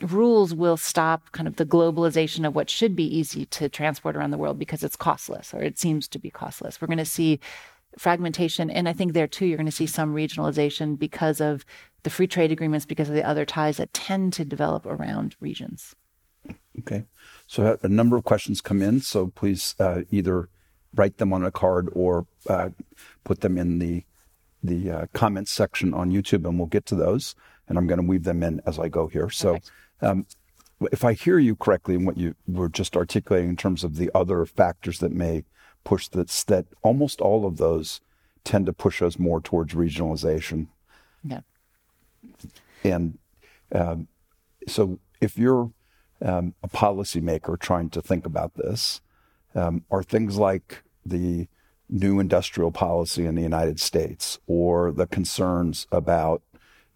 rules 0.00 0.54
will 0.54 0.76
stop 0.76 1.30
kind 1.32 1.46
of 1.46 1.56
the 1.56 1.66
globalization 1.66 2.46
of 2.46 2.54
what 2.54 2.70
should 2.70 2.96
be 2.96 3.04
easy 3.04 3.44
to 3.46 3.68
transport 3.68 4.16
around 4.16 4.30
the 4.30 4.38
world 4.38 4.58
because 4.58 4.82
it's 4.82 4.96
costless 4.96 5.52
or 5.52 5.62
it 5.62 5.78
seems 5.78 6.08
to 6.08 6.18
be 6.18 6.30
costless. 6.30 6.80
We're 6.80 6.88
going 6.88 6.98
to 6.98 7.04
see 7.04 7.40
fragmentation. 7.98 8.70
And 8.70 8.88
I 8.88 8.92
think 8.92 9.12
there 9.12 9.26
too, 9.26 9.46
you're 9.46 9.58
going 9.58 9.66
to 9.66 9.72
see 9.72 9.86
some 9.86 10.14
regionalization 10.14 10.98
because 10.98 11.40
of 11.40 11.64
the 12.04 12.10
free 12.10 12.26
trade 12.26 12.50
agreements, 12.50 12.86
because 12.86 13.08
of 13.08 13.14
the 13.14 13.26
other 13.26 13.44
ties 13.44 13.76
that 13.76 13.92
tend 13.92 14.32
to 14.34 14.44
develop 14.44 14.86
around 14.86 15.36
regions. 15.40 15.94
Okay. 16.80 17.04
So 17.46 17.78
a 17.82 17.88
number 17.88 18.16
of 18.16 18.24
questions 18.24 18.60
come 18.60 18.82
in. 18.82 19.00
So 19.00 19.28
please 19.28 19.74
uh, 19.78 20.02
either 20.10 20.48
write 20.94 21.18
them 21.18 21.32
on 21.32 21.44
a 21.44 21.50
card 21.50 21.88
or 21.92 22.26
uh, 22.48 22.70
put 23.24 23.40
them 23.40 23.58
in 23.58 23.78
the 23.78 24.04
the 24.62 24.90
uh, 24.90 25.06
comments 25.12 25.50
section 25.50 25.92
on 25.92 26.12
YouTube, 26.12 26.46
and 26.46 26.56
we'll 26.56 26.68
get 26.68 26.86
to 26.86 26.94
those. 26.94 27.34
And 27.68 27.76
I'm 27.76 27.86
going 27.86 28.00
to 28.00 28.06
weave 28.06 28.24
them 28.24 28.42
in 28.42 28.60
as 28.64 28.78
I 28.78 28.88
go 28.88 29.08
here. 29.08 29.28
So, 29.28 29.58
um, 30.00 30.26
if 30.92 31.04
I 31.04 31.14
hear 31.14 31.38
you 31.38 31.56
correctly 31.56 31.96
what 31.96 32.16
you 32.16 32.34
were 32.46 32.68
just 32.68 32.96
articulating 32.96 33.50
in 33.50 33.56
terms 33.56 33.84
of 33.84 33.96
the 33.96 34.10
other 34.14 34.44
factors 34.44 34.98
that 34.98 35.12
may 35.12 35.44
push 35.84 36.08
this, 36.08 36.44
that 36.44 36.66
almost 36.82 37.20
all 37.20 37.44
of 37.46 37.56
those 37.56 38.00
tend 38.44 38.66
to 38.66 38.72
push 38.72 39.00
us 39.02 39.18
more 39.18 39.40
towards 39.40 39.74
regionalization. 39.74 40.68
Yeah. 41.24 41.40
And 42.84 43.18
um, 43.72 44.08
so, 44.68 44.98
if 45.20 45.38
you're 45.38 45.72
um, 46.24 46.54
a 46.62 46.68
policymaker 46.68 47.58
trying 47.58 47.90
to 47.90 48.02
think 48.02 48.26
about 48.26 48.54
this 48.54 49.00
um, 49.54 49.84
are 49.90 50.02
things 50.02 50.36
like 50.36 50.82
the 51.04 51.48
new 51.88 52.20
industrial 52.20 52.72
policy 52.72 53.26
in 53.26 53.34
the 53.34 53.42
United 53.42 53.78
States 53.78 54.38
or 54.46 54.92
the 54.92 55.06
concerns 55.06 55.86
about 55.92 56.42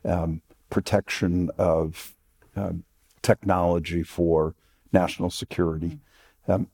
um, 0.04 0.40
protection 0.70 1.50
of 1.58 2.14
um, 2.54 2.84
technology 3.22 4.02
for 4.02 4.54
national 4.92 5.30
security. 5.30 5.98
Um, 6.48 6.68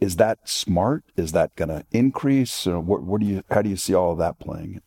is 0.00 0.16
that 0.16 0.48
smart? 0.48 1.04
Is 1.16 1.32
that 1.32 1.54
going 1.56 1.68
to 1.68 1.84
increase? 1.90 2.66
What, 2.66 3.02
what 3.02 3.20
do 3.20 3.26
you? 3.26 3.42
How 3.50 3.62
do 3.62 3.70
you 3.70 3.76
see 3.76 3.94
all 3.94 4.12
of 4.12 4.18
that 4.18 4.38
playing? 4.38 4.80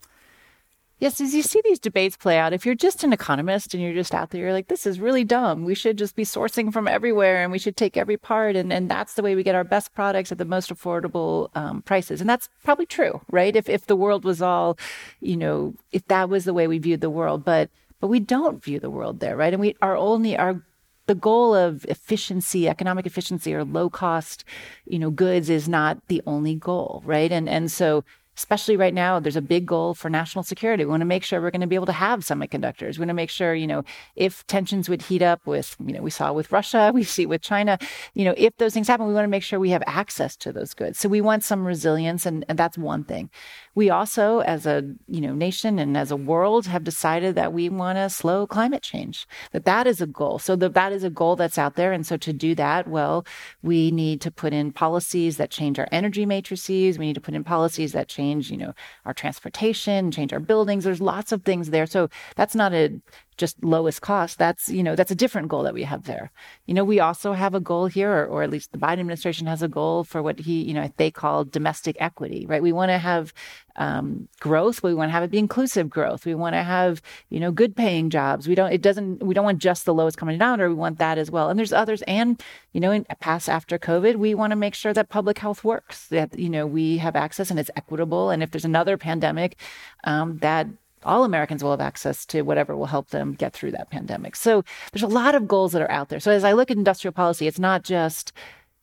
Yes, 0.97 1.19
as 1.19 1.36
you 1.36 1.41
see 1.41 1.62
these 1.65 1.79
debates 1.79 2.15
play 2.15 2.38
out, 2.38 2.53
if 2.53 2.65
you're 2.65 2.73
just 2.73 3.03
an 3.03 3.12
economist 3.12 3.73
and 3.73 3.84
you're 3.84 3.93
just 3.93 4.13
out 4.13 4.29
there, 4.29 4.41
you're 4.41 4.53
like, 4.53 4.69
this 4.69 4.88
is 4.88 4.99
really 4.99 5.25
dumb. 5.25 5.65
We 5.65 5.75
should 5.75 5.97
just 5.97 6.15
be 6.15 6.23
sourcing 6.23 6.71
from 6.71 6.88
everywhere 6.88 7.43
and 7.43 7.51
we 7.51 7.60
should 7.60 7.75
take 7.75 7.97
every 7.97 8.15
part. 8.15 8.55
And, 8.55 8.71
and 8.71 8.89
that's 8.89 9.15
the 9.15 9.21
way 9.21 9.36
we 9.36 9.43
get 9.43 9.55
our 9.55 9.65
best 9.65 9.93
products 9.93 10.31
at 10.31 10.38
the 10.38 10.45
most 10.45 10.73
affordable 10.73 11.49
um, 11.53 11.81
prices. 11.81 12.21
And 12.21 12.29
that's 12.29 12.47
probably 12.63 12.86
true, 12.86 13.19
right? 13.29 13.58
If, 13.58 13.67
if 13.67 13.88
the 13.88 13.95
world 13.97 14.23
was 14.23 14.41
all, 14.41 14.77
you 15.19 15.36
know, 15.36 15.73
if 15.91 16.08
that 16.08 16.29
was 16.29 16.45
the 16.45 16.53
way 16.53 16.65
we 16.65 16.77
viewed 16.77 17.01
the 17.01 17.10
world. 17.10 17.43
But, 17.43 17.69
but 17.99 18.08
we 18.08 18.21
don't 18.21 18.63
view 18.63 18.79
the 18.79 18.89
world 18.89 19.19
there, 19.19 19.36
right? 19.36 19.51
And 19.51 19.60
we 19.60 19.75
are 19.81 19.97
only, 19.97 20.38
our 20.38 20.62
the 21.08 21.15
goal 21.15 21.53
of 21.53 21.86
efficiency, 21.86 22.67
economic 22.67 23.05
efficiency 23.05 23.53
or 23.53 23.63
low 23.63 23.89
cost, 23.89 24.43
you 24.86 24.97
know, 24.97 25.12
goods 25.12 25.49
is 25.49 25.69
not 25.69 25.99
the 26.08 26.21
only 26.25 26.55
goal, 26.55 27.03
right? 27.05 27.31
And 27.31 27.47
and 27.47 27.71
so 27.71 28.03
especially 28.38 28.78
right 28.78 28.93
now, 28.93 29.19
there's 29.19 29.36
a 29.36 29.41
big 29.41 29.65
goal 29.65 29.93
for 29.93 30.10
national 30.10 30.43
security. 30.43 30.84
We 30.84 30.89
want 30.89 31.02
to 31.02 31.06
make 31.06 31.24
sure 31.24 31.41
we're 31.41 31.52
going 31.52 31.62
to 31.62 31.67
be 31.67 31.76
able 31.76 31.86
to 31.86 31.91
have 31.93 32.19
semiconductors. 32.19 32.98
We 32.98 33.02
want 33.02 33.10
to 33.10 33.13
make 33.13 33.30
sure, 33.30 33.56
you 33.56 33.67
know, 33.67 33.84
if 34.15 34.45
tensions 34.48 34.89
would 34.89 35.04
heat 35.04 35.21
up 35.21 35.45
with, 35.45 35.76
you 35.86 35.93
know, 35.93 36.02
we 36.02 36.10
saw 36.10 36.34
with 36.34 36.52
Russia, 36.52 36.91
we 36.93 37.04
see 37.04 37.26
with 37.26 37.41
China, 37.41 37.78
you 38.13 38.26
know, 38.26 38.34
if 38.38 38.56
those 38.58 38.74
things 38.74 38.88
happen, 38.88 39.08
we 39.08 39.13
want 39.13 39.26
to 39.26 39.30
make 39.30 39.43
sure 39.43 39.60
we 39.60 39.69
have 39.69 39.84
access 39.88 40.36
to 40.38 40.52
those 40.52 40.74
goods. 40.74 41.00
So 41.00 41.08
we 41.08 41.21
want 41.21 41.43
some 41.43 41.65
resilience, 41.65 42.26
and, 42.26 42.43
and 42.50 42.60
that's 42.60 42.78
one 42.78 43.04
thing. 43.04 43.30
We 43.74 43.89
also, 43.89 44.39
as 44.39 44.65
a, 44.65 44.84
you 45.08 45.21
know, 45.21 45.34
nation 45.34 45.80
and 45.80 45.98
as 45.98 46.12
a 46.12 46.15
world, 46.15 46.65
have 46.67 46.84
decided 46.84 47.36
that 47.36 47.54
we 47.54 47.69
want 47.69 47.98
to 47.98 48.10
slow 48.10 48.48
climate 48.48 48.84
change, 48.84 49.28
that 49.52 49.65
that 49.65 49.88
is 49.88 50.02
a 50.02 50.08
goal. 50.08 50.39
So 50.39 50.56
that 50.58 50.74
that 50.74 50.91
is 50.91 51.04
a 51.04 51.10
goal 51.10 51.36
that's 51.36 51.58
out 51.58 51.76
there. 51.76 51.91
And 51.91 52.06
so 52.06 52.17
to 52.17 52.34
do 52.34 52.56
that, 52.56 52.88
well, 52.88 53.26
we 53.62 53.91
need 53.91 54.21
to 54.21 54.32
put 54.32 54.54
in 54.54 54.71
policies 54.71 55.38
that 55.38 55.52
change 55.52 55.80
our 55.80 55.88
energy 55.91 56.26
matrices. 56.26 56.98
We 56.98 57.08
need 57.08 57.15
to 57.15 57.21
put 57.21 57.34
in 57.34 57.43
policies 57.43 57.91
that 57.93 58.08
change 58.08 58.24
change, 58.25 58.51
you 58.51 58.57
know, 58.57 58.73
our 59.05 59.13
transportation, 59.13 60.11
change 60.11 60.33
our 60.33 60.39
buildings. 60.39 60.83
There's 60.83 61.01
lots 61.01 61.31
of 61.31 61.43
things 61.43 61.69
there. 61.69 61.85
So 61.85 62.09
that's 62.35 62.55
not 62.55 62.73
a 62.73 62.99
just 63.38 63.63
lowest 63.63 64.02
cost. 64.02 64.38
That's, 64.38 64.69
you 64.69 64.84
know, 64.84 64.95
that's 64.95 65.12
a 65.12 65.15
different 65.15 65.48
goal 65.48 65.63
that 65.63 65.74
we 65.74 65.84
have 65.84 66.04
there. 66.04 66.32
You 66.65 66.74
know, 66.74 66.84
we 66.84 67.00
also 67.00 67.34
have 67.34 67.54
a 67.54 67.60
goal 67.60 67.88
here, 67.88 68.12
or, 68.12 68.26
or, 68.26 68.43
at 68.43 68.50
least 68.50 68.71
the 68.71 68.78
Biden 68.78 69.00
administration 69.00 69.48
has 69.48 69.62
a 69.62 69.67
goal 69.67 70.04
for 70.04 70.21
what 70.21 70.39
he, 70.39 70.62
you 70.63 70.74
know, 70.74 70.89
they 70.98 71.12
call 71.12 71.43
domestic 71.43 71.98
equity, 72.00 72.45
right? 72.45 72.62
We 72.62 72.71
want 72.71 72.89
to 72.89 72.98
have 72.98 73.34
um, 73.76 74.28
growth. 74.39 74.84
We 74.84 74.93
want 74.93 75.10
to 75.10 75.13
have 75.13 75.24
it 75.24 75.32
be 75.32 75.38
inclusive 75.38 75.89
growth. 75.89 76.26
We 76.26 76.36
want 76.36 76.54
to 76.54 76.63
have, 76.63 77.02
you 77.30 77.39
know, 77.39 77.52
good 77.52 77.76
paying 77.76 78.10
jobs. 78.10 78.48
We 78.48 78.56
don't, 78.56 78.71
it 78.71 78.82
doesn't, 78.82 79.21
we 79.24 79.34
don't 79.34 79.45
want 79.45 79.60
just 79.60 79.86
the 79.86 79.93
lowest 79.93 80.17
common 80.17 80.36
denominator. 80.36 80.69
We 80.69 80.76
want 80.76 81.00
that 81.00 81.17
as 81.17 81.30
well. 81.30 81.50
And 81.50 81.60
there's 81.60 81.74
others. 81.74 82.02
And, 82.04 82.41
you 82.71 82.80
know, 82.80 82.91
in 82.91 83.06
past 83.19 83.50
after 83.50 83.78
COVID, 83.78 84.16
we 84.16 84.34
want 84.34 84.51
to 84.51 84.55
make 84.55 84.76
sure 84.76 84.93
that 84.93 85.09
public 85.09 85.39
health 85.39 85.64
works, 85.64 86.07
that, 86.07 86.38
you 86.39 86.49
know, 86.49 86.66
we 86.66 86.97
have 86.97 87.16
access 87.16 87.51
and 87.51 87.59
it's 87.59 87.72
equitable. 87.76 88.30
And 88.30 88.41
if 88.41 88.51
there's 88.51 88.66
another 88.66 88.97
pandemic, 88.97 89.57
um, 90.05 90.38
that 90.38 90.68
all 91.06 91.24
Americans 91.24 91.64
will 91.64 91.72
have 91.72 91.82
access 91.82 92.26
to 92.28 92.41
whatever 92.41 92.76
will 92.76 92.86
help 92.86 93.10
them 93.10 93.34
get 93.34 93.53
through 93.53 93.72
that 93.72 93.89
pandemic. 93.89 94.36
So 94.36 94.64
there's 94.91 95.03
a 95.03 95.08
lot 95.08 95.36
of 95.36 95.47
goals 95.47 95.72
that 95.72 95.82
are 95.82 95.91
out 95.91 96.10
there. 96.10 96.20
So 96.20 96.32
as 96.32 96.43
I 96.43 96.53
look 96.53 96.72
at 96.72 96.78
industrial 96.78 97.14
policy, 97.14 97.47
it's 97.47 97.60
not 97.60 97.84
just 97.84 98.34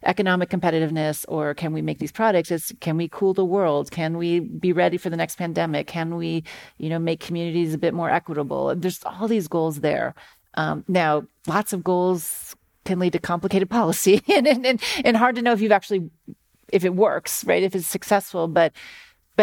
economic 0.05 0.51
competitiveness 0.51 1.25
or 1.29 1.55
can 1.55 1.73
we 1.73 1.83
make 1.83 1.99
these 1.99 2.13
products 2.13 2.51
it's 2.51 2.73
can 2.81 2.97
we 2.97 3.09
cool 3.09 3.35
the 3.35 3.45
world? 3.45 3.91
Can 3.91 4.17
we 4.17 4.41
be 4.41 4.73
ready 4.73 4.97
for 4.97 5.11
the 5.11 5.17
next 5.17 5.37
pandemic? 5.37 5.87
Can 5.87 6.17
we 6.17 6.45
you 6.79 6.89
know 6.89 6.99
make 6.99 7.21
communities 7.21 7.75
a 7.75 7.79
bit 7.79 7.95
more 7.95 8.11
equitable? 8.11 8.75
There's 8.75 9.03
all 9.05 9.29
these 9.29 9.49
goals 9.49 9.81
there. 9.81 10.15
Um, 10.55 10.85
now 10.89 11.25
lots 11.47 11.73
of 11.73 11.85
goals 11.85 12.57
can 12.85 12.99
lead 12.99 13.13
to 13.13 13.19
complicated 13.19 13.71
policy 13.79 14.23
and, 14.29 14.47
and, 14.47 14.83
and 15.05 15.17
hard 15.17 15.37
to 15.37 15.43
know 15.43 15.53
if 15.53 15.61
you've 15.61 15.73
actually 15.73 16.11
if 16.73 16.85
it 16.85 16.95
works 16.95 17.45
right? 17.45 17.63
If 17.63 17.75
it's 17.77 17.87
successful 17.87 18.49
but 18.49 18.73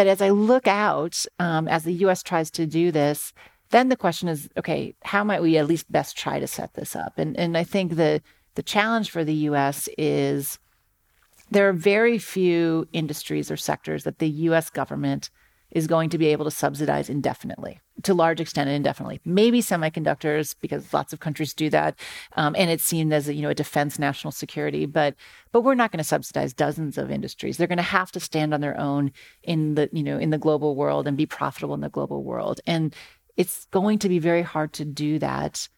but 0.00 0.06
as 0.06 0.22
i 0.22 0.30
look 0.30 0.66
out 0.66 1.26
um, 1.38 1.68
as 1.68 1.84
the 1.84 1.92
us 1.92 2.22
tries 2.22 2.50
to 2.50 2.66
do 2.66 2.90
this 2.90 3.34
then 3.68 3.90
the 3.90 3.96
question 3.96 4.28
is 4.30 4.48
okay 4.56 4.94
how 5.02 5.22
might 5.22 5.42
we 5.42 5.58
at 5.58 5.66
least 5.66 5.92
best 5.92 6.16
try 6.16 6.40
to 6.40 6.46
set 6.46 6.72
this 6.72 6.96
up? 6.96 7.18
And 7.18 7.36
and 7.38 7.54
i 7.54 7.64
think 7.64 7.96
the 7.96 8.22
the 8.54 8.62
challenge 8.62 9.10
for 9.10 9.24
the 9.24 9.34
US 9.50 9.90
is 9.98 10.58
there 11.50 11.68
are 11.68 11.74
very 11.74 12.16
few 12.18 12.88
industries 12.94 13.50
or 13.50 13.58
sectors 13.58 14.04
that 14.04 14.20
the 14.20 14.30
US 14.48 14.70
government 14.70 15.28
is 15.70 15.86
going 15.86 16.10
to 16.10 16.18
be 16.18 16.26
able 16.26 16.44
to 16.44 16.50
subsidize 16.50 17.08
indefinitely, 17.08 17.80
to 18.02 18.14
large 18.14 18.40
extent 18.40 18.68
and 18.68 18.76
indefinitely. 18.76 19.20
Maybe 19.24 19.60
semiconductors, 19.62 20.54
because 20.60 20.92
lots 20.92 21.12
of 21.12 21.20
countries 21.20 21.54
do 21.54 21.70
that, 21.70 21.98
um, 22.36 22.54
and 22.58 22.70
it's 22.70 22.84
seen 22.84 23.12
as 23.12 23.28
a, 23.28 23.34
you 23.34 23.42
know 23.42 23.50
a 23.50 23.54
defense 23.54 23.98
national 23.98 24.32
security. 24.32 24.86
But 24.86 25.14
but 25.52 25.62
we're 25.62 25.74
not 25.74 25.92
going 25.92 25.98
to 25.98 26.04
subsidize 26.04 26.52
dozens 26.52 26.98
of 26.98 27.10
industries. 27.10 27.56
They're 27.56 27.66
going 27.66 27.76
to 27.78 27.82
have 27.82 28.12
to 28.12 28.20
stand 28.20 28.54
on 28.54 28.60
their 28.60 28.78
own 28.78 29.12
in 29.42 29.74
the 29.74 29.88
you 29.92 30.02
know 30.02 30.18
in 30.18 30.30
the 30.30 30.38
global 30.38 30.76
world 30.76 31.06
and 31.06 31.16
be 31.16 31.26
profitable 31.26 31.74
in 31.74 31.80
the 31.80 31.88
global 31.88 32.22
world. 32.22 32.60
And 32.66 32.94
it's 33.36 33.66
going 33.66 33.98
to 34.00 34.08
be 34.08 34.18
very 34.18 34.42
hard 34.42 34.72
to 34.74 34.84
do 34.84 35.18
that 35.18 35.68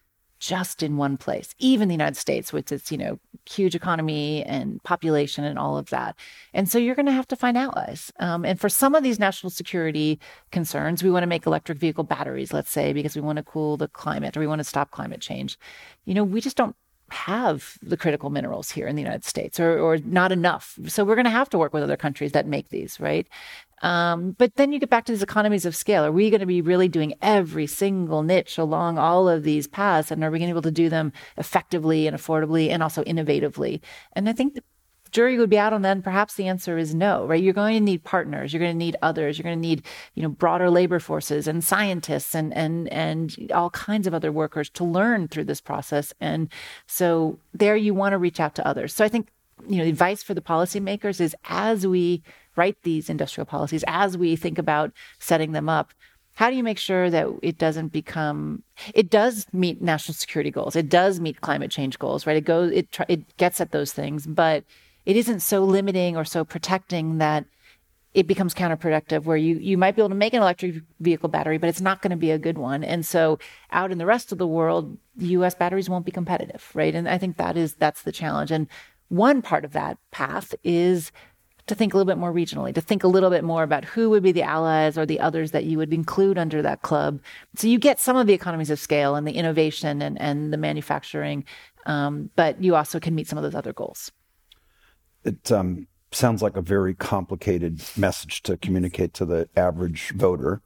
just 0.43 0.83
in 0.83 0.97
one 0.97 1.15
place, 1.15 1.55
even 1.57 1.87
the 1.87 1.93
United 1.93 2.17
States, 2.17 2.51
with 2.51 2.69
its, 2.69 2.91
you 2.91 2.97
know, 2.97 3.17
huge 3.49 3.75
economy 3.75 4.43
and 4.43 4.83
population 4.83 5.45
and 5.45 5.57
all 5.57 5.77
of 5.77 5.89
that. 5.89 6.17
And 6.53 6.67
so 6.67 6.77
you're 6.77 6.95
going 6.95 7.05
to 7.05 7.13
have 7.13 7.29
to 7.29 7.37
find 7.37 7.57
allies. 7.57 8.11
Um, 8.19 8.43
and 8.43 8.59
for 8.59 8.67
some 8.67 8.93
of 8.93 9.03
these 9.03 9.19
national 9.19 9.51
security 9.51 10.19
concerns, 10.51 11.01
we 11.01 11.09
want 11.11 11.23
to 11.23 11.27
make 11.27 11.45
electric 11.45 11.77
vehicle 11.77 12.03
batteries, 12.03 12.51
let's 12.51 12.71
say, 12.71 12.91
because 12.91 13.15
we 13.15 13.21
want 13.21 13.37
to 13.37 13.43
cool 13.43 13.77
the 13.77 13.87
climate 13.87 14.35
or 14.35 14.41
we 14.41 14.47
want 14.47 14.59
to 14.59 14.65
stop 14.65 14.91
climate 14.91 15.21
change. 15.21 15.57
You 16.03 16.13
know, 16.13 16.25
we 16.25 16.41
just 16.41 16.57
don't 16.57 16.75
have 17.09 17.77
the 17.81 17.95
critical 17.95 18.29
minerals 18.29 18.71
here 18.71 18.87
in 18.87 18.97
the 18.97 19.01
United 19.01 19.23
States 19.23 19.61
or, 19.61 19.79
or 19.79 19.97
not 19.99 20.33
enough. 20.33 20.77
So 20.87 21.05
we're 21.05 21.15
going 21.15 21.25
to 21.25 21.31
have 21.31 21.49
to 21.51 21.57
work 21.57 21.73
with 21.73 21.83
other 21.83 21.95
countries 21.95 22.33
that 22.33 22.47
make 22.47 22.67
these, 22.67 22.99
right? 22.99 23.27
Um, 23.83 24.31
but 24.31 24.55
then 24.55 24.71
you 24.71 24.79
get 24.79 24.89
back 24.89 25.05
to 25.05 25.11
these 25.11 25.21
economies 25.21 25.65
of 25.65 25.75
scale. 25.75 26.05
Are 26.05 26.11
we 26.11 26.29
going 26.29 26.39
to 26.39 26.45
be 26.45 26.61
really 26.61 26.87
doing 26.87 27.13
every 27.21 27.67
single 27.67 28.23
niche 28.23 28.57
along 28.57 28.97
all 28.97 29.27
of 29.27 29.43
these 29.43 29.67
paths? 29.67 30.09
And 30.09 30.23
are 30.23 30.31
we 30.31 30.39
going 30.39 30.47
to 30.47 30.53
be 30.53 30.57
able 30.57 30.61
to 30.63 30.71
do 30.71 30.89
them 30.89 31.11
effectively 31.37 32.07
and 32.07 32.17
affordably 32.17 32.69
and 32.69 32.81
also 32.81 33.03
innovatively? 33.03 33.81
And 34.13 34.29
I 34.29 34.33
think 34.33 34.53
the 34.55 34.63
jury 35.11 35.37
would 35.37 35.49
be 35.49 35.59
out 35.59 35.73
on 35.73 35.81
that. 35.83 35.91
And 35.91 36.03
perhaps 36.03 36.35
the 36.35 36.47
answer 36.47 36.77
is 36.77 36.95
no, 36.95 37.25
right? 37.25 37.43
You're 37.43 37.53
going 37.53 37.75
to 37.75 37.83
need 37.83 38.05
partners. 38.05 38.53
You're 38.53 38.61
going 38.61 38.71
to 38.71 38.77
need 38.77 38.95
others. 39.01 39.37
You're 39.37 39.43
going 39.43 39.61
to 39.61 39.67
need, 39.67 39.85
you 40.15 40.23
know, 40.23 40.29
broader 40.29 40.69
labor 40.69 40.99
forces 40.99 41.45
and 41.45 41.61
scientists 41.61 42.33
and, 42.33 42.53
and, 42.53 42.87
and 42.87 43.51
all 43.53 43.69
kinds 43.69 44.07
of 44.07 44.13
other 44.13 44.31
workers 44.31 44.69
to 44.71 44.85
learn 44.85 45.27
through 45.27 45.45
this 45.45 45.61
process. 45.61 46.13
And 46.21 46.49
so 46.87 47.37
there 47.53 47.75
you 47.75 47.93
want 47.93 48.13
to 48.13 48.17
reach 48.17 48.39
out 48.39 48.55
to 48.55 48.67
others. 48.67 48.93
So 48.93 49.03
I 49.03 49.09
think, 49.09 49.27
you 49.67 49.77
know, 49.77 49.83
the 49.83 49.89
advice 49.89 50.23
for 50.23 50.33
the 50.33 50.41
policymakers 50.41 51.21
is 51.21 51.35
as 51.45 51.85
we 51.85 52.23
write 52.55 52.77
these 52.83 53.09
industrial 53.09 53.45
policies, 53.45 53.83
as 53.87 54.17
we 54.17 54.35
think 54.35 54.57
about 54.57 54.91
setting 55.19 55.51
them 55.51 55.69
up, 55.69 55.93
how 56.35 56.49
do 56.49 56.55
you 56.55 56.63
make 56.63 56.79
sure 56.79 57.09
that 57.09 57.27
it 57.41 57.57
doesn't 57.57 57.89
become 57.89 58.63
it 58.93 59.09
does 59.09 59.45
meet 59.53 59.81
national 59.81 60.15
security 60.15 60.51
goals. 60.51 60.75
It 60.75 60.89
does 60.89 61.19
meet 61.19 61.41
climate 61.41 61.71
change 61.71 61.99
goals 61.99 62.25
right? 62.25 62.37
It 62.37 62.45
goes 62.45 62.71
it 62.71 62.87
it 63.07 63.37
gets 63.37 63.61
at 63.61 63.71
those 63.71 63.93
things 63.93 64.25
but 64.25 64.63
it 65.05 65.15
isn't 65.15 65.41
so 65.41 65.63
limiting 65.63 66.17
or 66.17 66.25
so 66.25 66.43
protecting 66.43 67.17
that 67.19 67.45
it 68.13 68.27
becomes 68.27 68.53
counterproductive 68.53 69.25
where 69.25 69.37
you 69.37 69.57
you 69.57 69.77
might 69.77 69.95
be 69.95 70.01
able 70.01 70.09
to 70.09 70.15
make 70.15 70.33
an 70.33 70.41
electric 70.41 70.81
vehicle 70.99 71.29
battery 71.29 71.57
but 71.57 71.69
it's 71.69 71.81
not 71.81 72.01
going 72.01 72.11
to 72.11 72.17
be 72.17 72.31
a 72.31 72.39
good 72.39 72.57
one. 72.57 72.83
And 72.83 73.05
so 73.05 73.37
out 73.71 73.91
in 73.91 73.97
the 73.97 74.05
rest 74.05 74.31
of 74.31 74.37
the 74.37 74.47
world 74.47 74.97
US 75.19 75.55
batteries 75.55 75.89
won't 75.89 76.05
be 76.05 76.11
competitive 76.11 76.69
right? 76.73 76.95
And 76.95 77.07
i 77.07 77.17
think 77.17 77.37
that 77.37 77.57
is 77.57 77.75
that's 77.75 78.01
the 78.01 78.11
challenge. 78.11 78.51
And 78.51 78.67
one 79.09 79.43
part 79.43 79.65
of 79.65 79.73
that 79.73 79.97
path 80.09 80.55
is 80.63 81.11
to 81.67 81.75
think 81.75 81.93
a 81.93 81.97
little 81.97 82.11
bit 82.11 82.17
more 82.17 82.33
regionally, 82.33 82.73
to 82.73 82.81
think 82.81 83.03
a 83.03 83.07
little 83.07 83.29
bit 83.29 83.43
more 83.43 83.63
about 83.63 83.85
who 83.85 84.09
would 84.09 84.23
be 84.23 84.31
the 84.31 84.43
allies 84.43 84.97
or 84.97 85.05
the 85.05 85.19
others 85.19 85.51
that 85.51 85.63
you 85.63 85.77
would 85.77 85.93
include 85.93 86.37
under 86.37 86.61
that 86.61 86.81
club. 86.81 87.21
So 87.55 87.67
you 87.67 87.79
get 87.79 87.99
some 87.99 88.17
of 88.17 88.27
the 88.27 88.33
economies 88.33 88.69
of 88.69 88.79
scale 88.79 89.15
and 89.15 89.27
the 89.27 89.33
innovation 89.33 90.01
and, 90.01 90.19
and 90.19 90.51
the 90.51 90.57
manufacturing, 90.57 91.45
um, 91.85 92.29
but 92.35 92.61
you 92.61 92.75
also 92.75 92.99
can 92.99 93.15
meet 93.15 93.27
some 93.27 93.37
of 93.37 93.43
those 93.43 93.55
other 93.55 93.73
goals. 93.73 94.11
It 95.23 95.51
um, 95.51 95.87
sounds 96.11 96.41
like 96.41 96.57
a 96.57 96.61
very 96.61 96.93
complicated 96.93 97.81
message 97.95 98.43
to 98.43 98.57
communicate 98.57 99.13
to 99.15 99.25
the 99.25 99.47
average 99.55 100.11
voter. 100.11 100.61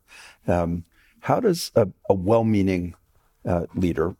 Um, 0.48 0.84
how 1.22 1.40
does 1.40 1.72
a, 1.76 1.88
a 2.10 2.14
well 2.14 2.44
meaning 2.44 2.96
uh, 3.46 3.66
leader 3.76 4.16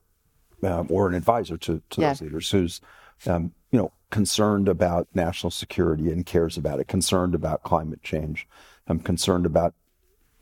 uh, 0.64 0.82
or 0.90 1.08
an 1.08 1.16
advisor 1.16 1.58
to, 1.58 1.82
to 1.90 2.02
yeah. 2.02 2.10
those 2.10 2.22
leaders 2.22 2.52
who's 2.52 2.82
um, 3.26 3.52
you 3.72 3.80
know, 3.80 3.92
concerned 4.10 4.70
about 4.70 5.08
national 5.14 5.52
security 5.52 6.12
and 6.12 6.26
cares 6.26 6.58
about 6.58 6.80
it, 6.80 6.88
concerned 6.88 7.36
about 7.36 7.64
climate 7.64 8.02
change, 8.04 8.48
I'm 8.88 9.00
concerned 9.00 9.46
about 9.46 9.74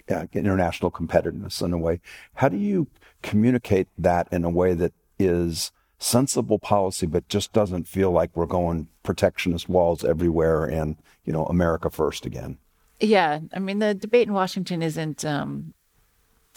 uh, 0.09 0.28
international 0.34 0.91
competitiveness 0.91 1.63
in 1.63 1.73
a 1.73 1.78
way. 1.78 1.99
How 2.36 2.49
do 2.49 2.57
you 2.57 2.88
communicate 3.23 3.88
that 3.97 4.28
in 4.32 4.43
a 4.43 4.49
way 4.49 4.73
that 4.76 4.93
is 5.17 5.71
sensible 5.97 6.59
policy, 6.59 7.07
but 7.07 7.28
just 7.28 7.53
doesn't 7.53 7.88
feel 7.88 8.11
like 8.11 8.36
we're 8.36 8.45
going 8.45 8.88
protectionist 9.01 9.67
walls 9.67 10.03
everywhere 10.03 10.65
and, 10.65 10.97
you 11.23 11.34
know, 11.34 11.45
America 11.45 11.89
first 11.89 12.26
again? 12.26 12.57
Yeah. 12.99 13.39
I 13.53 13.59
mean, 13.59 13.80
the 13.80 13.93
debate 13.93 14.28
in 14.28 14.34
Washington 14.34 14.82
isn't 14.82 15.26
um, 15.26 15.73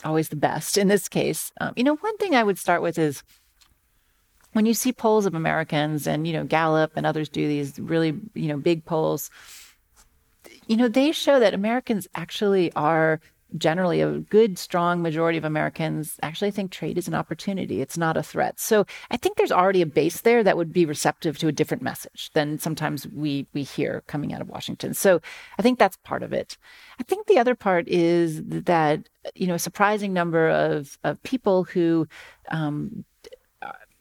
always 0.04 0.28
the 0.28 0.36
best 0.36 0.76
in 0.76 0.88
this 0.88 1.08
case. 1.08 1.50
Um, 1.60 1.72
you 1.76 1.84
know, 1.84 1.96
one 1.96 2.16
thing 2.18 2.34
I 2.34 2.44
would 2.44 2.58
start 2.58 2.82
with 2.82 2.98
is 2.98 3.22
when 4.52 4.66
you 4.66 4.74
see 4.74 4.92
polls 4.92 5.26
of 5.26 5.34
Americans 5.34 6.06
and, 6.06 6.26
you 6.26 6.32
know, 6.32 6.44
Gallup 6.44 6.92
and 6.96 7.06
others 7.06 7.28
do 7.28 7.46
these 7.46 7.78
really, 7.78 8.18
you 8.34 8.48
know, 8.48 8.56
big 8.56 8.84
polls, 8.84 9.30
you 10.66 10.76
know, 10.76 10.88
they 10.88 11.12
show 11.12 11.38
that 11.40 11.54
Americans 11.54 12.08
actually 12.14 12.72
are 12.72 13.20
generally 13.56 14.00
a 14.00 14.18
good, 14.18 14.58
strong 14.58 15.00
majority 15.00 15.38
of 15.38 15.44
Americans 15.44 16.18
actually 16.22 16.50
think 16.50 16.70
trade 16.70 16.98
is 16.98 17.08
an 17.08 17.14
opportunity. 17.14 17.80
It's 17.80 17.96
not 17.96 18.16
a 18.16 18.22
threat. 18.22 18.60
So 18.60 18.84
I 19.10 19.16
think 19.16 19.36
there's 19.36 19.52
already 19.52 19.80
a 19.80 19.86
base 19.86 20.20
there 20.20 20.44
that 20.44 20.56
would 20.56 20.72
be 20.72 20.84
receptive 20.84 21.38
to 21.38 21.48
a 21.48 21.52
different 21.52 21.82
message 21.82 22.30
than 22.34 22.58
sometimes 22.58 23.06
we 23.08 23.46
we 23.54 23.62
hear 23.62 24.02
coming 24.06 24.34
out 24.34 24.42
of 24.42 24.48
Washington. 24.48 24.92
So 24.92 25.20
I 25.58 25.62
think 25.62 25.78
that's 25.78 25.96
part 26.04 26.22
of 26.22 26.32
it. 26.32 26.58
I 27.00 27.04
think 27.04 27.26
the 27.26 27.38
other 27.38 27.54
part 27.54 27.88
is 27.88 28.42
that 28.44 29.08
you 29.34 29.46
know 29.46 29.54
a 29.54 29.58
surprising 29.58 30.12
number 30.12 30.50
of 30.50 30.98
of 31.04 31.22
people 31.22 31.64
who 31.64 32.06
um, 32.50 33.04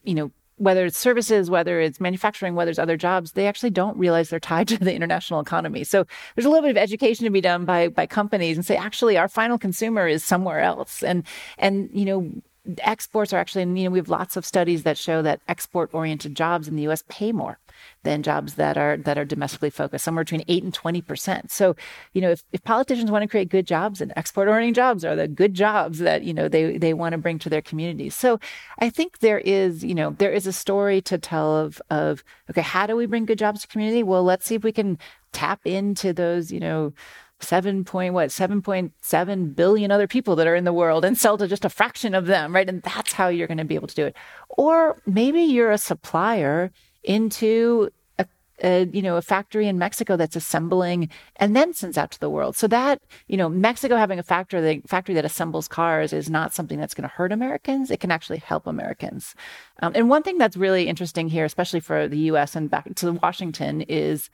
you 0.07 0.15
know, 0.15 0.31
whether 0.57 0.85
it's 0.85 0.97
services, 0.97 1.49
whether 1.49 1.79
it's 1.79 1.99
manufacturing, 1.99 2.55
whether 2.55 2.69
it's 2.69 2.79
other 2.79 2.97
jobs, 2.97 3.33
they 3.33 3.45
actually 3.47 3.69
don't 3.69 3.95
realize 3.97 4.29
they're 4.29 4.39
tied 4.39 4.67
to 4.69 4.77
the 4.77 4.93
international 4.93 5.39
economy. 5.39 5.83
So 5.83 6.05
there's 6.35 6.45
a 6.45 6.49
little 6.49 6.63
bit 6.63 6.71
of 6.71 6.77
education 6.77 7.25
to 7.25 7.29
be 7.29 7.41
done 7.41 7.65
by 7.65 7.89
by 7.89 8.07
companies 8.07 8.57
and 8.57 8.65
say, 8.65 8.75
actually, 8.75 9.17
our 9.17 9.27
final 9.27 9.57
consumer 9.57 10.07
is 10.07 10.23
somewhere 10.23 10.61
else. 10.61 11.03
And 11.03 11.23
and 11.57 11.89
you 11.93 12.05
know, 12.05 12.31
exports 12.79 13.33
are 13.33 13.37
actually, 13.37 13.61
you 13.79 13.85
know, 13.85 13.89
we 13.89 13.99
have 13.99 14.09
lots 14.09 14.37
of 14.37 14.45
studies 14.45 14.83
that 14.83 14.97
show 14.97 15.21
that 15.21 15.41
export 15.47 15.89
oriented 15.93 16.35
jobs 16.35 16.67
in 16.67 16.75
the 16.75 16.87
US 16.87 17.03
pay 17.09 17.31
more 17.31 17.59
than 18.03 18.23
jobs 18.23 18.55
that 18.55 18.77
are 18.77 18.97
that 18.97 19.17
are 19.17 19.25
domestically 19.25 19.69
focused, 19.69 20.03
somewhere 20.03 20.23
between 20.23 20.43
eight 20.47 20.63
and 20.63 20.73
twenty 20.73 21.01
percent. 21.01 21.51
So, 21.51 21.75
you 22.13 22.21
know, 22.21 22.31
if, 22.31 22.43
if 22.51 22.63
politicians 22.63 23.11
want 23.11 23.23
to 23.23 23.27
create 23.27 23.49
good 23.49 23.67
jobs 23.67 24.01
and 24.01 24.11
export 24.15 24.47
oriented 24.47 24.75
jobs 24.75 25.05
are 25.05 25.15
the 25.15 25.27
good 25.27 25.53
jobs 25.53 25.99
that, 25.99 26.23
you 26.23 26.33
know, 26.33 26.47
they 26.47 26.77
they 26.77 26.93
want 26.93 27.13
to 27.13 27.17
bring 27.17 27.39
to 27.39 27.49
their 27.49 27.61
communities. 27.61 28.15
So 28.15 28.39
I 28.79 28.89
think 28.89 29.19
there 29.19 29.39
is, 29.39 29.83
you 29.83 29.95
know, 29.95 30.15
there 30.17 30.31
is 30.31 30.47
a 30.47 30.53
story 30.53 31.01
to 31.01 31.17
tell 31.17 31.55
of 31.55 31.81
of 31.89 32.23
okay, 32.49 32.61
how 32.61 32.87
do 32.87 32.95
we 32.95 33.05
bring 33.05 33.25
good 33.25 33.39
jobs 33.39 33.61
to 33.61 33.67
community? 33.67 34.03
Well, 34.03 34.23
let's 34.23 34.45
see 34.45 34.55
if 34.55 34.63
we 34.63 34.71
can 34.71 34.97
tap 35.33 35.61
into 35.65 36.13
those, 36.13 36.51
you 36.51 36.59
know, 36.59 36.93
seven 37.39 37.83
point 37.83 38.13
what 38.13 38.31
seven 38.31 38.61
point 38.61 38.93
seven 39.01 39.51
billion 39.51 39.91
other 39.91 40.07
people 40.07 40.35
that 40.35 40.47
are 40.47 40.55
in 40.55 40.63
the 40.63 40.73
world 40.73 41.05
and 41.05 41.17
sell 41.17 41.37
to 41.37 41.47
just 41.47 41.65
a 41.65 41.69
fraction 41.69 42.15
of 42.15 42.25
them, 42.25 42.53
right? 42.53 42.67
And 42.67 42.81
that's 42.81 43.13
how 43.13 43.27
you're 43.27 43.47
going 43.47 43.57
to 43.57 43.65
be 43.65 43.75
able 43.75 43.87
to 43.87 43.95
do 43.95 44.05
it. 44.05 44.15
Or 44.49 45.01
maybe 45.05 45.41
you're 45.41 45.71
a 45.71 45.77
supplier 45.77 46.71
into 47.03 47.89
a, 48.17 48.25
a, 48.63 48.85
you 48.87 49.01
know 49.01 49.17
a 49.17 49.21
factory 49.21 49.67
in 49.67 49.77
Mexico 49.77 50.17
that's 50.17 50.35
assembling 50.35 51.09
and 51.35 51.55
then 51.55 51.73
sends 51.73 51.97
out 51.97 52.11
to 52.11 52.19
the 52.19 52.29
world. 52.29 52.55
So 52.55 52.67
that 52.67 53.01
you 53.27 53.37
know 53.37 53.49
Mexico 53.49 53.97
having 53.97 54.19
a 54.19 54.23
factory 54.23 54.61
the 54.61 54.87
factory 54.87 55.13
that 55.15 55.25
assembles 55.25 55.67
cars 55.67 56.13
is 56.13 56.29
not 56.29 56.53
something 56.53 56.79
that's 56.79 56.95
going 56.95 57.07
to 57.07 57.15
hurt 57.15 57.31
Americans. 57.31 57.91
It 57.91 57.99
can 57.99 58.11
actually 58.11 58.39
help 58.39 58.65
Americans. 58.65 59.35
Um, 59.81 59.93
and 59.95 60.09
one 60.09 60.23
thing 60.23 60.37
that's 60.37 60.57
really 60.57 60.87
interesting 60.87 61.29
here, 61.29 61.45
especially 61.45 61.81
for 61.81 62.07
the 62.07 62.19
U.S. 62.31 62.55
and 62.55 62.69
back 62.69 62.93
to 62.95 63.11
Washington, 63.13 63.81
is 63.81 64.29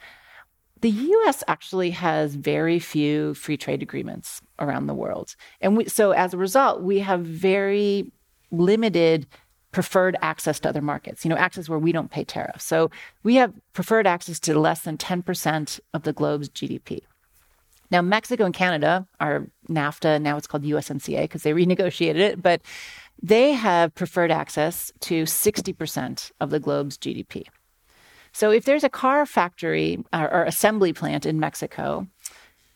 the 0.84 0.90
US 0.90 1.46
actually 1.48 1.92
has 1.92 2.36
very 2.36 2.78
few 2.78 3.34
free 3.36 3.56
trade 3.56 3.82
agreements 3.82 4.42
around 4.60 4.88
the 4.88 4.94
world. 4.94 5.34
And 5.62 5.78
we, 5.78 5.86
so 5.86 6.12
as 6.12 6.34
a 6.34 6.38
result, 6.38 6.82
we 6.82 7.00
have 7.00 7.22
very 7.22 8.12
limited 8.52 9.26
preferred 9.72 10.18
access 10.22 10.60
to 10.60 10.70
other 10.70 10.82
markets, 10.82 11.24
you 11.24 11.30
know, 11.30 11.38
access 11.38 11.70
where 11.70 11.80
we 11.80 11.94
don't 11.94 12.12
pay 12.12 12.26
tariffs. 12.26 12.66
So 12.66 12.92
we 13.24 13.36
have 13.36 13.54
preferred 13.72 14.06
access 14.06 14.42
to 14.42 14.60
less 14.60 14.82
than 14.82 14.98
10% 14.98 15.80
of 15.94 16.04
the 16.04 16.12
globe's 16.12 16.50
GDP. 16.50 17.00
Now, 17.90 18.02
Mexico 18.02 18.44
and 18.44 18.54
Canada 18.54 19.08
are 19.22 19.48
NAFTA, 19.70 20.22
now 20.22 20.36
it's 20.36 20.48
called 20.48 20.64
USMCA 20.64 21.22
because 21.22 21.44
they 21.44 21.54
renegotiated 21.54 22.18
it, 22.18 22.42
but 22.42 22.62
they 23.22 23.54
have 23.54 23.96
preferred 23.96 24.32
access 24.32 24.92
to 25.00 25.24
60% 25.24 26.32
of 26.42 26.50
the 26.50 26.60
globe's 26.60 26.98
GDP. 26.98 27.46
So 28.34 28.52
if 28.52 28.66
there's 28.66 28.84
a 28.84 28.90
car 28.90 29.26
factory 29.26 30.04
or, 30.12 30.30
or 30.32 30.44
assembly 30.44 30.92
plant 30.92 31.26
in 31.26 31.40
Mexico, 31.40 32.08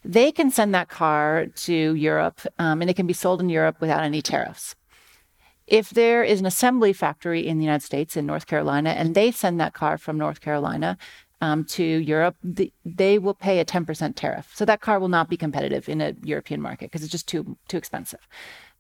they 0.06 0.32
can 0.32 0.52
send 0.52 0.74
that 0.74 0.88
car 0.88 1.48
to 1.48 1.74
Europe 1.96 2.42
um, 2.60 2.82
and 2.82 2.90
it 2.90 2.96
can 2.96 3.08
be 3.08 3.14
sold 3.14 3.42
in 3.42 3.50
Europe 3.50 3.82
without 3.82 4.04
any 4.04 4.22
tariffs. 4.22 4.76
If 5.66 5.90
there 5.90 6.24
is 6.24 6.40
an 6.40 6.46
assembly 6.46 6.94
factory 6.94 7.46
in 7.46 7.58
the 7.58 7.66
United 7.66 7.84
States, 7.84 8.16
in 8.16 8.26
North 8.26 8.48
Carolina, 8.48 8.92
and 8.92 9.16
they 9.16 9.32
send 9.32 9.60
that 9.60 9.74
car 9.74 9.98
from 9.98 10.18
North 10.18 10.40
Carolina 10.40 10.98
um, 11.42 11.66
to 11.66 11.84
Europe, 11.84 12.38
the, 12.42 12.72
they 12.86 13.20
will 13.20 13.34
pay 13.34 13.60
a 13.60 13.66
10% 13.66 14.16
tariff. 14.16 14.52
So 14.56 14.64
that 14.64 14.80
car 14.80 15.00
will 15.00 15.10
not 15.10 15.30
be 15.30 15.36
competitive 15.36 15.90
in 15.90 16.00
a 16.00 16.16
European 16.24 16.62
market 16.62 16.86
because 16.86 17.04
it's 17.04 17.12
just 17.12 17.28
too, 17.28 17.58
too 17.68 17.78
expensive. 17.78 18.26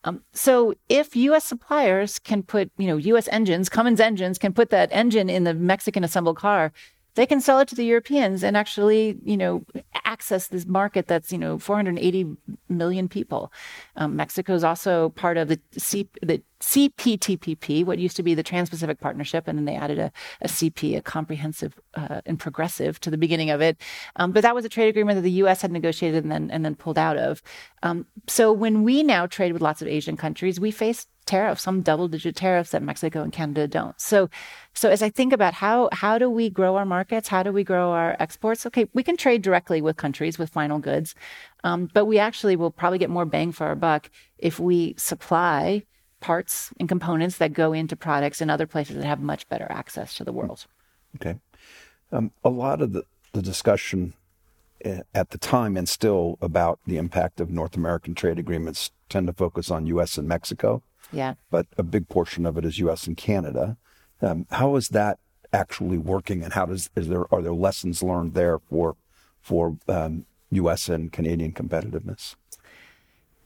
Um, 0.08 0.24
so 0.32 0.74
if 0.88 1.16
U.S. 1.16 1.44
suppliers 1.44 2.18
can 2.18 2.42
put, 2.42 2.72
you 2.78 2.88
know, 2.88 2.96
U.S. 2.96 3.28
engines, 3.30 3.68
Cummins 3.68 4.00
engines 4.00 4.38
can 4.38 4.54
put 4.54 4.70
that 4.70 4.90
engine 4.92 5.30
in 5.30 5.44
the 5.44 5.54
Mexican 5.54 6.04
assembled 6.04 6.38
car, 6.38 6.72
they 7.18 7.26
can 7.26 7.42
sell 7.42 7.60
it 7.60 7.68
to 7.68 7.76
the 7.76 7.84
Europeans 7.84 8.44
and 8.44 8.56
actually, 8.56 9.18
you 9.24 9.36
know, 9.36 9.66
access 10.06 10.48
this 10.48 10.68
market 10.68 11.08
that's, 11.08 11.32
you 11.32 11.38
know, 11.38 11.58
480 11.58 12.38
million 12.70 13.10
people. 13.10 13.52
Um, 13.96 14.16
Mexico 14.16 14.54
is 14.54 14.64
also 14.64 15.10
part 15.10 15.36
of 15.36 15.48
the, 15.48 15.60
C, 15.78 16.08
the 16.22 16.44
CPTPP, 16.60 17.84
what 17.84 17.98
used 17.98 18.16
to 18.18 18.24
be 18.24 18.36
the 18.36 18.44
Trans-Pacific 18.44 19.00
Partnership, 19.00 19.48
and 19.48 19.58
then 19.58 19.66
they 19.66 19.76
added 19.76 19.98
a, 19.98 20.12
a 20.42 20.48
CP, 20.48 20.96
a 20.96 21.02
comprehensive 21.02 21.74
uh, 21.96 22.22
and 22.28 22.40
progressive, 22.40 23.00
to 23.00 23.10
the 23.10 23.18
beginning 23.18 23.50
of 23.50 23.62
it. 23.62 23.82
Um, 24.18 24.32
but 24.32 24.44
that 24.44 24.54
was 24.54 24.64
a 24.64 24.70
trade 24.70 24.88
agreement 24.88 25.18
that 25.18 25.24
the 25.24 25.32
U.S. 25.32 25.62
had 25.62 25.72
negotiated 25.72 26.24
and 26.24 26.32
then 26.32 26.52
and 26.52 26.64
then 26.64 26.76
pulled 26.76 27.00
out 27.00 27.18
of. 27.18 27.42
Um, 27.82 28.06
so 28.28 28.54
when 28.54 28.84
we 28.84 29.02
now 29.02 29.26
trade 29.26 29.54
with 29.54 29.62
lots 29.62 29.82
of 29.82 29.88
Asian 29.88 30.18
countries, 30.18 30.60
we 30.60 30.70
face 30.70 31.08
tariffs, 31.28 31.62
some 31.62 31.82
double 31.82 32.08
digit 32.08 32.36
tariffs 32.36 32.72
that 32.72 32.82
Mexico 32.82 33.22
and 33.22 33.32
Canada 33.32 33.68
don't. 33.68 34.00
So, 34.00 34.30
so 34.74 34.90
as 34.90 35.02
I 35.02 35.10
think 35.10 35.34
about 35.34 35.54
how 35.54 35.90
how 35.92 36.18
do 36.18 36.30
we 36.30 36.50
grow 36.50 36.76
our 36.76 36.86
markets, 36.86 37.28
how 37.28 37.44
do 37.44 37.52
we 37.52 37.64
grow 37.64 37.92
our 37.92 38.16
exports? 38.20 38.66
Okay, 38.66 38.88
we 38.94 39.04
can 39.04 39.18
trade 39.18 39.42
directly 39.42 39.82
with 39.82 39.98
countries 39.98 40.40
with 40.40 40.50
final 40.50 40.80
goods, 40.80 41.14
um, 41.64 41.90
but 41.94 42.06
we 42.06 42.18
actually 42.18 42.56
will 42.56 42.72
probably 42.72 42.98
get 42.98 43.10
more 43.10 43.26
bang 43.26 43.52
for 43.52 43.68
our 43.68 43.76
buck 43.76 44.10
if 44.38 44.60
we 44.60 44.96
supply 44.98 45.84
parts 46.20 46.72
and 46.80 46.90
components 46.90 47.38
that 47.38 47.54
go 47.54 47.74
into 47.74 47.96
products 47.96 48.42
in 48.42 48.50
other 48.50 48.66
places 48.66 48.96
that 48.96 49.06
have 49.06 49.20
much 49.20 49.48
better 49.50 49.68
access 49.70 50.16
to 50.16 50.24
the 50.24 50.34
world. 50.34 50.66
Okay, 51.16 51.36
um, 52.12 52.32
a 52.44 52.50
lot 52.50 52.82
of 52.82 52.94
the 52.94 53.04
the 53.34 53.42
discussion 53.42 54.14
eh, 54.84 55.02
at 55.14 55.30
the 55.30 55.38
time 55.38 55.78
and 55.78 55.88
still 55.88 56.38
about 56.42 56.80
the 56.86 56.98
impact 56.98 57.40
of 57.40 57.50
North 57.50 57.76
American 57.76 58.16
trade 58.16 58.40
agreements 58.40 58.92
tend 59.10 59.28
to 59.28 59.34
focus 59.34 59.72
on 59.72 59.86
U.S. 59.88 60.18
and 60.18 60.28
Mexico. 60.28 60.82
Yeah. 61.12 61.36
But 61.50 61.68
a 61.78 61.84
big 61.84 62.10
portion 62.10 62.46
of 62.46 62.58
it 62.58 62.66
is 62.66 62.80
U.S. 62.80 63.08
and 63.08 63.16
Canada. 63.16 63.78
Um, 64.22 64.46
how 64.52 64.76
is 64.76 64.90
that 64.90 65.20
actually 65.54 65.98
working, 65.98 66.44
and 66.44 66.54
how 66.54 66.66
does 66.66 66.90
is 66.96 67.08
there 67.08 67.32
are 67.34 67.42
there 67.42 67.54
lessons 67.54 68.04
learned 68.04 68.34
there 68.34 68.60
for 68.60 68.96
for 69.42 69.78
um, 69.88 70.26
U.S. 70.52 70.90
and 70.90 71.12
Canadian 71.12 71.54
competitiveness? 71.54 72.36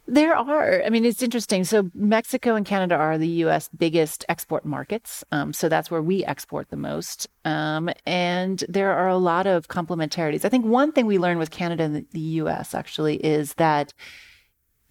There 0.07 0.36
are. 0.36 0.84
I 0.84 0.89
mean, 0.89 1.05
it's 1.05 1.22
interesting. 1.22 1.64
So, 1.64 1.89
Mexico 1.93 2.55
and 2.55 2.66
Canada 2.66 2.95
are 2.95 3.18
the 3.18 3.28
U.S. 3.45 3.70
biggest 3.70 4.26
export 4.28 4.66
markets. 4.66 5.24
Um, 5.32 5.53
so, 5.53 5.70
that's 5.70 5.91
where 5.91 6.01
we 6.01 6.26
export 6.26 6.70
the 6.70 6.76
most. 6.76 7.30
Um, 7.45 7.89
and 8.05 8.64
there 8.68 8.91
are 8.91 9.07
a 9.07 9.18
lot 9.18 9.45
of 9.47 9.68
complementarities. 9.68 10.43
I 10.43 10.49
think 10.49 10.66
one 10.66 10.91
thing 10.91 11.05
we 11.05 11.20
learned 11.20 11.39
with 11.39 11.51
Canada 11.51 11.84
and 11.84 12.05
the 12.12 12.20
U.S. 12.20 12.74
actually 12.74 13.18
is 13.18 13.53
that 13.53 13.93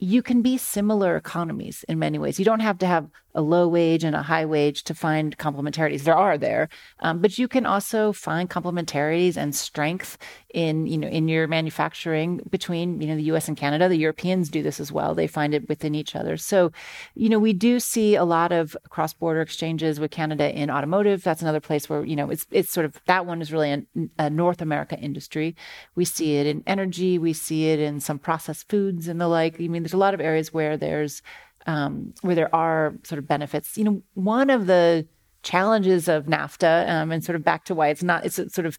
you 0.01 0.23
can 0.23 0.41
be 0.41 0.57
similar 0.57 1.15
economies 1.17 1.85
in 1.89 1.99
many 1.99 2.19
ways. 2.19 2.39
You 2.39 2.45
don't 2.45 2.61
have 2.61 2.79
to 2.79 2.87
have 2.87 3.07
a 3.35 3.43
low 3.43 3.69
wage 3.69 4.05
and 4.05 4.17
a 4.17 4.23
high 4.23 4.45
wage 4.45 4.85
to 4.85 4.95
find 4.95 5.37
complementarities. 5.39 6.03
There 6.03 6.17
are 6.17 6.37
there, 6.37 6.69
um, 7.01 7.21
but 7.21 7.39
you 7.39 7.49
can 7.49 7.67
also 7.67 8.13
find 8.13 8.51
complementarities 8.51 9.37
and 9.37 9.55
strength 9.55 10.19
in 10.53 10.87
you 10.87 10.99
know 10.99 11.09
in 11.09 11.29
your 11.29 11.47
manufacturing 11.47 12.41
between 12.51 13.01
you 13.01 13.07
know 13.07 13.17
the 13.17 13.25
U.S. 13.25 13.49
and 13.49 13.57
Canada. 13.57 13.89
The 13.89 13.97
Europeans 13.97 14.49
do 14.49 14.63
this 14.63 14.81
as 14.81 14.91
well. 14.91 15.15
They 15.15 15.27
find 15.27 15.55
it 15.55 15.69
within 15.69 15.95
each 15.95 16.17
other. 16.17 16.37
So, 16.37 16.73
you 17.15 17.29
know, 17.29 17.39
we 17.39 17.53
do 17.53 17.79
see 17.79 18.15
a 18.15 18.25
lot 18.25 18.53
of 18.53 18.77
cross-border 18.89 19.41
exchanges 19.41 20.01
with 20.01 20.11
Canada 20.11 20.53
in 20.53 20.71
automotive. 20.71 21.23
That's 21.23 21.43
another 21.43 21.61
place 21.61 21.89
where 21.89 22.05
you 22.05 22.17
know 22.17 22.31
it's 22.31 22.47
it's 22.51 22.73
sort 22.73 22.87
of 22.87 23.01
that 23.07 23.27
one 23.27 23.41
is 23.41 23.53
really 23.53 23.73
a, 23.73 23.83
a 24.19 24.31
North 24.31 24.61
America 24.61 24.99
industry. 24.99 25.55
We 25.95 26.05
see 26.05 26.37
it 26.37 26.47
in 26.47 26.63
energy. 26.67 27.19
We 27.19 27.33
see 27.33 27.71
it 27.71 27.79
in 27.79 28.01
some 28.01 28.19
processed 28.19 28.69
foods 28.69 29.09
and 29.09 29.21
the 29.21 29.29
like. 29.29 29.61
I 29.61 29.69
mean, 29.69 29.83
there's 29.83 29.93
a 29.93 29.99
lot 29.99 30.15
of 30.15 30.21
areas 30.21 30.53
where 30.53 30.77
there's 30.77 31.23
um, 31.71 32.13
where 32.23 32.35
there 32.35 32.55
are 32.55 32.95
sort 33.05 33.19
of 33.19 33.29
benefits. 33.29 33.79
You 33.79 33.85
know, 33.85 34.03
one 34.15 34.51
of 34.51 34.67
the 34.67 35.07
challenges 35.43 36.09
of 36.09 36.27
NAFTA, 36.27 36.89
um, 36.89 37.13
and 37.13 37.25
sort 37.25 37.37
of 37.37 37.45
back 37.45 37.65
to 37.67 37.75
why 37.75 37.89
it's 37.89 38.03
not, 38.03 38.27
it's 38.27 38.37
sort 38.53 38.67
of 38.67 38.77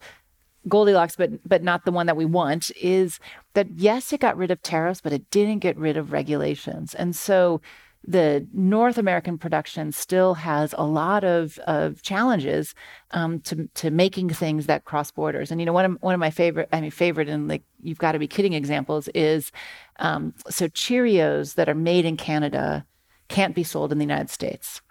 Goldilocks, 0.68 1.16
but 1.16 1.32
but 1.48 1.64
not 1.64 1.86
the 1.86 1.92
one 1.92 2.06
that 2.06 2.18
we 2.18 2.26
want, 2.26 2.70
is 2.80 3.20
that 3.54 3.68
yes, 3.78 4.14
it 4.14 4.20
got 4.20 4.38
rid 4.38 4.52
of 4.52 4.62
tariffs, 4.62 5.02
but 5.02 5.14
it 5.14 5.30
didn't 5.32 5.60
get 5.60 5.78
rid 5.78 5.98
of 5.98 6.12
regulations, 6.12 6.94
and 6.94 7.16
so 7.16 7.62
the 8.04 8.48
North 8.52 8.98
American 8.98 9.38
production 9.38 9.92
still 9.92 10.34
has 10.34 10.74
a 10.78 10.86
lot 10.86 11.24
of, 11.24 11.60
of 11.60 12.02
challenges 12.02 12.74
um, 13.12 13.40
to 13.42 13.70
to 13.76 13.92
making 13.92 14.30
things 14.30 14.66
that 14.66 14.86
cross 14.86 15.12
borders. 15.12 15.52
And 15.52 15.62
you 15.62 15.66
know, 15.66 15.74
one 15.74 15.86
of 15.86 15.98
one 16.02 16.14
of 16.14 16.20
my 16.20 16.32
favorite, 16.32 16.68
I 16.74 16.82
mean, 16.82 16.92
favorite 16.92 17.30
and 17.30 17.48
like 17.48 17.64
you've 17.82 18.00
got 18.00 18.14
to 18.14 18.20
be 18.20 18.28
kidding 18.28 18.54
examples 18.54 19.08
is 19.14 19.52
um, 20.00 20.34
so 20.50 20.68
Cheerios 20.68 21.56
that 21.56 21.70
are 21.70 21.76
made 21.76 22.06
in 22.06 22.18
Canada 22.18 22.86
can't 23.28 23.56
be 23.56 23.64
sold 23.64 23.92
in 23.92 23.98
the 24.00 24.04
United 24.04 24.30
States 24.30 24.82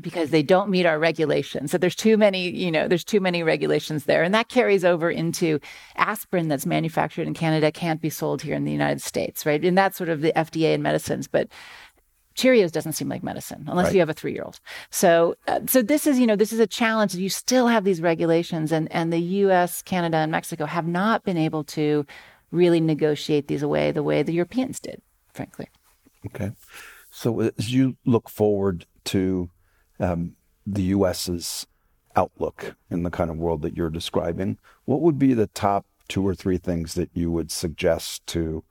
because 0.00 0.30
they 0.30 0.42
don't 0.42 0.70
meet 0.70 0.86
our 0.86 0.98
regulations. 0.98 1.70
So 1.70 1.78
there's 1.78 1.94
too 1.94 2.16
many, 2.16 2.50
you 2.50 2.70
know, 2.70 2.88
there's 2.88 3.04
too 3.04 3.20
many 3.20 3.42
regulations 3.42 4.04
there. 4.04 4.22
And 4.22 4.34
that 4.34 4.48
carries 4.48 4.84
over 4.84 5.10
into 5.10 5.58
aspirin 5.96 6.48
that's 6.48 6.66
manufactured 6.66 7.26
in 7.26 7.34
Canada 7.34 7.72
can't 7.72 8.00
be 8.00 8.10
sold 8.10 8.42
here 8.42 8.54
in 8.54 8.64
the 8.64 8.72
United 8.72 9.02
States, 9.02 9.44
right? 9.44 9.64
And 9.64 9.76
that's 9.76 9.96
sort 9.96 10.10
of 10.10 10.20
the 10.20 10.32
FDA 10.32 10.74
and 10.74 10.82
medicines. 10.82 11.26
But 11.26 11.48
Cheerios 12.38 12.70
doesn't 12.70 12.92
seem 12.92 13.08
like 13.08 13.24
medicine 13.24 13.64
unless 13.66 13.86
right. 13.86 13.94
you 13.94 14.00
have 14.00 14.08
a 14.08 14.14
three 14.14 14.32
year 14.32 14.44
old. 14.44 14.60
So, 14.90 15.34
uh, 15.48 15.60
so 15.66 15.82
this 15.82 16.06
is, 16.06 16.20
you 16.20 16.26
know, 16.26 16.36
this 16.36 16.52
is 16.52 16.60
a 16.60 16.66
challenge. 16.68 17.14
You 17.16 17.28
still 17.28 17.66
have 17.66 17.82
these 17.82 18.00
regulations 18.00 18.70
and, 18.70 18.90
and 18.92 19.12
the 19.12 19.18
US, 19.18 19.82
Canada, 19.82 20.18
and 20.18 20.30
Mexico 20.30 20.64
have 20.64 20.86
not 20.86 21.24
been 21.24 21.36
able 21.36 21.64
to 21.64 22.06
really 22.52 22.80
negotiate 22.80 23.48
these 23.48 23.62
away 23.62 23.90
the 23.90 24.04
way 24.04 24.22
the 24.22 24.32
Europeans 24.32 24.78
did, 24.78 25.02
frankly. 25.34 25.66
Okay. 26.26 26.52
So 27.10 27.40
as 27.40 27.74
you 27.74 27.96
look 28.06 28.30
forward 28.30 28.86
to 29.06 29.50
um, 29.98 30.36
the 30.64 30.82
US's 30.82 31.66
outlook 32.14 32.76
in 32.88 33.02
the 33.02 33.10
kind 33.10 33.30
of 33.30 33.36
world 33.36 33.62
that 33.62 33.76
you're 33.76 33.90
describing, 33.90 34.58
what 34.84 35.00
would 35.00 35.18
be 35.18 35.34
the 35.34 35.48
top 35.48 35.86
two 36.06 36.26
or 36.26 36.36
three 36.36 36.58
things 36.58 36.94
that 36.94 37.10
you 37.12 37.32
would 37.32 37.50
suggest 37.50 38.24
to 38.28 38.62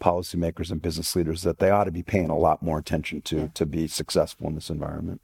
policymakers 0.00 0.70
and 0.70 0.82
business 0.82 1.16
leaders 1.16 1.42
that 1.42 1.58
they 1.58 1.70
ought 1.70 1.84
to 1.84 1.90
be 1.90 2.02
paying 2.02 2.30
a 2.30 2.38
lot 2.38 2.62
more 2.62 2.78
attention 2.78 3.22
to 3.22 3.36
yeah. 3.36 3.48
to 3.54 3.66
be 3.66 3.86
successful 3.86 4.46
in 4.46 4.54
this 4.54 4.70
environment? 4.70 5.20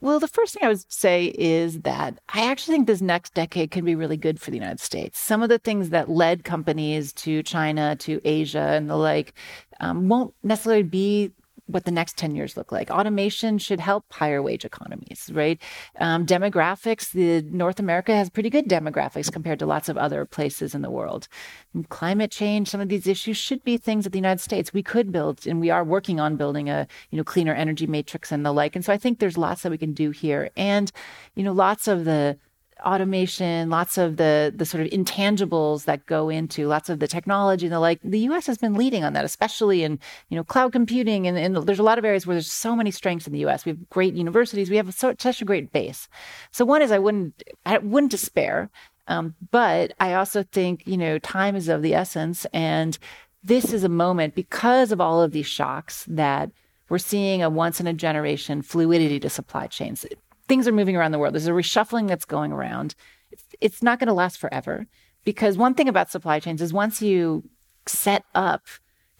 Well, 0.00 0.18
the 0.18 0.26
first 0.26 0.54
thing 0.54 0.64
I 0.64 0.68
would 0.68 0.92
say 0.92 1.26
is 1.38 1.82
that 1.82 2.18
I 2.34 2.50
actually 2.50 2.74
think 2.74 2.88
this 2.88 3.00
next 3.00 3.34
decade 3.34 3.70
can 3.70 3.84
be 3.84 3.94
really 3.94 4.16
good 4.16 4.40
for 4.40 4.50
the 4.50 4.56
United 4.56 4.80
States. 4.80 5.16
Some 5.16 5.44
of 5.44 5.48
the 5.48 5.60
things 5.60 5.90
that 5.90 6.10
led 6.10 6.42
companies 6.42 7.12
to 7.12 7.44
China, 7.44 7.94
to 8.00 8.20
Asia, 8.24 8.72
and 8.72 8.90
the 8.90 8.96
like 8.96 9.32
um, 9.78 10.08
won't 10.08 10.34
necessarily 10.42 10.82
be 10.82 11.30
what 11.66 11.84
the 11.84 11.90
next 11.90 12.16
10 12.16 12.34
years 12.34 12.56
look 12.56 12.72
like. 12.72 12.90
Automation 12.90 13.58
should 13.58 13.80
help 13.80 14.04
higher 14.12 14.42
wage 14.42 14.64
economies, 14.64 15.30
right? 15.32 15.60
Um, 16.00 16.26
demographics, 16.26 17.12
the 17.12 17.42
North 17.50 17.78
America 17.78 18.14
has 18.14 18.30
pretty 18.30 18.50
good 18.50 18.68
demographics 18.68 19.32
compared 19.32 19.58
to 19.60 19.66
lots 19.66 19.88
of 19.88 19.96
other 19.96 20.24
places 20.24 20.74
in 20.74 20.82
the 20.82 20.90
world. 20.90 21.28
And 21.72 21.88
climate 21.88 22.30
change, 22.30 22.68
some 22.68 22.80
of 22.80 22.88
these 22.88 23.06
issues 23.06 23.36
should 23.36 23.62
be 23.62 23.76
things 23.76 24.04
that 24.04 24.10
the 24.10 24.18
United 24.18 24.40
States 24.40 24.72
we 24.72 24.82
could 24.82 25.12
build, 25.12 25.46
and 25.46 25.60
we 25.60 25.70
are 25.70 25.84
working 25.84 26.18
on 26.18 26.36
building 26.36 26.68
a 26.68 26.86
you 27.10 27.16
know 27.16 27.24
cleaner 27.24 27.54
energy 27.54 27.86
matrix 27.86 28.32
and 28.32 28.44
the 28.44 28.52
like. 28.52 28.74
And 28.74 28.84
so 28.84 28.92
I 28.92 28.98
think 28.98 29.18
there's 29.18 29.38
lots 29.38 29.62
that 29.62 29.70
we 29.70 29.78
can 29.78 29.92
do 29.92 30.10
here, 30.10 30.50
and 30.56 30.90
you 31.34 31.44
know 31.44 31.52
lots 31.52 31.86
of 31.88 32.04
the 32.04 32.38
automation, 32.84 33.70
lots 33.70 33.98
of 33.98 34.16
the 34.16 34.52
the 34.54 34.66
sort 34.66 34.84
of 34.84 34.90
intangibles 34.90 35.84
that 35.84 36.06
go 36.06 36.28
into 36.28 36.66
lots 36.66 36.88
of 36.88 36.98
the 36.98 37.08
technology 37.08 37.66
and 37.66 37.72
the 37.72 37.80
like. 37.80 38.00
The 38.02 38.20
U.S. 38.20 38.46
has 38.46 38.58
been 38.58 38.74
leading 38.74 39.04
on 39.04 39.12
that, 39.12 39.24
especially 39.24 39.82
in 39.82 39.98
you 40.28 40.36
know 40.36 40.44
cloud 40.44 40.72
computing, 40.72 41.26
and, 41.26 41.38
and 41.38 41.56
there's 41.56 41.78
a 41.78 41.84
lot 41.84 41.98
of 41.98 42.04
areas 42.04 42.26
where 42.26 42.34
there's 42.34 42.50
so 42.50 42.76
many 42.76 42.90
strengths 42.90 43.26
in 43.26 43.32
the 43.32 43.40
U.S. 43.40 43.64
We 43.64 43.70
have 43.70 43.90
great 43.90 44.14
universities, 44.14 44.70
we 44.70 44.76
have 44.76 44.92
such 44.94 45.42
a 45.42 45.44
great 45.44 45.72
base. 45.72 46.08
So 46.50 46.64
one 46.64 46.82
is 46.82 46.92
I 46.92 46.98
wouldn't 46.98 47.42
I 47.66 47.78
wouldn't 47.78 48.10
despair, 48.10 48.70
um, 49.08 49.34
but 49.50 49.92
I 50.00 50.14
also 50.14 50.42
think 50.42 50.86
you 50.86 50.96
know 50.96 51.18
time 51.18 51.56
is 51.56 51.68
of 51.68 51.82
the 51.82 51.94
essence, 51.94 52.46
and 52.52 52.98
this 53.44 53.72
is 53.72 53.84
a 53.84 53.88
moment 53.88 54.34
because 54.34 54.92
of 54.92 55.00
all 55.00 55.22
of 55.22 55.32
these 55.32 55.46
shocks 55.46 56.04
that 56.08 56.50
we're 56.88 56.98
seeing 56.98 57.42
a 57.42 57.48
once 57.48 57.80
in 57.80 57.86
a 57.86 57.92
generation 57.92 58.62
fluidity 58.62 59.18
to 59.20 59.30
supply 59.30 59.66
chains. 59.66 60.04
Things 60.48 60.66
are 60.68 60.72
moving 60.72 60.96
around 60.96 61.12
the 61.12 61.18
world. 61.18 61.34
There's 61.34 61.46
a 61.46 61.52
reshuffling 61.52 62.08
that's 62.08 62.24
going 62.24 62.52
around. 62.52 62.94
It's 63.60 63.82
not 63.82 63.98
going 63.98 64.08
to 64.08 64.12
last 64.12 64.38
forever 64.38 64.86
because 65.24 65.56
one 65.56 65.74
thing 65.74 65.88
about 65.88 66.10
supply 66.10 66.40
chains 66.40 66.60
is 66.60 66.72
once 66.72 67.00
you 67.00 67.44
set 67.86 68.24
up 68.34 68.62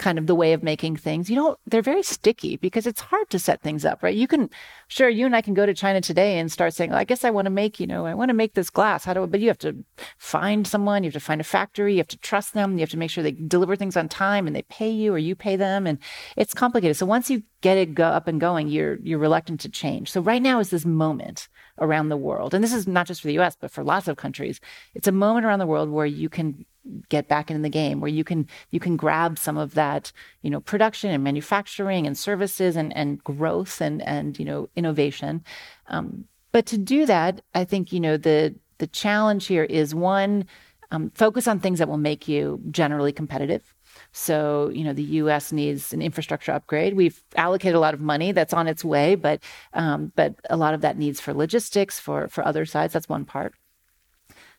kind 0.03 0.19
of 0.19 0.27
the 0.27 0.35
way 0.35 0.53
of 0.53 0.63
making 0.65 0.97
things. 0.97 1.31
You 1.31 1.37
know, 1.37 1.57
they're 1.65 1.81
very 1.81 2.03
sticky 2.03 2.57
because 2.57 2.87
it's 2.89 3.01
hard 3.01 3.31
to 3.31 3.39
set 3.39 3.63
things 3.63 3.85
up, 3.85 4.03
right? 4.03 4.15
You 4.15 4.27
can, 4.27 4.51
sure, 4.89 5.09
you 5.09 5.25
and 5.25 5.37
I 5.37 5.41
can 5.41 5.55
go 5.55 5.65
to 5.65 5.73
China 5.73 6.01
today 6.01 6.39
and 6.39 6.51
start 6.51 6.75
saying, 6.75 6.91
well, 6.91 6.99
I 6.99 7.05
guess 7.05 7.25
I 7.25 7.31
want 7.31 7.47
to 7.47 7.51
make, 7.51 7.79
you 7.79 7.87
know, 7.87 8.05
I 8.05 8.15
want 8.15 8.29
to 8.31 8.35
make 8.35 8.55
this 8.55 8.69
glass. 8.69 9.05
How 9.05 9.15
do 9.15 9.23
I, 9.23 9.27
but 9.27 9.41
you 9.41 9.47
have 9.47 9.59
to 9.59 9.77
find 10.19 10.67
someone, 10.67 11.05
you 11.05 11.09
have 11.09 11.15
to 11.15 11.21
find 11.21 11.41
a 11.41 11.45
factory, 11.45 11.93
you 11.93 11.99
have 11.99 12.09
to 12.09 12.19
trust 12.19 12.53
them, 12.53 12.73
you 12.75 12.81
have 12.81 12.91
to 12.91 12.99
make 12.99 13.11
sure 13.11 13.23
they 13.23 13.31
deliver 13.31 13.77
things 13.77 13.97
on 13.97 14.09
time 14.09 14.49
and 14.49 14.57
they 14.57 14.63
pay 14.63 14.91
you 14.91 15.15
or 15.15 15.19
you 15.19 15.37
pay 15.37 15.55
them. 15.55 15.87
And 15.87 15.99
it's 16.37 16.53
complicated. 16.53 16.97
So 16.97 17.07
once 17.07 17.31
you 17.31 17.45
get 17.61 17.79
it 17.79 17.95
go 17.95 18.07
up 18.07 18.27
and 18.27 18.41
going, 18.41 18.69
you're, 18.69 18.97
you're 19.03 19.21
reluctant 19.21 19.61
to 19.61 19.69
change. 19.69 20.11
So 20.11 20.21
right 20.21 20.43
now 20.43 20.59
is 20.59 20.71
this 20.71 20.85
moment 20.85 21.49
around 21.79 22.09
the 22.09 22.17
world. 22.17 22.55
And 22.55 22.65
this 22.65 22.75
is 22.75 22.89
not 22.89 23.07
just 23.07 23.21
for 23.21 23.29
the 23.29 23.39
US, 23.39 23.57
but 23.59 23.71
for 23.71 23.85
lots 23.85 24.09
of 24.09 24.17
countries. 24.17 24.61
It's 24.95 25.07
a 25.07 25.13
moment 25.13 25.47
around 25.47 25.61
the 25.61 25.67
world 25.67 25.91
where 25.91 26.07
you 26.07 26.29
can 26.29 26.67
get 27.09 27.29
back 27.29 27.51
in 27.51 27.63
the 27.63 27.69
game 27.69 28.01
where 28.01 28.11
you 28.11 28.25
can 28.25 28.47
you 28.71 28.81
can 28.81 28.97
grab 28.97 29.39
some 29.39 29.57
of 29.57 29.75
that 29.75 30.13
you 30.43 30.51
know 30.51 30.61
production 30.61 31.11
and 31.11 31.23
manufacturing 31.23 32.07
and 32.07 32.19
services 32.19 32.77
and 32.77 32.97
and 32.97 33.23
growth 33.23 33.81
and 33.81 34.03
and 34.03 34.39
you 34.39 34.45
know 34.45 34.69
innovation 34.75 35.45
um, 35.89 36.25
but 36.51 36.67
to 36.67 36.77
do 36.77 37.07
that 37.07 37.41
i 37.55 37.65
think 37.65 37.93
you 37.93 38.01
know 38.01 38.17
the 38.17 38.55
the 38.79 38.87
challenge 38.87 39.47
here 39.47 39.65
is 39.65 39.95
one 39.95 40.45
um, 40.91 41.11
focus 41.15 41.47
on 41.47 41.59
things 41.59 41.79
that 41.79 41.89
will 41.89 41.97
make 41.97 42.29
you 42.29 42.61
generally 42.71 43.13
competitive 43.13 43.75
so, 44.13 44.71
you 44.73 44.85
know, 44.85 44.93
the 44.93 45.03
U.S. 45.03 45.53
needs 45.53 45.93
an 45.93 46.03
infrastructure 46.03 46.53
upgrade. 46.53 46.95
We've 46.95 47.23
allocated 47.37 47.75
a 47.75 47.81
lot 47.81 47.95
of 47.95 48.01
money 48.01 48.33
that's 48.33 48.53
on 48.53 48.67
its 48.69 48.85
way, 48.85 49.15
but 49.15 49.43
um, 49.75 50.13
but 50.17 50.35
a 50.51 50.57
lot 50.57 50.75
of 50.75 50.81
that 50.83 50.99
needs 50.99 51.21
for 51.21 51.35
logistics, 51.35 51.99
for 51.99 52.29
for 52.29 52.45
other 52.45 52.65
sides. 52.65 52.93
That's 52.93 53.09
one 53.09 53.25
part. 53.25 53.55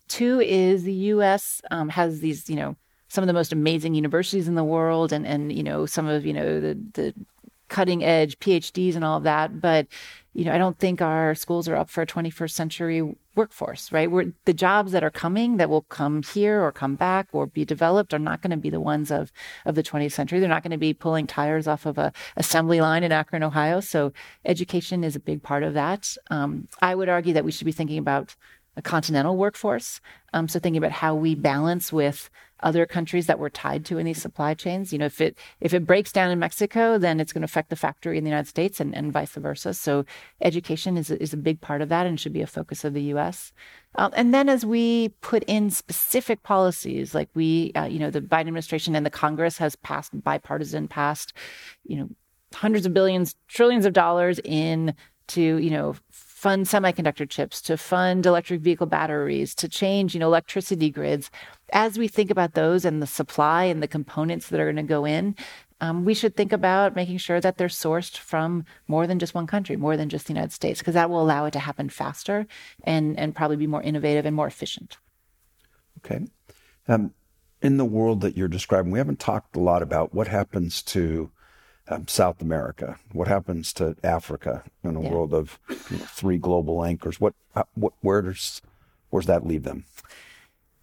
Two 0.08 0.39
is 0.41 0.84
the 0.84 0.93
U.S. 0.93 1.62
Um, 1.72 1.89
has 1.89 2.20
these, 2.20 2.49
you 2.49 2.56
know, 2.56 2.76
some 3.08 3.24
of 3.24 3.28
the 3.28 3.34
most 3.34 3.51
amazing 3.54 3.93
universities 3.93 4.47
in 4.47 4.56
the 4.56 4.64
world, 4.64 5.12
and 5.14 5.26
and 5.26 5.51
you 5.51 5.64
know 5.64 5.86
some 5.86 6.08
of 6.08 6.26
you 6.26 6.34
know 6.34 6.60
the 6.60 6.78
the 6.93 7.14
cutting 7.70 8.04
edge 8.04 8.38
PhDs 8.39 8.95
and 8.95 9.04
all 9.04 9.18
of 9.18 9.24
that. 9.24 9.60
But 9.60 9.88
you 10.34 10.45
know, 10.45 10.54
I 10.54 10.58
don't 10.58 10.78
think 10.78 11.01
our 11.01 11.36
schools 11.36 11.68
are 11.68 11.76
up 11.76 11.89
for 11.89 12.01
a 12.01 12.08
21st 12.08 12.51
century 12.51 13.16
workforce, 13.36 13.91
right? 13.91 14.10
We're, 14.10 14.34
the 14.45 14.54
jobs 14.54 14.91
that 14.91 15.04
are 15.04 15.12
coming 15.12 15.58
that 15.58 15.70
will 15.70 15.84
come 15.84 16.24
here 16.24 16.62
or 16.62 16.72
come 16.72 16.95
back 16.95 17.28
or 17.32 17.45
be 17.45 17.66
developed 17.66 18.14
are 18.14 18.20
not 18.20 18.41
going 18.41 18.51
to 18.51 18.58
be 18.58 18.72
the 18.72 18.80
ones 18.80 19.12
of, 19.12 19.32
of 19.66 19.76
the 19.76 19.84
20th 19.84 20.12
century. 20.12 20.39
They're 20.39 20.49
not 20.49 20.64
going 20.64 20.72
to 20.72 20.78
be 20.78 20.93
pulling 20.93 21.28
tires 21.28 21.68
off 21.68 21.86
of 21.86 21.97
a 21.97 22.12
assembly 22.36 22.82
line 22.82 23.04
in 23.04 23.12
Akron, 23.12 23.43
Ohio. 23.43 23.80
So 23.80 24.12
education 24.45 25.04
is 25.04 25.16
a 25.16 25.20
big 25.20 25.43
part 25.43 25.64
of 25.64 25.76
that. 25.76 26.16
Um, 26.32 26.68
I 26.82 26.95
would 26.95 27.10
argue 27.10 27.34
that 27.34 27.45
we 27.45 27.51
should 27.51 27.66
be 27.66 27.72
thinking 27.72 27.99
about 27.99 28.36
a 28.76 28.82
continental 28.82 29.38
workforce. 29.38 30.01
Um, 30.34 30.47
so 30.47 30.59
thinking 30.59 30.78
about 30.78 30.91
how 30.91 31.15
we 31.15 31.36
balance 31.36 31.93
with 31.93 32.30
other 32.63 32.86
countries 32.86 33.28
that 33.28 33.39
we're 33.39 33.49
tied 33.49 33.86
to 33.86 33.97
in 33.97 34.05
these 34.05 34.21
supply 34.21 34.53
chains. 34.53 34.91
You 34.91 34.99
know, 34.99 35.05
if 35.05 35.19
it 35.21 35.38
if 35.59 35.74
it 35.74 35.86
breaks 35.86 36.11
down 36.11 36.32
in 36.32 36.39
Mexico, 36.39 36.97
then 36.97 37.19
it's 37.19 37.34
going 37.34 37.41
to 37.41 37.45
affect 37.45 37.69
the 37.69 37.76
factory 37.76 38.17
in 38.17 38.24
the 38.24 38.30
United 38.30 38.47
States 38.47 38.80
and, 38.80 38.95
and 38.95 39.11
vice 39.11 39.34
versa. 39.34 39.74
So 39.74 40.05
education 40.41 40.97
is 40.97 41.11
is 41.11 41.34
a 41.34 41.38
big 41.38 41.61
part 41.61 41.82
of 41.82 41.89
that 41.89 42.07
and 42.07 42.19
should 42.19 42.34
be 42.34 42.41
a 42.41 42.47
focus 42.47 42.84
of 42.84 42.93
the 42.93 43.03
U.S. 43.03 43.51
Um, 43.95 44.11
and 44.15 44.34
then 44.34 44.49
as 44.49 44.65
we 44.65 45.09
put 45.21 45.43
in 45.43 45.69
specific 45.69 46.41
policies, 46.43 47.13
like 47.13 47.30
we, 47.36 47.74
uh, 47.76 47.86
you 47.86 47.99
know, 47.99 48.09
the 48.09 48.21
Biden 48.21 48.41
administration 48.41 48.95
and 48.95 49.05
the 49.05 49.11
Congress 49.11 49.57
has 49.57 49.76
passed 49.76 50.11
bipartisan, 50.24 50.88
passed, 50.88 51.34
you 51.84 51.97
know, 51.97 52.09
hundreds 52.55 52.86
of 52.86 52.93
billions, 52.93 53.36
trillions 53.47 53.86
of 53.86 53.93
dollars 53.93 54.39
in 54.43 54.95
to 55.28 55.57
you 55.57 55.69
know 55.69 55.95
fund 56.43 56.65
semiconductor 56.65 57.27
chips, 57.27 57.61
to 57.61 57.77
fund 57.77 58.25
electric 58.25 58.59
vehicle 58.59 58.85
batteries, 58.85 59.55
to 59.55 59.69
change, 59.69 60.13
you 60.13 60.19
know, 60.19 60.27
electricity 60.27 60.89
grids. 60.89 61.31
As 61.71 61.97
we 61.97 62.09
think 62.09 62.29
about 62.29 62.53
those 62.53 62.83
and 62.83 63.01
the 63.01 63.07
supply 63.07 63.63
and 63.63 63.81
the 63.81 63.87
components 63.87 64.49
that 64.49 64.59
are 64.59 64.65
going 64.65 64.75
to 64.75 64.83
go 64.83 65.05
in, 65.05 65.37
um, 65.79 66.03
we 66.03 66.13
should 66.13 66.35
think 66.35 66.51
about 66.51 66.97
making 66.97 67.19
sure 67.19 67.39
that 67.39 67.55
they're 67.57 67.69
sourced 67.69 68.17
from 68.17 68.65
more 68.89 69.07
than 69.07 69.19
just 69.19 69.33
one 69.33 69.47
country, 69.47 69.77
more 69.77 69.95
than 69.95 70.09
just 70.09 70.27
the 70.27 70.33
United 70.33 70.51
States, 70.51 70.81
because 70.81 70.95
that 70.95 71.09
will 71.09 71.21
allow 71.21 71.45
it 71.45 71.51
to 71.51 71.59
happen 71.59 71.87
faster 71.87 72.45
and 72.83 73.17
and 73.17 73.33
probably 73.33 73.55
be 73.55 73.67
more 73.67 73.81
innovative 73.81 74.25
and 74.25 74.35
more 74.35 74.47
efficient. 74.47 74.97
Okay. 75.99 76.25
Um, 76.89 77.13
in 77.61 77.77
the 77.77 77.85
world 77.85 78.19
that 78.19 78.35
you're 78.35 78.49
describing, 78.49 78.91
we 78.91 78.99
haven't 78.99 79.19
talked 79.19 79.55
a 79.55 79.61
lot 79.61 79.81
about 79.81 80.13
what 80.13 80.27
happens 80.27 80.81
to 80.81 81.31
um, 81.88 82.07
South 82.07 82.41
America? 82.41 82.97
What 83.11 83.27
happens 83.27 83.73
to 83.73 83.95
Africa 84.03 84.63
in 84.84 84.95
a 84.95 85.01
yeah. 85.01 85.09
world 85.09 85.34
of 85.34 85.59
you 85.69 85.97
know, 85.97 86.05
three 86.05 86.38
global 86.38 86.84
anchors? 86.84 87.19
What, 87.19 87.34
what, 87.75 87.93
where 88.01 88.21
does, 88.21 88.61
where's 89.09 89.25
that 89.27 89.45
leave 89.45 89.63
them? 89.63 89.86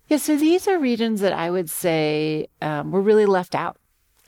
Yeah, 0.09 0.16
so 0.16 0.36
these 0.36 0.66
are 0.66 0.78
regions 0.78 1.20
that 1.20 1.32
I 1.32 1.51
would 1.51 1.70
say 1.70 2.48
um, 2.61 2.90
were 2.90 3.01
really 3.01 3.26
left 3.26 3.55
out 3.55 3.76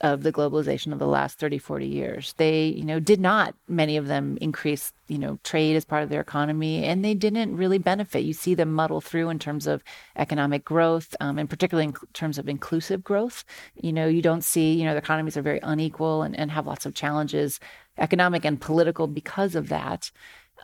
of 0.03 0.21
the 0.21 0.33
globalization 0.33 0.91
of 0.91 0.99
the 0.99 1.07
last 1.07 1.39
30 1.39 1.57
40 1.57 1.87
years. 1.87 2.33
They 2.37 2.65
you 2.65 2.83
know 2.83 2.99
did 2.99 3.21
not 3.21 3.55
many 3.67 3.97
of 3.97 4.07
them 4.07 4.37
increase 4.41 4.91
you 5.07 5.17
know 5.17 5.39
trade 5.43 5.75
as 5.75 5.85
part 5.85 6.03
of 6.03 6.09
their 6.09 6.21
economy 6.21 6.83
and 6.83 7.03
they 7.03 7.13
didn't 7.13 7.55
really 7.55 7.77
benefit. 7.77 8.19
You 8.19 8.33
see 8.33 8.53
them 8.53 8.73
muddle 8.73 9.01
through 9.01 9.29
in 9.29 9.39
terms 9.39 9.65
of 9.65 9.83
economic 10.17 10.65
growth 10.65 11.15
um, 11.21 11.39
and 11.39 11.49
particularly 11.49 11.87
in 11.87 11.95
terms 12.13 12.37
of 12.37 12.49
inclusive 12.49 13.03
growth. 13.03 13.45
You 13.75 13.93
know 13.93 14.07
you 14.07 14.21
don't 14.21 14.43
see 14.43 14.73
you 14.73 14.83
know 14.83 14.91
the 14.91 14.99
economies 14.99 15.37
are 15.37 15.41
very 15.41 15.61
unequal 15.63 16.21
and, 16.21 16.37
and 16.37 16.51
have 16.51 16.67
lots 16.67 16.85
of 16.85 16.93
challenges 16.93 17.59
economic 17.97 18.43
and 18.43 18.59
political 18.59 19.07
because 19.07 19.55
of 19.55 19.69
that 19.69 20.11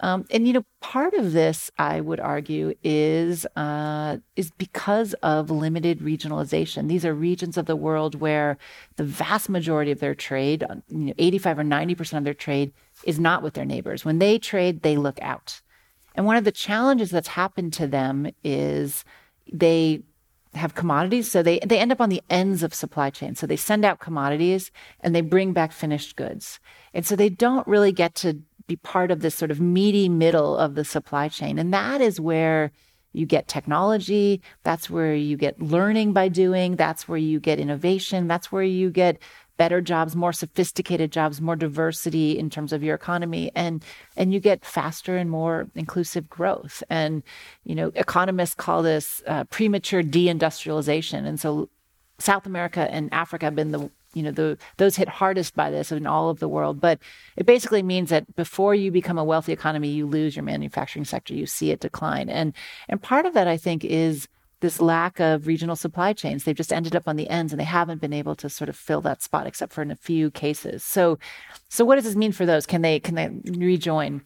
um, 0.02 0.26
and 0.32 0.47
you 0.47 0.54
know, 0.54 0.64
part 0.80 1.14
of 1.14 1.34
this, 1.34 1.70
I 1.78 2.00
would 2.00 2.20
argue, 2.20 2.74
is 2.84 3.45
uh, 3.56 4.18
is 4.36 4.52
because 4.52 5.14
of 5.16 5.50
limited 5.50 6.00
regionalization. 6.00 6.88
These 6.88 7.06
are 7.06 7.14
regions 7.14 7.58
of 7.58 7.66
the 7.66 7.76
world 7.76 8.16
where 8.16 8.58
the 8.95 9.04
vast 9.04 9.50
majority 9.50 9.91
of 9.91 10.00
their 10.00 10.16
trade, 10.16 10.64
uh, 10.64 10.76
you 10.88 10.97
know, 10.97 11.14
85 11.18 11.60
or 11.60 11.64
90 11.64 11.95
percent 11.95 12.18
of 12.20 12.24
their 12.24 12.34
trade, 12.34 12.72
is 13.04 13.20
not 13.20 13.43
with 13.43 13.56
their 13.56 13.66
neighbors. 13.66 14.06
When 14.06 14.20
they 14.20 14.39
trade, 14.39 14.84
they 14.84 14.95
look 14.95 15.22
out. 15.22 15.62
And 16.16 16.26
one 16.26 16.38
of 16.38 16.45
the 16.45 16.52
challenges 16.52 17.12
that's 17.12 17.30
happened 17.30 17.74
to 17.74 17.88
them 17.88 18.32
is 18.43 19.04
they 19.52 20.02
have 20.54 20.76
commodities, 20.76 21.30
so 21.30 21.43
they 21.43 21.60
they 21.60 21.78
end 21.78 21.91
up 21.91 22.02
on 22.02 22.10
the 22.10 22.24
ends 22.30 22.64
of 22.64 22.74
supply 22.74 23.10
chain. 23.10 23.36
So 23.36 23.45
they 23.45 23.58
send 23.58 23.84
out 23.84 24.00
commodities 24.00 24.72
and 25.02 25.14
they 25.14 25.22
bring 25.22 25.52
back 25.52 25.74
finished 25.74 26.16
goods, 26.16 26.60
and 26.93 27.06
so 27.06 27.18
they 27.18 27.30
don't 27.30 27.68
really 27.68 27.91
get 27.91 28.16
to 28.16 28.41
be 28.70 28.78
part 28.78 29.11
of 29.11 29.20
this 29.20 29.36
sort 29.36 29.51
of 29.51 29.59
meaty 29.59 30.07
middle 30.07 30.57
of 30.57 30.76
the 30.76 30.86
supply 30.86 31.28
chain. 31.28 31.59
And 31.59 31.74
that 31.74 31.99
is 31.99 32.22
where 32.22 32.72
you 33.11 33.26
get 33.26 33.47
technology. 33.47 34.41
That's 34.63 34.89
where 34.89 35.15
you 35.15 35.36
get 35.36 35.61
learning 35.61 36.13
by 36.13 36.30
doing. 36.30 36.76
That's 36.76 37.07
where 37.07 37.17
you 37.17 37.39
get 37.39 37.59
innovation. 37.59 38.28
That's 38.28 38.51
where 38.51 38.63
you 38.63 38.91
get 38.91 39.17
better 39.57 39.82
jobs, 39.82 40.15
more 40.15 40.32
sophisticated 40.32 41.11
jobs, 41.11 41.41
more 41.41 41.55
diversity 41.55 42.39
in 42.39 42.49
terms 42.49 42.72
of 42.72 42.82
your 42.82 42.95
economy, 42.95 43.51
and 43.55 43.84
and 44.15 44.34
you 44.34 44.39
get 44.39 44.63
faster 44.63 45.17
and 45.17 45.30
more 45.30 45.67
inclusive 45.76 46.30
growth. 46.30 46.82
And 46.89 47.24
you 47.65 47.76
know, 47.76 47.91
economists 47.95 48.55
call 48.55 48.84
this 48.84 49.22
uh, 49.28 49.43
premature 49.45 50.01
deindustrialization. 50.01 51.26
And 51.26 51.39
so, 51.39 51.70
South 52.20 52.45
America 52.45 52.88
and 52.89 53.13
Africa 53.13 53.47
have 53.47 53.55
been 53.55 53.72
the 53.72 53.91
you 54.14 54.24
know 54.24 54.32
the 54.32 54.57
those 54.78 54.95
hit 54.95 55.07
hardest 55.07 55.55
by 55.55 55.70
this 55.70 55.91
in 55.91 56.07
all 56.07 56.30
of 56.30 56.39
the 56.39 56.49
world. 56.49 56.82
But 56.82 56.99
it 57.38 57.45
basically 57.45 57.84
means 57.84 58.10
that 58.10 58.36
before 58.36 58.76
you 58.76 58.91
become 58.91 59.18
a 59.18 59.24
wealthy 59.24 59.51
economy 59.51 59.89
you 59.89 60.07
lose 60.07 60.36
your 60.36 60.43
manufacturing 60.43 61.05
sector. 61.05 61.34
You 61.34 61.45
see 61.45 61.72
it 61.72 61.80
decline. 61.80 62.30
And 62.30 62.53
and 62.88 63.01
part 63.01 63.26
of 63.26 63.34
that 63.34 63.47
i 63.47 63.57
think 63.57 63.86
is 63.86 64.28
this 64.62 64.82
lack 64.82 65.20
of 65.20 65.47
regional 65.47 65.76
supply 65.76 66.12
chains. 66.12 66.43
They've 66.43 66.55
just 66.55 66.74
ended 66.74 66.95
up 66.95 67.07
on 67.07 67.16
the 67.16 67.30
ends 67.30 67.53
and 67.53 67.60
they 67.60 67.66
haven't 67.66 68.01
been 68.01 68.12
able 68.12 68.36
to 68.36 68.49
sort 68.49 68.70
of 68.70 68.76
fill 68.76 68.99
that 69.01 69.22
spot 69.22 69.47
except 69.47 69.72
for 69.72 69.82
in 69.82 69.91
a 69.91 69.95
few 69.95 70.32
cases. 70.32 70.84
So 70.84 71.18
so 71.70 71.86
what 71.86 71.95
does 71.95 72.03
this 72.03 72.16
mean 72.16 72.32
for 72.32 72.45
those? 72.45 72.66
Can 72.66 72.82
they 72.82 72.99
can 72.99 73.16
they 73.16 73.30
rejoin? 73.57 74.22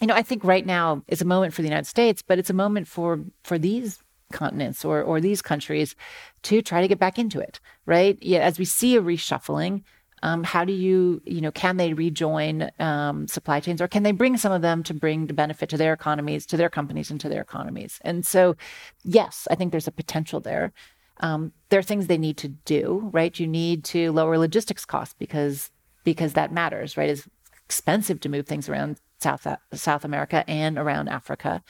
You 0.00 0.06
know 0.06 0.14
i 0.14 0.22
think 0.22 0.44
right 0.44 0.64
now 0.64 1.02
is 1.08 1.20
a 1.20 1.24
moment 1.24 1.54
for 1.54 1.62
the 1.62 1.68
united 1.68 1.86
states 1.86 2.22
but 2.22 2.38
it's 2.38 2.50
a 2.50 2.54
moment 2.54 2.86
for 2.86 3.18
for 3.42 3.58
these 3.58 3.98
continents 4.32 4.84
or 4.84 5.02
or 5.02 5.20
these 5.20 5.42
countries 5.42 5.94
to 6.42 6.62
try 6.62 6.80
to 6.80 6.88
get 6.88 6.98
back 6.98 7.18
into 7.18 7.40
it, 7.40 7.60
right? 7.86 8.18
Yeah, 8.20 8.40
as 8.40 8.58
we 8.58 8.64
see 8.64 8.96
a 8.96 9.02
reshuffling, 9.02 9.82
um, 10.22 10.44
how 10.44 10.64
do 10.64 10.72
you, 10.72 11.22
you 11.24 11.40
know, 11.40 11.52
can 11.52 11.76
they 11.76 11.92
rejoin 11.92 12.70
um, 12.78 13.28
supply 13.28 13.60
chains 13.60 13.80
or 13.80 13.88
can 13.88 14.02
they 14.02 14.12
bring 14.12 14.36
some 14.36 14.52
of 14.52 14.62
them 14.62 14.82
to 14.84 14.94
bring 14.94 15.26
the 15.26 15.34
benefit 15.34 15.68
to 15.70 15.76
their 15.76 15.92
economies, 15.92 16.46
to 16.46 16.56
their 16.56 16.70
companies, 16.70 17.10
and 17.10 17.20
to 17.20 17.28
their 17.28 17.42
economies? 17.42 18.00
And 18.02 18.26
so, 18.26 18.56
yes, 19.04 19.46
I 19.50 19.54
think 19.54 19.70
there's 19.70 19.88
a 19.88 19.92
potential 19.92 20.40
there. 20.40 20.72
Um, 21.20 21.52
there 21.68 21.80
are 21.80 21.84
things 21.84 22.06
they 22.06 22.18
need 22.18 22.36
to 22.38 22.48
do, 22.48 23.10
right? 23.12 23.38
You 23.38 23.46
need 23.46 23.84
to 23.84 24.12
lower 24.12 24.38
logistics 24.38 24.84
costs 24.84 25.14
because 25.18 25.70
because 26.04 26.32
that 26.34 26.52
matters, 26.52 26.96
right? 26.96 27.10
It's 27.10 27.28
expensive 27.64 28.20
to 28.20 28.28
move 28.28 28.46
things 28.46 28.68
around 28.68 28.98
South 29.18 29.46
South 29.74 30.04
America 30.04 30.44
and 30.48 30.78
around 30.78 31.08
Africa. 31.08 31.62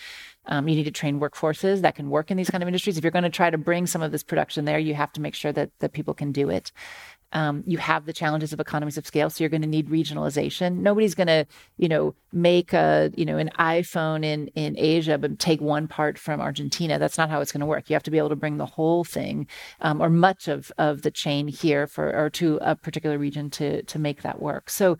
Um, 0.48 0.68
you 0.68 0.76
need 0.76 0.84
to 0.84 0.90
train 0.90 1.20
workforces 1.20 1.82
that 1.82 1.94
can 1.94 2.10
work 2.10 2.30
in 2.30 2.36
these 2.36 2.50
kind 2.50 2.62
of 2.62 2.68
industries. 2.68 2.96
If 2.96 3.04
you're 3.04 3.10
going 3.10 3.24
to 3.24 3.30
try 3.30 3.50
to 3.50 3.58
bring 3.58 3.86
some 3.86 4.02
of 4.02 4.12
this 4.12 4.22
production 4.22 4.64
there, 4.64 4.78
you 4.78 4.94
have 4.94 5.12
to 5.12 5.20
make 5.20 5.34
sure 5.34 5.52
that 5.52 5.70
that 5.80 5.92
people 5.92 6.14
can 6.14 6.32
do 6.32 6.48
it. 6.50 6.72
Um, 7.32 7.62
you 7.66 7.76
have 7.76 8.06
the 8.06 8.14
challenges 8.14 8.54
of 8.54 8.60
economies 8.60 8.96
of 8.96 9.06
scale, 9.06 9.28
so 9.28 9.44
you're 9.44 9.50
going 9.50 9.62
to 9.62 9.68
need 9.68 9.90
regionalization. 9.90 10.78
Nobody's 10.78 11.14
going 11.14 11.26
to, 11.26 11.46
you 11.76 11.86
know, 11.86 12.14
make 12.32 12.72
a, 12.72 13.12
you 13.16 13.26
know, 13.26 13.36
an 13.36 13.50
iPhone 13.58 14.24
in 14.24 14.48
in 14.48 14.78
Asia, 14.78 15.18
but 15.18 15.38
take 15.38 15.60
one 15.60 15.88
part 15.88 16.18
from 16.18 16.40
Argentina. 16.40 16.98
That's 16.98 17.18
not 17.18 17.28
how 17.28 17.42
it's 17.42 17.52
going 17.52 17.60
to 17.60 17.66
work. 17.66 17.90
You 17.90 17.94
have 17.94 18.02
to 18.04 18.10
be 18.10 18.16
able 18.16 18.30
to 18.30 18.36
bring 18.36 18.56
the 18.56 18.66
whole 18.66 19.04
thing 19.04 19.46
um, 19.80 20.00
or 20.00 20.08
much 20.08 20.48
of 20.48 20.72
of 20.78 21.02
the 21.02 21.10
chain 21.10 21.48
here 21.48 21.86
for 21.86 22.14
or 22.16 22.30
to 22.30 22.58
a 22.62 22.74
particular 22.74 23.18
region 23.18 23.50
to 23.50 23.82
to 23.82 23.98
make 23.98 24.22
that 24.22 24.40
work. 24.40 24.70
So 24.70 24.96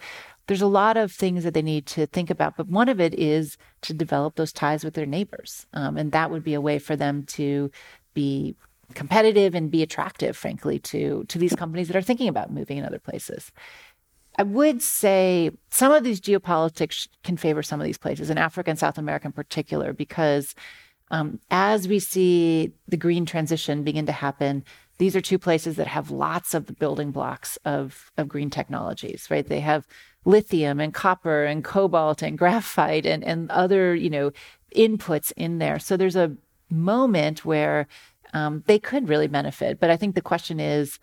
there's 0.48 0.62
a 0.62 0.66
lot 0.66 0.96
of 0.96 1.12
things 1.12 1.44
that 1.44 1.54
they 1.54 1.62
need 1.62 1.86
to 1.86 2.06
think 2.06 2.30
about, 2.30 2.56
but 2.56 2.68
one 2.68 2.88
of 2.88 3.00
it 3.00 3.14
is 3.14 3.56
to 3.82 3.92
develop 3.94 4.34
those 4.34 4.52
ties 4.52 4.82
with 4.82 4.94
their 4.94 5.06
neighbors, 5.06 5.66
um, 5.74 5.96
and 5.96 6.10
that 6.12 6.30
would 6.30 6.42
be 6.42 6.54
a 6.54 6.60
way 6.60 6.78
for 6.78 6.96
them 6.96 7.22
to 7.24 7.70
be 8.14 8.56
competitive 8.94 9.54
and 9.54 9.70
be 9.70 9.82
attractive, 9.82 10.36
frankly, 10.36 10.78
to 10.78 11.24
to 11.28 11.38
these 11.38 11.54
companies 11.54 11.88
that 11.88 11.96
are 11.96 12.02
thinking 12.02 12.28
about 12.28 12.50
moving 12.50 12.78
in 12.78 12.84
other 12.84 12.98
places. 12.98 13.52
I 14.38 14.44
would 14.44 14.82
say 14.82 15.50
some 15.70 15.92
of 15.92 16.04
these 16.04 16.20
geopolitics 16.20 17.08
can 17.24 17.36
favor 17.36 17.62
some 17.62 17.80
of 17.80 17.84
these 17.84 17.98
places, 17.98 18.30
in 18.30 18.38
Africa 18.38 18.70
and 18.70 18.78
South 18.78 18.96
America 18.96 19.26
in 19.26 19.32
particular, 19.32 19.92
because 19.92 20.54
um, 21.10 21.40
as 21.50 21.88
we 21.88 21.98
see 21.98 22.72
the 22.86 22.96
green 22.96 23.26
transition 23.26 23.82
begin 23.82 24.06
to 24.06 24.12
happen, 24.12 24.64
these 24.98 25.14
are 25.14 25.20
two 25.20 25.38
places 25.38 25.76
that 25.76 25.86
have 25.86 26.10
lots 26.10 26.54
of 26.54 26.66
the 26.66 26.72
building 26.72 27.10
blocks 27.10 27.56
of, 27.64 28.10
of 28.16 28.28
green 28.28 28.50
technologies, 28.50 29.28
right? 29.30 29.46
They 29.46 29.60
have 29.60 29.86
lithium 30.24 30.80
and 30.80 30.92
copper 30.92 31.44
and 31.44 31.64
cobalt 31.64 32.22
and 32.22 32.36
graphite 32.36 33.06
and, 33.06 33.24
and 33.24 33.50
other, 33.50 33.94
you 33.94 34.10
know, 34.10 34.30
inputs 34.74 35.32
in 35.36 35.58
there. 35.58 35.78
So 35.78 35.96
there's 35.96 36.16
a 36.16 36.36
moment 36.70 37.44
where 37.44 37.86
um, 38.34 38.62
they 38.66 38.78
could 38.78 39.08
really 39.08 39.26
benefit. 39.26 39.80
But 39.80 39.90
I 39.90 39.96
think 39.96 40.14
the 40.14 40.20
question 40.20 40.60
is, 40.60 40.98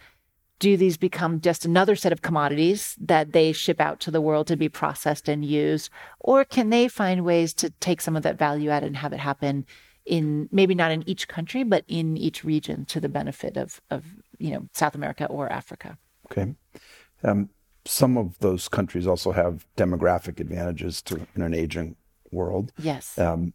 do 0.59 0.77
these 0.77 0.97
become 0.97 1.41
just 1.41 1.65
another 1.65 1.95
set 1.95 2.13
of 2.13 2.21
commodities 2.21 2.95
that 2.99 3.33
they 3.33 3.51
ship 3.51 3.81
out 3.81 3.99
to 4.01 4.11
the 4.11 4.21
world 4.21 4.47
to 4.47 4.55
be 4.55 4.69
processed 4.69 5.27
and 5.27 5.43
used? 5.43 5.89
Or 6.19 6.45
can 6.45 6.69
they 6.69 6.87
find 6.87 7.25
ways 7.25 7.53
to 7.55 7.71
take 7.71 7.99
some 7.99 8.15
of 8.15 8.23
that 8.23 8.37
value 8.37 8.69
add 8.69 8.83
and 8.83 8.95
have 8.95 9.11
it 9.11 9.19
happen 9.19 9.65
in 10.05 10.47
maybe 10.51 10.75
not 10.75 10.91
in 10.91 11.07
each 11.09 11.27
country, 11.27 11.63
but 11.63 11.83
in 11.87 12.15
each 12.15 12.43
region 12.43 12.85
to 12.85 12.99
the 12.99 13.09
benefit 13.09 13.57
of, 13.57 13.81
of 13.89 14.05
you 14.37 14.51
know, 14.51 14.69
South 14.71 14.95
America 14.95 15.25
or 15.25 15.51
Africa? 15.51 15.97
Okay. 16.31 16.55
Um, 17.23 17.49
some 17.85 18.17
of 18.17 18.37
those 18.39 18.67
countries 18.67 19.07
also 19.07 19.31
have 19.31 19.65
demographic 19.77 20.39
advantages 20.39 21.01
to 21.03 21.27
in 21.35 21.41
an 21.41 21.53
aging 21.53 21.95
world. 22.31 22.71
Yes. 22.77 23.17
Um, 23.17 23.53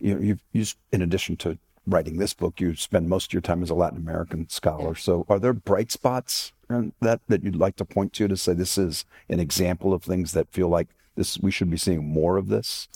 you 0.00 0.14
know, 0.14 0.20
you've 0.20 0.42
used, 0.52 0.76
in 0.92 1.02
addition 1.02 1.36
to 1.38 1.58
writing 1.86 2.18
this 2.18 2.34
book, 2.34 2.60
you 2.60 2.74
spend 2.74 3.08
most 3.08 3.26
of 3.26 3.32
your 3.32 3.42
time 3.42 3.62
as 3.62 3.70
a 3.70 3.74
Latin 3.74 3.98
American 3.98 4.48
scholar. 4.48 4.90
Yeah. 4.90 5.00
So, 5.00 5.26
are 5.28 5.38
there 5.38 5.52
bright 5.52 5.90
spots 5.90 6.52
that 7.00 7.20
that 7.28 7.42
you'd 7.42 7.56
like 7.56 7.76
to 7.76 7.84
point 7.84 8.12
to 8.14 8.28
to 8.28 8.36
say 8.36 8.54
this 8.54 8.78
is 8.78 9.04
an 9.28 9.40
example 9.40 9.92
of 9.92 10.02
things 10.02 10.32
that 10.32 10.50
feel 10.50 10.68
like 10.68 10.88
this 11.14 11.38
we 11.38 11.50
should 11.50 11.70
be 11.70 11.76
seeing 11.76 12.06
more 12.06 12.36
of 12.36 12.48
this? 12.48 12.88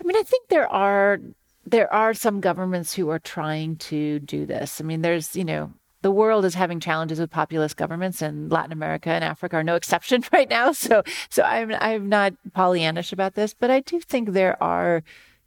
I 0.00 0.04
mean, 0.04 0.16
I 0.16 0.22
think 0.22 0.48
there 0.48 0.68
are 0.68 1.20
there 1.64 1.92
are 1.92 2.14
some 2.14 2.40
governments 2.40 2.94
who 2.94 3.08
are 3.10 3.18
trying 3.18 3.76
to 3.76 4.20
do 4.20 4.46
this. 4.46 4.80
I 4.80 4.84
mean, 4.84 5.02
there's 5.02 5.36
you 5.36 5.44
know 5.44 5.72
the 6.06 6.12
world 6.12 6.44
is 6.44 6.54
having 6.54 6.78
challenges 6.78 7.18
with 7.18 7.32
populist 7.32 7.76
governments, 7.76 8.22
and 8.22 8.48
Latin 8.48 8.70
America 8.70 9.10
and 9.10 9.24
Africa 9.24 9.56
are 9.56 9.64
no 9.64 9.74
exception 9.74 10.22
right 10.32 10.48
now. 10.48 10.70
So, 10.70 11.02
so 11.30 11.42
I'm 11.42 11.72
I'm 11.80 12.08
not 12.08 12.32
Pollyannish 12.54 13.12
about 13.12 13.34
this, 13.34 13.52
but 13.52 13.72
I 13.72 13.80
do 13.80 13.98
think 13.98 14.30
there 14.30 14.56
are, 14.62 15.02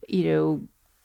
you 0.10 0.26
know, 0.26 0.62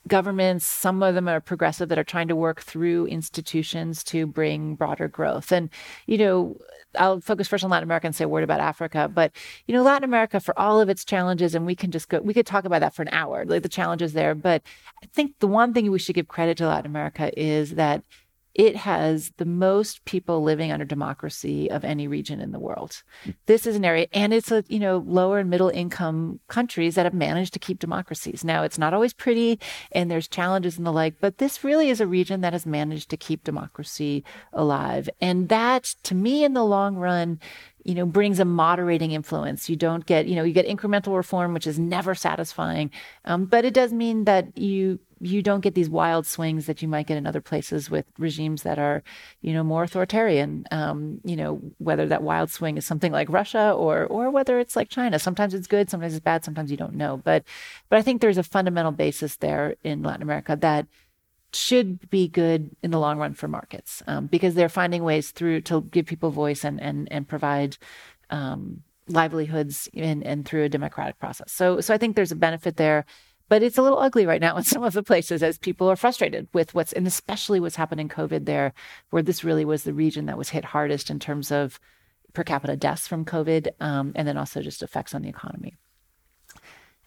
governments, 0.08 0.66
some 0.66 1.04
of 1.04 1.14
them 1.14 1.28
are 1.28 1.40
progressive 1.40 1.88
that 1.88 2.00
are 2.00 2.02
trying 2.04 2.26
to 2.26 2.34
work 2.34 2.62
through 2.62 3.06
institutions 3.06 4.02
to 4.04 4.26
bring 4.26 4.74
broader 4.74 5.06
growth. 5.06 5.52
And, 5.52 5.70
you 6.08 6.18
know, 6.18 6.56
I'll 6.98 7.20
focus 7.20 7.46
first 7.46 7.62
on 7.62 7.70
Latin 7.70 7.84
America 7.84 8.08
and 8.08 8.16
say 8.16 8.24
a 8.24 8.28
word 8.28 8.42
about 8.42 8.58
Africa. 8.58 9.08
But, 9.12 9.30
you 9.68 9.74
know, 9.74 9.84
Latin 9.84 10.02
America, 10.02 10.40
for 10.40 10.58
all 10.58 10.80
of 10.80 10.88
its 10.88 11.04
challenges, 11.04 11.54
and 11.54 11.64
we 11.64 11.76
can 11.76 11.92
just 11.92 12.08
go, 12.08 12.20
we 12.20 12.34
could 12.34 12.44
talk 12.44 12.64
about 12.64 12.80
that 12.80 12.92
for 12.92 13.02
an 13.02 13.08
hour, 13.12 13.44
like 13.44 13.62
the 13.62 13.68
challenges 13.68 14.14
there. 14.14 14.34
But 14.34 14.62
I 15.00 15.06
think 15.06 15.38
the 15.38 15.46
one 15.46 15.72
thing 15.72 15.88
we 15.92 16.00
should 16.00 16.16
give 16.16 16.26
credit 16.26 16.56
to 16.58 16.66
Latin 16.66 16.90
America 16.90 17.30
is 17.38 17.76
that 17.76 18.02
it 18.54 18.76
has 18.76 19.32
the 19.36 19.44
most 19.44 20.04
people 20.04 20.42
living 20.42 20.70
under 20.70 20.84
democracy 20.84 21.70
of 21.70 21.84
any 21.84 22.06
region 22.06 22.40
in 22.40 22.52
the 22.52 22.58
world. 22.58 23.02
This 23.46 23.66
is 23.66 23.76
an 23.76 23.84
area, 23.84 24.06
and 24.12 24.32
it's 24.32 24.52
a 24.52 24.64
you 24.68 24.78
know 24.78 24.98
lower 25.06 25.38
and 25.38 25.50
middle 25.50 25.68
income 25.68 26.40
countries 26.48 26.94
that 26.94 27.06
have 27.06 27.14
managed 27.14 27.52
to 27.54 27.58
keep 27.58 27.78
democracies. 27.78 28.44
Now 28.44 28.62
it's 28.62 28.78
not 28.78 28.94
always 28.94 29.12
pretty, 29.12 29.58
and 29.92 30.10
there's 30.10 30.28
challenges 30.28 30.78
and 30.78 30.86
the 30.86 30.92
like, 30.92 31.16
but 31.20 31.38
this 31.38 31.64
really 31.64 31.90
is 31.90 32.00
a 32.00 32.06
region 32.06 32.40
that 32.42 32.52
has 32.52 32.66
managed 32.66 33.10
to 33.10 33.16
keep 33.16 33.44
democracy 33.44 34.24
alive, 34.52 35.10
and 35.20 35.48
that 35.48 35.84
to 36.04 36.14
me 36.14 36.44
in 36.44 36.54
the 36.54 36.64
long 36.64 36.96
run 36.96 37.40
you 37.84 37.94
know, 37.94 38.06
brings 38.06 38.40
a 38.40 38.44
moderating 38.46 39.12
influence. 39.12 39.68
You 39.68 39.76
don't 39.76 40.06
get, 40.06 40.26
you 40.26 40.36
know, 40.36 40.42
you 40.42 40.54
get 40.54 40.66
incremental 40.66 41.14
reform, 41.14 41.52
which 41.52 41.66
is 41.66 41.78
never 41.78 42.14
satisfying, 42.14 42.90
um, 43.26 43.44
but 43.44 43.66
it 43.66 43.74
does 43.74 43.92
mean 43.92 44.24
that 44.24 44.56
you 44.56 44.98
you 45.24 45.42
don't 45.42 45.60
get 45.60 45.74
these 45.74 45.88
wild 45.88 46.26
swings 46.26 46.66
that 46.66 46.82
you 46.82 46.88
might 46.88 47.06
get 47.06 47.16
in 47.16 47.26
other 47.26 47.40
places 47.40 47.90
with 47.90 48.04
regimes 48.18 48.62
that 48.62 48.78
are, 48.78 49.02
you 49.40 49.52
know, 49.52 49.64
more 49.64 49.84
authoritarian. 49.84 50.64
Um, 50.70 51.20
you 51.24 51.34
know, 51.34 51.60
whether 51.78 52.06
that 52.06 52.22
wild 52.22 52.50
swing 52.50 52.76
is 52.76 52.84
something 52.84 53.10
like 53.10 53.28
Russia 53.30 53.72
or 53.72 54.06
or 54.06 54.30
whether 54.30 54.58
it's 54.58 54.76
like 54.76 54.88
China. 54.90 55.18
Sometimes 55.18 55.54
it's 55.54 55.66
good, 55.66 55.88
sometimes 55.88 56.14
it's 56.14 56.22
bad, 56.22 56.44
sometimes 56.44 56.70
you 56.70 56.76
don't 56.76 56.94
know. 56.94 57.16
But 57.16 57.44
but 57.88 57.98
I 57.98 58.02
think 58.02 58.20
there's 58.20 58.38
a 58.38 58.42
fundamental 58.42 58.92
basis 58.92 59.36
there 59.36 59.76
in 59.82 60.02
Latin 60.02 60.22
America 60.22 60.56
that 60.56 60.86
should 61.52 62.10
be 62.10 62.28
good 62.28 62.70
in 62.82 62.90
the 62.90 62.98
long 62.98 63.18
run 63.18 63.32
for 63.32 63.48
markets 63.48 64.02
um, 64.06 64.26
because 64.26 64.54
they're 64.54 64.68
finding 64.68 65.04
ways 65.04 65.30
through 65.30 65.62
to 65.62 65.82
give 65.82 66.06
people 66.06 66.30
voice 66.30 66.64
and 66.64 66.80
and 66.80 67.10
and 67.10 67.26
provide. 67.28 67.78
Um, 68.30 68.82
livelihoods 69.06 69.86
in, 69.92 70.22
and 70.22 70.46
through 70.46 70.64
a 70.64 70.68
democratic 70.70 71.18
process. 71.18 71.52
So, 71.52 71.78
so 71.82 71.92
I 71.92 71.98
think 71.98 72.16
there's 72.16 72.32
a 72.32 72.36
benefit 72.36 72.78
there. 72.78 73.04
But 73.54 73.62
it's 73.62 73.78
a 73.78 73.82
little 73.82 74.00
ugly 74.00 74.26
right 74.26 74.40
now 74.40 74.56
in 74.56 74.64
some 74.64 74.82
of 74.82 74.94
the 74.94 75.02
places 75.04 75.40
as 75.40 75.58
people 75.58 75.88
are 75.88 75.94
frustrated 75.94 76.48
with 76.52 76.74
what's, 76.74 76.92
and 76.92 77.06
especially 77.06 77.60
what's 77.60 77.76
happened 77.76 78.00
in 78.00 78.08
COVID 78.08 78.46
there, 78.46 78.74
where 79.10 79.22
this 79.22 79.44
really 79.44 79.64
was 79.64 79.84
the 79.84 79.94
region 79.94 80.26
that 80.26 80.36
was 80.36 80.48
hit 80.48 80.64
hardest 80.64 81.08
in 81.08 81.20
terms 81.20 81.52
of 81.52 81.78
per 82.32 82.42
capita 82.42 82.74
deaths 82.76 83.06
from 83.06 83.24
COVID, 83.24 83.68
um, 83.78 84.10
and 84.16 84.26
then 84.26 84.36
also 84.36 84.60
just 84.60 84.82
effects 84.82 85.14
on 85.14 85.22
the 85.22 85.28
economy. 85.28 85.76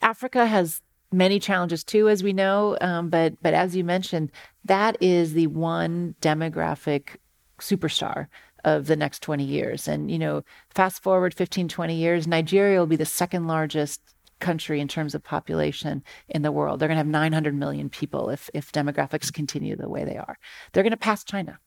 Africa 0.01 0.45
has 0.45 0.81
many 1.11 1.37
challenges 1.37 1.83
too, 1.83 2.07
as 2.07 2.23
we 2.23 2.31
know, 2.31 2.77
um, 2.79 3.09
but 3.09 3.33
but 3.41 3.53
as 3.53 3.75
you 3.75 3.83
mentioned, 3.83 4.31
that 4.63 4.95
is 5.01 5.33
the 5.33 5.47
one 5.47 6.15
demographic 6.21 7.17
superstar 7.59 8.27
of 8.63 8.87
the 8.87 8.95
next 8.95 9.21
20 9.21 9.43
years. 9.43 9.85
And, 9.85 10.09
you 10.09 10.17
know, 10.17 10.43
fast 10.73 11.03
forward 11.03 11.33
15, 11.33 11.67
20 11.67 11.93
years, 11.93 12.25
Nigeria 12.25 12.79
will 12.79 12.87
be 12.87 12.95
the 12.95 13.05
second 13.05 13.47
largest 13.47 14.01
country 14.39 14.79
in 14.79 14.87
terms 14.87 15.15
of 15.15 15.23
population 15.23 16.03
in 16.29 16.41
the 16.41 16.51
world. 16.51 16.79
They're 16.79 16.87
going 16.87 16.95
to 16.95 16.99
have 16.99 17.07
900 17.07 17.55
million 17.55 17.89
people 17.89 18.29
if, 18.29 18.49
if 18.53 18.71
demographics 18.71 19.31
continue 19.31 19.75
the 19.75 19.89
way 19.89 20.05
they 20.05 20.17
are. 20.17 20.37
They're 20.71 20.83
going 20.83 20.91
to 20.91 20.97
pass 20.97 21.23
China, 21.23 21.59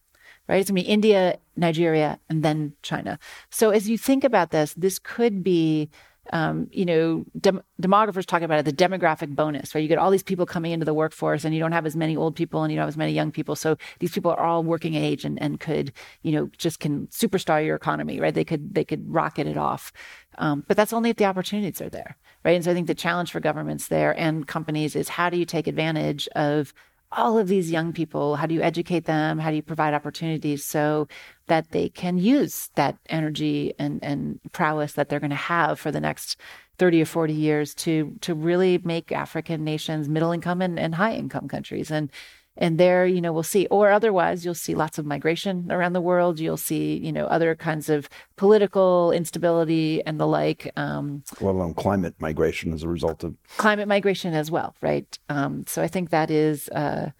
right? 0.48 0.60
It's 0.60 0.70
going 0.70 0.82
to 0.82 0.86
be 0.86 0.92
India, 0.92 1.38
Nigeria, 1.56 2.18
and 2.28 2.42
then 2.42 2.74
China. 2.82 3.18
So 3.50 3.70
as 3.70 3.88
you 3.88 3.98
think 3.98 4.24
about 4.24 4.50
this, 4.50 4.74
this 4.74 4.98
could 4.98 5.42
be 5.42 5.90
um, 6.32 6.68
you 6.72 6.84
know, 6.84 7.24
dem- 7.38 7.62
demographers 7.80 8.24
talk 8.24 8.42
about 8.42 8.58
it, 8.60 8.64
the 8.64 8.72
demographic 8.72 9.34
bonus, 9.34 9.74
right? 9.74 9.80
You 9.80 9.88
get 9.88 9.98
all 9.98 10.10
these 10.10 10.22
people 10.22 10.46
coming 10.46 10.72
into 10.72 10.84
the 10.84 10.94
workforce 10.94 11.44
and 11.44 11.54
you 11.54 11.60
don't 11.60 11.72
have 11.72 11.86
as 11.86 11.96
many 11.96 12.16
old 12.16 12.36
people 12.36 12.62
and 12.62 12.72
you 12.72 12.76
don't 12.76 12.82
have 12.82 12.88
as 12.88 12.96
many 12.96 13.12
young 13.12 13.32
people. 13.32 13.56
So 13.56 13.76
these 13.98 14.12
people 14.12 14.30
are 14.30 14.40
all 14.40 14.62
working 14.62 14.94
age 14.94 15.24
and, 15.24 15.40
and 15.42 15.58
could, 15.58 15.92
you 16.22 16.32
know, 16.32 16.50
just 16.56 16.80
can 16.80 17.06
superstar 17.08 17.64
your 17.64 17.76
economy, 17.76 18.20
right? 18.20 18.34
They 18.34 18.44
could, 18.44 18.74
they 18.74 18.84
could 18.84 19.12
rocket 19.12 19.46
it 19.46 19.56
off. 19.56 19.92
Um, 20.38 20.64
but 20.68 20.76
that's 20.76 20.92
only 20.92 21.10
if 21.10 21.16
the 21.16 21.24
opportunities 21.24 21.80
are 21.80 21.90
there, 21.90 22.16
right? 22.44 22.54
And 22.54 22.64
so 22.64 22.70
I 22.70 22.74
think 22.74 22.86
the 22.86 22.94
challenge 22.94 23.32
for 23.32 23.40
governments 23.40 23.88
there 23.88 24.18
and 24.18 24.46
companies 24.46 24.94
is 24.94 25.08
how 25.08 25.30
do 25.30 25.36
you 25.36 25.44
take 25.44 25.66
advantage 25.66 26.28
of 26.36 26.72
all 27.12 27.38
of 27.38 27.48
these 27.48 27.70
young 27.70 27.92
people? 27.92 28.36
How 28.36 28.46
do 28.46 28.54
you 28.54 28.62
educate 28.62 29.04
them? 29.04 29.38
How 29.38 29.50
do 29.50 29.56
you 29.56 29.62
provide 29.62 29.94
opportunities 29.94 30.64
so 30.64 31.08
that 31.50 31.72
they 31.72 31.88
can 31.88 32.16
use 32.16 32.70
that 32.76 32.96
energy 33.08 33.74
and, 33.76 33.98
and 34.04 34.38
prowess 34.52 34.92
that 34.92 35.08
they're 35.08 35.18
going 35.18 35.30
to 35.30 35.36
have 35.36 35.80
for 35.80 35.90
the 35.90 36.00
next 36.00 36.36
30 36.78 37.02
or 37.02 37.06
40 37.06 37.32
years 37.34 37.74
to 37.74 38.16
to 38.20 38.34
really 38.34 38.78
make 38.84 39.10
African 39.10 39.64
nations 39.64 40.08
middle 40.08 40.30
income 40.30 40.62
and, 40.62 40.78
and 40.78 40.94
high 40.94 41.14
income 41.14 41.48
countries? 41.48 41.90
And 41.90 42.08
and 42.56 42.78
there 42.78 43.04
you 43.04 43.20
know 43.20 43.32
we'll 43.32 43.42
see. 43.42 43.66
Or 43.66 43.90
otherwise 43.90 44.44
you'll 44.44 44.54
see 44.54 44.76
lots 44.76 44.96
of 44.96 45.04
migration 45.04 45.72
around 45.72 45.92
the 45.92 46.00
world. 46.00 46.38
You'll 46.38 46.56
see 46.56 46.96
you 46.98 47.10
know 47.10 47.26
other 47.26 47.56
kinds 47.56 47.88
of 47.88 48.08
political 48.36 49.10
instability 49.10 50.06
and 50.06 50.20
the 50.20 50.28
like 50.28 50.70
um, 50.76 51.24
let 51.40 51.56
alone 51.56 51.74
climate 51.74 52.14
migration 52.20 52.72
as 52.72 52.84
a 52.84 52.88
result 52.88 53.24
of 53.24 53.34
climate 53.56 53.88
migration 53.88 54.34
as 54.34 54.52
well 54.52 54.76
right? 54.80 55.18
Um, 55.28 55.64
so 55.66 55.82
i 55.82 55.88
think 55.88 56.10
that 56.10 56.30
is 56.30 56.68
uh, 56.68 57.10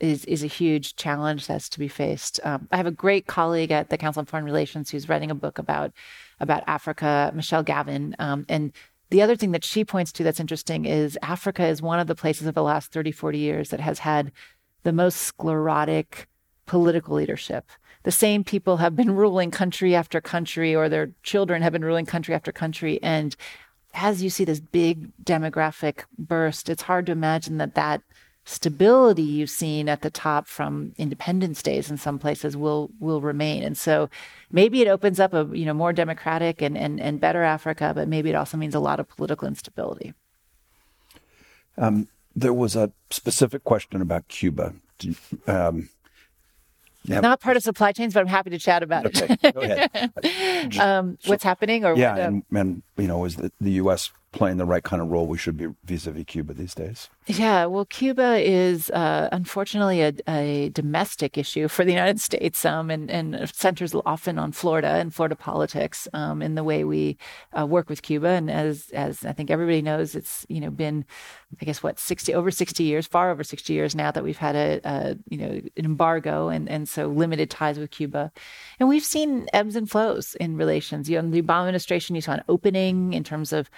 is 0.00 0.24
is 0.26 0.42
a 0.42 0.46
huge 0.46 0.96
challenge 0.96 1.46
that's 1.46 1.68
to 1.70 1.78
be 1.78 1.88
faced. 1.88 2.40
Um, 2.44 2.68
I 2.70 2.76
have 2.76 2.86
a 2.86 2.92
great 2.92 3.26
colleague 3.26 3.72
at 3.72 3.90
the 3.90 3.98
Council 3.98 4.20
on 4.20 4.26
Foreign 4.26 4.44
Relations 4.44 4.90
who's 4.90 5.08
writing 5.08 5.30
a 5.30 5.34
book 5.34 5.58
about 5.58 5.92
about 6.40 6.64
Africa, 6.66 7.32
Michelle 7.34 7.62
Gavin, 7.62 8.14
um, 8.18 8.46
and 8.48 8.72
the 9.10 9.22
other 9.22 9.36
thing 9.36 9.52
that 9.52 9.64
she 9.64 9.84
points 9.84 10.12
to 10.12 10.22
that's 10.22 10.40
interesting 10.40 10.84
is 10.84 11.18
Africa 11.22 11.66
is 11.66 11.80
one 11.80 11.98
of 11.98 12.06
the 12.06 12.14
places 12.14 12.46
of 12.46 12.54
the 12.54 12.62
last 12.62 12.92
30, 12.92 13.10
40 13.10 13.38
years 13.38 13.70
that 13.70 13.80
has 13.80 14.00
had 14.00 14.32
the 14.82 14.92
most 14.92 15.16
sclerotic 15.16 16.28
political 16.66 17.16
leadership. 17.16 17.70
the 18.04 18.12
same 18.12 18.44
people 18.44 18.76
have 18.76 18.94
been 18.94 19.16
ruling 19.22 19.50
country 19.50 19.94
after 19.94 20.20
country, 20.20 20.74
or 20.74 20.88
their 20.88 21.10
children 21.22 21.62
have 21.62 21.72
been 21.72 21.84
ruling 21.84 22.06
country 22.06 22.34
after 22.34 22.52
country. 22.52 23.02
And 23.02 23.34
as 23.94 24.22
you 24.22 24.30
see 24.30 24.44
this 24.44 24.60
big 24.60 25.10
demographic 25.24 26.04
burst, 26.16 26.68
it's 26.68 26.82
hard 26.82 27.06
to 27.06 27.12
imagine 27.12 27.58
that 27.58 27.74
that 27.74 28.02
stability 28.48 29.22
you've 29.22 29.50
seen 29.50 29.90
at 29.90 30.00
the 30.00 30.10
top 30.10 30.46
from 30.46 30.94
independence 30.96 31.62
days 31.62 31.90
in 31.90 31.98
some 31.98 32.18
places 32.18 32.56
will 32.56 32.90
will 32.98 33.20
remain. 33.20 33.62
And 33.62 33.76
so 33.76 34.08
maybe 34.50 34.80
it 34.80 34.88
opens 34.88 35.20
up 35.20 35.34
a 35.34 35.46
you 35.52 35.66
know 35.66 35.74
more 35.74 35.92
democratic 35.92 36.62
and 36.62 36.76
and, 36.76 36.98
and 36.98 37.20
better 37.20 37.42
Africa, 37.42 37.92
but 37.94 38.08
maybe 38.08 38.30
it 38.30 38.34
also 38.34 38.56
means 38.56 38.74
a 38.74 38.80
lot 38.80 39.00
of 39.00 39.08
political 39.08 39.46
instability. 39.46 40.14
Um, 41.76 42.08
there 42.34 42.54
was 42.54 42.74
a 42.74 42.90
specific 43.10 43.64
question 43.64 44.00
about 44.00 44.28
Cuba. 44.28 44.74
Um, 45.46 45.90
yeah. 47.04 47.20
Not 47.20 47.40
part 47.40 47.56
of 47.56 47.62
supply 47.62 47.92
chains, 47.92 48.14
but 48.14 48.20
I'm 48.20 48.26
happy 48.26 48.50
to 48.50 48.58
chat 48.58 48.82
about 48.82 49.06
okay, 49.06 49.36
it. 49.42 49.54
go 49.54 49.60
ahead. 49.60 50.76
um, 50.80 51.18
what's 51.26 51.44
happening, 51.44 51.84
or 51.84 51.94
yeah, 51.96 52.12
what, 52.12 52.20
and, 52.20 52.42
and 52.50 52.82
you 52.96 53.06
know, 53.06 53.24
is 53.24 53.36
the, 53.36 53.52
the 53.60 53.72
U.S 53.72 54.10
playing 54.38 54.56
the 54.56 54.64
right 54.64 54.84
kind 54.84 55.02
of 55.02 55.08
role 55.08 55.26
we 55.26 55.36
should 55.36 55.56
be 55.56 55.66
vis-a-vis 55.84 56.24
Cuba 56.24 56.54
these 56.54 56.72
days? 56.72 57.10
Yeah, 57.26 57.66
well, 57.66 57.84
Cuba 57.84 58.38
is 58.38 58.88
uh, 58.90 59.28
unfortunately 59.32 60.00
a, 60.00 60.14
a, 60.26 60.70
domestic 60.70 61.36
issue 61.36 61.68
for 61.68 61.84
the 61.84 61.90
United 61.90 62.20
States, 62.20 62.64
um, 62.64 62.88
and, 62.88 63.10
and, 63.10 63.50
centers 63.54 63.94
often 64.06 64.38
on 64.38 64.52
Florida 64.52 64.88
and 64.88 65.12
Florida 65.12 65.36
politics 65.36 66.08
um, 66.14 66.40
in 66.40 66.54
the 66.54 66.64
way 66.64 66.84
we 66.84 67.18
uh, 67.58 67.66
work 67.66 67.90
with 67.90 68.00
Cuba. 68.00 68.28
And 68.28 68.50
as 68.50 68.88
as 68.94 69.26
I 69.26 69.32
think 69.32 69.50
everybody 69.50 69.82
knows, 69.82 70.14
it's 70.14 70.46
you 70.48 70.60
know 70.60 70.70
been, 70.70 71.04
I 71.60 71.64
guess 71.66 71.82
what 71.82 71.98
sixty 71.98 72.32
over 72.32 72.50
sixty 72.50 72.84
years, 72.84 73.06
far 73.06 73.30
over 73.30 73.44
sixty 73.44 73.74
years 73.74 73.94
now 73.94 74.10
that 74.10 74.24
we've 74.24 74.38
had 74.38 74.56
a, 74.56 74.80
a 74.84 75.16
you 75.28 75.36
know 75.36 75.60
an 75.76 75.84
embargo 75.84 76.48
and 76.48 76.66
and 76.70 76.88
so 76.88 77.08
limited 77.08 77.50
ties 77.50 77.78
with 77.78 77.90
Cuba, 77.90 78.32
and 78.80 78.88
we've 78.88 79.04
seen 79.04 79.48
ebbs 79.52 79.76
and 79.76 79.90
flows 79.90 80.34
in 80.36 80.56
relations. 80.56 81.10
You 81.10 81.20
know, 81.20 81.28
the 81.28 81.42
Obama 81.42 81.62
administration, 81.62 82.14
you 82.14 82.22
saw 82.22 82.34
an 82.34 82.44
opening 82.48 83.12
in 83.12 83.22
terms 83.22 83.52
of 83.52 83.68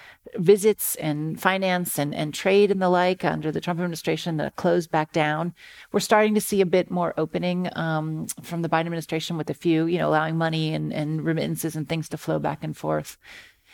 visits 0.51 0.95
and 0.95 1.39
finance 1.39 1.97
and, 1.97 2.13
and 2.13 2.33
trade 2.33 2.71
and 2.71 2.81
the 2.81 2.89
like 2.89 3.23
under 3.23 3.53
the 3.53 3.61
Trump 3.61 3.79
administration 3.79 4.35
that 4.35 4.57
closed 4.57 4.91
back 4.91 5.13
down. 5.13 5.53
We're 5.93 6.01
starting 6.01 6.35
to 6.35 6.41
see 6.41 6.59
a 6.59 6.65
bit 6.65 6.91
more 6.91 7.13
opening 7.15 7.69
um, 7.77 8.27
from 8.41 8.61
the 8.61 8.67
Biden 8.67 8.81
administration 8.81 9.37
with 9.37 9.49
a 9.49 9.53
few, 9.53 9.85
you 9.85 9.97
know, 9.97 10.09
allowing 10.09 10.37
money 10.37 10.73
and, 10.73 10.91
and 10.91 11.23
remittances 11.23 11.77
and 11.77 11.87
things 11.87 12.09
to 12.09 12.17
flow 12.17 12.37
back 12.37 12.65
and 12.65 12.75
forth. 12.75 13.17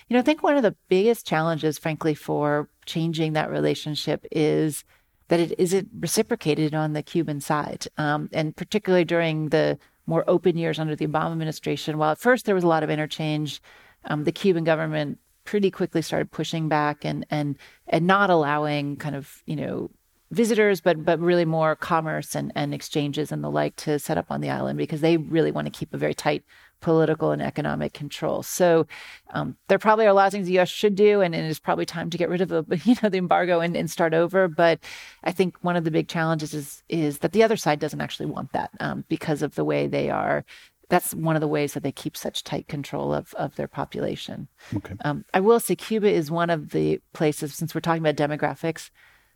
You 0.08 0.14
know, 0.14 0.20
I 0.20 0.24
think 0.24 0.44
one 0.44 0.56
of 0.56 0.62
the 0.62 0.76
biggest 0.88 1.26
challenges, 1.26 1.80
frankly, 1.80 2.14
for 2.14 2.70
changing 2.86 3.34
that 3.34 3.50
relationship 3.50 4.24
is 4.32 4.84
that 5.30 5.40
it 5.40 5.60
isn't 5.60 5.90
reciprocated 6.00 6.76
on 6.76 6.94
the 6.94 7.02
Cuban 7.02 7.42
side. 7.42 7.88
Um, 7.98 8.30
and 8.34 8.56
particularly 8.56 9.04
during 9.04 9.50
the 9.50 9.80
more 10.06 10.24
open 10.28 10.58
years 10.58 10.78
under 10.78 10.96
the 10.96 11.08
Obama 11.08 11.32
administration, 11.32 11.98
while 11.98 12.12
at 12.12 12.20
first 12.20 12.46
there 12.46 12.54
was 12.54 12.64
a 12.64 12.68
lot 12.68 12.84
of 12.84 12.92
interchange, 12.92 13.64
um, 14.06 14.26
the 14.26 14.32
Cuban 14.32 14.64
government 14.64 15.18
pretty 15.48 15.72
quickly 15.72 16.02
started 16.02 16.30
pushing 16.30 16.68
back 16.68 17.06
and 17.06 17.26
and 17.32 17.56
and 17.88 18.06
not 18.06 18.30
allowing 18.30 18.98
kind 18.98 19.16
of 19.16 19.42
you 19.46 19.56
know 19.56 19.90
visitors, 20.30 20.82
but 20.82 21.06
but 21.06 21.20
really 21.20 21.46
more 21.46 21.76
commerce 21.76 22.36
and, 22.36 22.52
and 22.54 22.74
exchanges 22.74 23.32
and 23.32 23.42
the 23.44 23.50
like 23.50 23.76
to 23.78 23.98
set 23.98 24.18
up 24.18 24.26
on 24.30 24.42
the 24.42 24.50
island 24.50 24.78
because 24.78 25.00
they 25.00 25.16
really 25.16 25.52
want 25.52 25.66
to 25.66 25.72
keep 25.72 25.94
a 25.94 25.98
very 25.98 26.14
tight 26.14 26.44
political 26.82 27.32
and 27.32 27.42
economic 27.42 27.94
control. 27.94 28.44
So 28.44 28.86
um, 29.32 29.56
there 29.68 29.80
probably 29.80 30.06
are 30.06 30.10
a 30.10 30.14
lot 30.14 30.28
of 30.28 30.34
things 30.34 30.48
the 30.48 30.54
U.S. 30.54 30.70
should 30.70 30.96
do, 30.96 31.22
and, 31.22 31.34
and 31.34 31.46
it 31.46 31.50
is 31.50 31.60
probably 31.60 31.86
time 31.86 32.10
to 32.10 32.18
get 32.18 32.30
rid 32.30 32.42
of 32.42 32.50
the 32.50 32.66
you 32.84 32.96
know 33.02 33.08
the 33.08 33.18
embargo 33.18 33.62
and, 33.62 33.78
and 33.78 33.90
start 33.90 34.14
over. 34.14 34.50
But 34.50 34.80
I 35.24 35.32
think 35.32 35.56
one 35.62 35.78
of 35.78 35.86
the 35.86 35.92
big 35.92 36.10
challenges 36.10 36.54
is 36.54 36.84
is 36.90 37.20
that 37.20 37.32
the 37.32 37.44
other 37.44 37.56
side 37.56 37.80
doesn't 37.80 38.02
actually 38.02 38.28
want 38.28 38.52
that 38.52 38.72
um, 38.82 39.06
because 39.08 39.42
of 39.42 39.56
the 39.56 39.64
way 39.64 39.88
they 39.88 40.10
are 40.10 40.44
that's 40.90 41.14
one 41.14 41.36
of 41.36 41.42
the 41.42 41.48
ways 41.48 41.74
that 41.74 41.84
they 41.84 41.92
keep 41.92 42.16
such 42.16 42.44
tight 42.44 42.68
control 42.68 43.14
of, 43.14 43.34
of 43.34 43.56
their 43.56 43.68
population. 43.68 44.48
Okay. 44.76 44.96
Um, 45.04 45.26
I 45.34 45.40
will 45.40 45.60
say 45.60 45.76
Cuba 45.76 46.10
is 46.10 46.32
one 46.32 46.50
of 46.50 46.72
the 46.72 47.02
places, 47.14 47.54
since 47.54 47.76
we're 47.76 47.82
talking 47.82 48.06
about 48.06 48.16
demographics, 48.16 48.90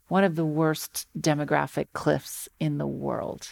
one 0.08 0.24
of 0.24 0.36
the 0.36 0.46
worst 0.46 1.08
demographic 1.20 1.88
cliffs 1.94 2.48
in 2.60 2.78
the 2.78 2.88
world. 2.88 3.48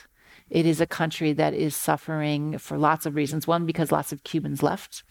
It 0.50 0.66
is 0.66 0.82
a 0.82 0.88
country 0.88 1.34
that 1.34 1.54
is 1.54 1.76
suffering 1.76 2.58
for 2.58 2.78
lots 2.78 3.06
of 3.06 3.16
reasons. 3.16 3.47
One, 3.47 3.66
because 3.66 3.91
lots 3.91 4.12
of 4.12 4.24
Cubans 4.24 4.64
left. 4.64 5.04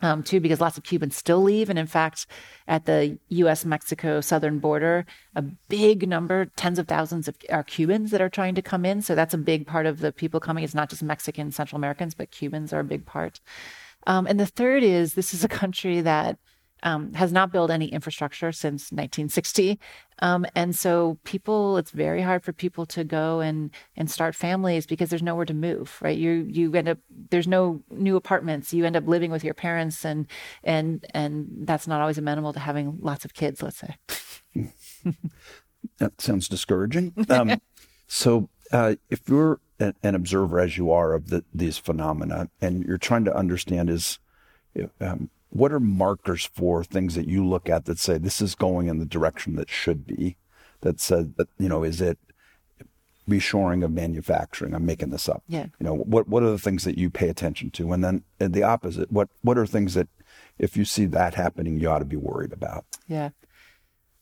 Um, 0.00 0.22
two, 0.22 0.38
because 0.38 0.60
lots 0.60 0.78
of 0.78 0.84
Cubans 0.84 1.16
still 1.16 1.42
leave. 1.42 1.68
And 1.68 1.78
in 1.78 1.88
fact, 1.88 2.26
at 2.68 2.86
the 2.86 3.18
US 3.30 3.64
Mexico 3.64 4.20
southern 4.20 4.60
border, 4.60 5.04
a 5.34 5.42
big 5.42 6.08
number, 6.08 6.44
tens 6.54 6.78
of 6.78 6.86
thousands 6.86 7.26
of 7.26 7.34
are 7.50 7.64
Cubans 7.64 8.12
that 8.12 8.20
are 8.20 8.28
trying 8.28 8.54
to 8.54 8.62
come 8.62 8.84
in. 8.84 9.02
So 9.02 9.16
that's 9.16 9.34
a 9.34 9.38
big 9.38 9.66
part 9.66 9.86
of 9.86 9.98
the 9.98 10.12
people 10.12 10.38
coming. 10.38 10.62
It's 10.62 10.74
not 10.74 10.88
just 10.88 11.02
Mexican, 11.02 11.50
Central 11.50 11.78
Americans, 11.78 12.14
but 12.14 12.30
Cubans 12.30 12.72
are 12.72 12.80
a 12.80 12.84
big 12.84 13.06
part. 13.06 13.40
Um, 14.06 14.26
and 14.26 14.38
the 14.38 14.46
third 14.46 14.84
is 14.84 15.14
this 15.14 15.34
is 15.34 15.42
a 15.42 15.48
country 15.48 16.00
that 16.00 16.38
um, 16.82 17.12
has 17.14 17.32
not 17.32 17.52
built 17.52 17.70
any 17.70 17.86
infrastructure 17.86 18.52
since 18.52 18.92
1960. 18.92 19.78
Um, 20.20 20.46
and 20.54 20.74
so 20.74 21.18
people, 21.24 21.76
it's 21.76 21.90
very 21.90 22.22
hard 22.22 22.42
for 22.42 22.52
people 22.52 22.86
to 22.86 23.04
go 23.04 23.40
and, 23.40 23.70
and 23.96 24.10
start 24.10 24.34
families 24.34 24.86
because 24.86 25.10
there's 25.10 25.22
nowhere 25.22 25.44
to 25.44 25.54
move, 25.54 25.96
right? 26.00 26.16
You, 26.16 26.46
you 26.48 26.74
end 26.74 26.88
up, 26.88 26.98
there's 27.30 27.48
no 27.48 27.82
new 27.90 28.16
apartments. 28.16 28.72
You 28.72 28.84
end 28.84 28.96
up 28.96 29.06
living 29.06 29.30
with 29.30 29.44
your 29.44 29.54
parents 29.54 30.04
and, 30.04 30.26
and, 30.64 31.04
and 31.14 31.46
that's 31.60 31.86
not 31.86 32.00
always 32.00 32.18
amenable 32.18 32.52
to 32.52 32.60
having 32.60 32.98
lots 33.00 33.24
of 33.24 33.34
kids, 33.34 33.62
let's 33.62 33.78
say. 33.78 33.96
that 35.98 36.20
sounds 36.20 36.48
discouraging. 36.48 37.14
Um, 37.30 37.60
so, 38.06 38.48
uh, 38.72 38.94
if 39.10 39.28
you're 39.28 39.60
an 39.78 40.14
observer 40.14 40.60
as 40.60 40.76
you 40.76 40.90
are 40.90 41.12
of 41.12 41.28
the, 41.28 41.44
these 41.54 41.78
phenomena 41.78 42.48
and 42.60 42.84
you're 42.84 42.98
trying 42.98 43.24
to 43.24 43.36
understand 43.36 43.90
is, 43.90 44.18
um, 45.00 45.30
what 45.50 45.72
are 45.72 45.80
markers 45.80 46.44
for 46.44 46.84
things 46.84 47.14
that 47.14 47.26
you 47.26 47.46
look 47.46 47.68
at 47.68 47.86
that 47.86 47.98
say 47.98 48.18
this 48.18 48.40
is 48.40 48.54
going 48.54 48.88
in 48.88 48.98
the 48.98 49.06
direction 49.06 49.56
that 49.56 49.70
should 49.70 50.06
be? 50.06 50.36
That 50.82 51.00
said, 51.00 51.36
that 51.36 51.48
you 51.58 51.68
know, 51.68 51.82
is 51.82 52.00
it 52.00 52.18
reshoring 53.28 53.84
of 53.84 53.90
manufacturing? 53.90 54.74
I'm 54.74 54.86
making 54.86 55.10
this 55.10 55.28
up. 55.28 55.42
Yeah. 55.48 55.66
You 55.78 55.86
know, 55.86 55.94
what 55.94 56.28
what 56.28 56.42
are 56.42 56.50
the 56.50 56.58
things 56.58 56.84
that 56.84 56.98
you 56.98 57.10
pay 57.10 57.28
attention 57.28 57.70
to? 57.72 57.92
And 57.92 58.04
then 58.04 58.22
the 58.38 58.62
opposite, 58.62 59.10
what 59.10 59.28
what 59.42 59.58
are 59.58 59.66
things 59.66 59.94
that 59.94 60.08
if 60.58 60.76
you 60.76 60.84
see 60.84 61.06
that 61.06 61.34
happening, 61.34 61.78
you 61.78 61.88
ought 61.88 61.98
to 61.98 62.04
be 62.04 62.16
worried 62.16 62.52
about? 62.52 62.84
Yeah. 63.06 63.30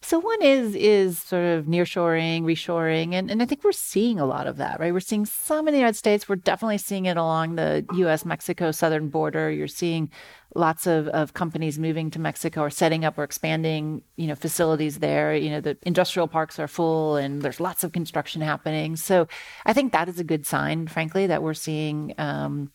So 0.06 0.20
one 0.20 0.40
is 0.40 0.76
is 0.76 1.18
sort 1.18 1.44
of 1.44 1.64
nearshoring, 1.64 2.42
reshoring, 2.42 3.12
and, 3.12 3.28
and 3.28 3.42
I 3.42 3.44
think 3.44 3.64
we're 3.64 3.72
seeing 3.72 4.20
a 4.20 4.24
lot 4.24 4.46
of 4.46 4.56
that, 4.58 4.78
right? 4.78 4.92
We're 4.92 5.00
seeing 5.00 5.26
some 5.26 5.66
in 5.66 5.72
the 5.72 5.78
United 5.78 5.96
States. 5.96 6.28
We're 6.28 6.36
definitely 6.36 6.78
seeing 6.78 7.06
it 7.06 7.16
along 7.16 7.56
the 7.56 7.84
U.S. 7.94 8.24
Mexico 8.24 8.70
southern 8.70 9.08
border. 9.08 9.50
You're 9.50 9.66
seeing 9.66 10.08
lots 10.54 10.86
of, 10.86 11.08
of 11.08 11.34
companies 11.34 11.76
moving 11.76 12.12
to 12.12 12.20
Mexico 12.20 12.60
or 12.60 12.70
setting 12.70 13.04
up 13.04 13.18
or 13.18 13.24
expanding, 13.24 14.02
you 14.14 14.28
know, 14.28 14.36
facilities 14.36 15.00
there. 15.00 15.34
You 15.34 15.50
know, 15.50 15.60
the 15.60 15.76
industrial 15.82 16.28
parks 16.28 16.60
are 16.60 16.68
full 16.68 17.16
and 17.16 17.42
there's 17.42 17.58
lots 17.58 17.82
of 17.82 17.90
construction 17.90 18.42
happening. 18.42 18.94
So 18.94 19.26
I 19.64 19.72
think 19.72 19.90
that 19.90 20.08
is 20.08 20.20
a 20.20 20.24
good 20.24 20.46
sign, 20.46 20.86
frankly, 20.86 21.26
that 21.26 21.42
we're 21.42 21.52
seeing 21.52 22.14
um, 22.16 22.70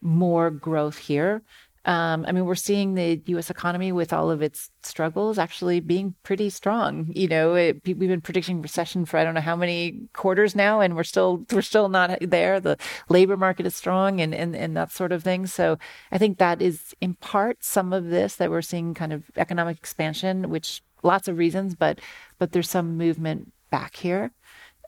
more 0.00 0.52
growth 0.52 0.98
here. 0.98 1.42
Um, 1.86 2.26
I 2.28 2.32
mean, 2.32 2.44
we're 2.44 2.56
seeing 2.56 2.94
the 2.94 3.22
U.S. 3.26 3.48
economy 3.48 3.90
with 3.90 4.12
all 4.12 4.30
of 4.30 4.42
its 4.42 4.70
struggles 4.82 5.38
actually 5.38 5.80
being 5.80 6.14
pretty 6.22 6.50
strong. 6.50 7.10
You 7.14 7.26
know, 7.26 7.54
it, 7.54 7.80
we've 7.86 7.98
been 7.98 8.20
predicting 8.20 8.60
recession 8.60 9.06
for 9.06 9.16
I 9.16 9.24
don't 9.24 9.32
know 9.32 9.40
how 9.40 9.56
many 9.56 10.02
quarters 10.12 10.54
now, 10.54 10.80
and 10.80 10.94
we're 10.94 11.04
still 11.04 11.46
we're 11.52 11.62
still 11.62 11.88
not 11.88 12.18
there. 12.20 12.60
The 12.60 12.76
labor 13.08 13.36
market 13.36 13.64
is 13.64 13.74
strong, 13.74 14.20
and 14.20 14.34
and 14.34 14.54
and 14.54 14.76
that 14.76 14.92
sort 14.92 15.10
of 15.10 15.22
thing. 15.24 15.46
So 15.46 15.78
I 16.12 16.18
think 16.18 16.36
that 16.36 16.60
is 16.60 16.94
in 17.00 17.14
part 17.14 17.64
some 17.64 17.94
of 17.94 18.10
this 18.10 18.36
that 18.36 18.50
we're 18.50 18.62
seeing 18.62 18.92
kind 18.92 19.12
of 19.12 19.30
economic 19.36 19.78
expansion, 19.78 20.50
which 20.50 20.82
lots 21.02 21.28
of 21.28 21.38
reasons, 21.38 21.74
but 21.74 21.98
but 22.38 22.52
there's 22.52 22.68
some 22.68 22.98
movement 22.98 23.52
back 23.70 23.96
here. 23.96 24.32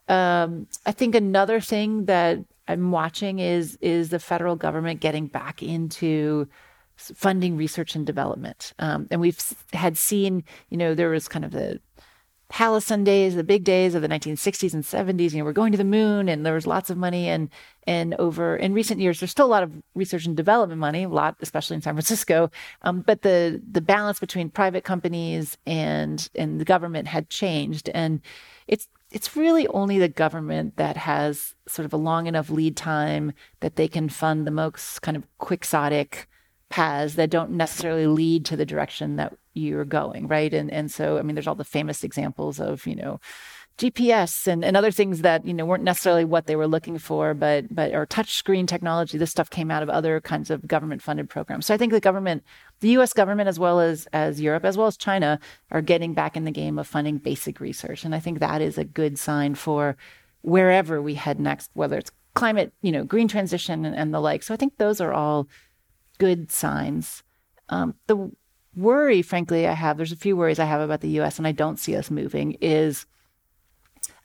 Um, 0.07 0.67
I 0.85 0.91
think 0.91 1.15
another 1.15 1.59
thing 1.59 2.05
that 2.05 2.39
I'm 2.67 2.91
watching 2.91 3.39
is 3.39 3.77
is 3.81 4.09
the 4.09 4.19
federal 4.19 4.55
government 4.55 4.99
getting 4.99 5.27
back 5.27 5.63
into 5.63 6.47
funding 6.97 7.57
research 7.57 7.95
and 7.95 8.05
development. 8.05 8.73
Um, 8.79 9.07
and 9.11 9.19
we've 9.19 9.39
had 9.73 9.97
seen, 9.97 10.43
you 10.69 10.77
know, 10.77 10.93
there 10.93 11.09
was 11.09 11.27
kind 11.27 11.45
of 11.45 11.51
the 11.51 11.79
Halcyon 12.53 13.03
days, 13.03 13.33
the 13.33 13.43
big 13.43 13.63
days 13.63 13.95
of 13.95 14.03
the 14.03 14.07
1960s 14.07 14.75
and 14.75 14.83
70s. 14.83 15.31
You 15.31 15.39
know, 15.39 15.45
we're 15.45 15.53
going 15.53 15.71
to 15.71 15.77
the 15.77 15.83
moon, 15.83 16.29
and 16.29 16.45
there 16.45 16.53
was 16.53 16.67
lots 16.67 16.91
of 16.91 16.97
money. 16.97 17.27
And 17.27 17.49
and 17.87 18.13
over 18.19 18.55
in 18.55 18.73
recent 18.73 18.99
years, 18.99 19.19
there's 19.19 19.31
still 19.31 19.47
a 19.47 19.55
lot 19.55 19.63
of 19.63 19.71
research 19.95 20.27
and 20.27 20.37
development 20.37 20.79
money, 20.79 21.03
a 21.03 21.09
lot, 21.09 21.35
especially 21.41 21.77
in 21.77 21.81
San 21.81 21.95
Francisco. 21.95 22.51
Um, 22.83 23.01
but 23.01 23.23
the 23.23 23.59
the 23.71 23.81
balance 23.81 24.19
between 24.19 24.51
private 24.51 24.83
companies 24.83 25.57
and 25.65 26.29
and 26.35 26.61
the 26.61 26.65
government 26.65 27.07
had 27.07 27.27
changed, 27.27 27.89
and 27.89 28.21
it's 28.67 28.87
it's 29.09 29.35
really 29.35 29.67
only 29.69 29.97
the 29.97 30.07
government 30.07 30.77
that 30.77 30.95
has 30.95 31.55
sort 31.67 31.87
of 31.87 31.93
a 31.93 31.97
long 31.97 32.27
enough 32.27 32.51
lead 32.51 32.77
time 32.77 33.33
that 33.61 33.77
they 33.77 33.87
can 33.87 34.09
fund 34.09 34.45
the 34.45 34.51
most 34.51 35.01
kind 35.01 35.17
of 35.17 35.25
quixotic 35.39 36.29
paths 36.73 37.13
that 37.13 37.29
don't 37.29 37.51
necessarily 37.51 38.07
lead 38.07 38.43
to 38.43 38.57
the 38.57 38.65
direction 38.65 39.15
that 39.17 39.31
you're 39.53 39.85
going, 39.85 40.27
right? 40.27 40.51
And 40.51 40.71
and 40.71 40.91
so 40.91 41.19
I 41.19 41.21
mean, 41.21 41.35
there's 41.35 41.45
all 41.45 41.53
the 41.53 41.63
famous 41.63 42.03
examples 42.03 42.59
of 42.59 42.87
you 42.87 42.95
know 42.95 43.19
GPS 43.77 44.47
and, 44.47 44.65
and 44.65 44.75
other 44.75 44.89
things 44.89 45.21
that 45.21 45.45
you 45.45 45.53
know 45.53 45.65
weren't 45.65 45.83
necessarily 45.83 46.25
what 46.25 46.47
they 46.47 46.55
were 46.55 46.65
looking 46.67 46.97
for, 46.97 47.35
but 47.35 47.65
but 47.69 47.93
or 47.93 48.07
touch 48.07 48.33
screen 48.33 48.65
technology. 48.65 49.19
This 49.19 49.29
stuff 49.29 49.51
came 49.51 49.69
out 49.69 49.83
of 49.83 49.89
other 49.89 50.19
kinds 50.19 50.49
of 50.49 50.67
government 50.67 51.03
funded 51.03 51.29
programs. 51.29 51.67
So 51.67 51.75
I 51.75 51.77
think 51.77 51.93
the 51.93 51.99
government, 51.99 52.43
the 52.79 52.89
U.S. 52.97 53.13
government 53.13 53.49
as 53.49 53.59
well 53.59 53.79
as 53.79 54.07
as 54.11 54.41
Europe 54.41 54.65
as 54.65 54.75
well 54.75 54.87
as 54.87 54.97
China, 54.97 55.39
are 55.69 55.83
getting 55.83 56.15
back 56.15 56.35
in 56.35 56.43
the 56.43 56.51
game 56.51 56.79
of 56.79 56.87
funding 56.87 57.19
basic 57.19 57.59
research, 57.59 58.03
and 58.03 58.15
I 58.15 58.19
think 58.19 58.39
that 58.39 58.63
is 58.63 58.79
a 58.79 58.83
good 58.83 59.19
sign 59.19 59.53
for 59.53 59.95
wherever 60.41 61.03
we 61.03 61.13
head 61.13 61.39
next, 61.39 61.69
whether 61.75 61.99
it's 61.99 62.11
climate, 62.33 62.73
you 62.81 62.91
know, 62.91 63.03
green 63.03 63.27
transition 63.27 63.85
and, 63.85 63.95
and 63.95 64.11
the 64.11 64.19
like. 64.19 64.41
So 64.41 64.55
I 64.55 64.57
think 64.57 64.77
those 64.77 64.99
are 64.99 65.13
all 65.13 65.47
good 66.23 66.49
signs. 66.49 67.21
Um, 67.67 67.95
the 68.07 68.31
worry, 68.77 69.21
frankly, 69.21 69.67
I 69.67 69.73
have, 69.73 69.97
there's 69.97 70.13
a 70.13 70.15
few 70.15 70.37
worries 70.37 70.57
I 70.57 70.63
have 70.63 70.79
about 70.79 71.01
the 71.01 71.19
US, 71.19 71.37
and 71.37 71.45
I 71.45 71.51
don't 71.51 71.77
see 71.77 71.97
us 71.97 72.09
moving, 72.09 72.53
is 72.61 73.05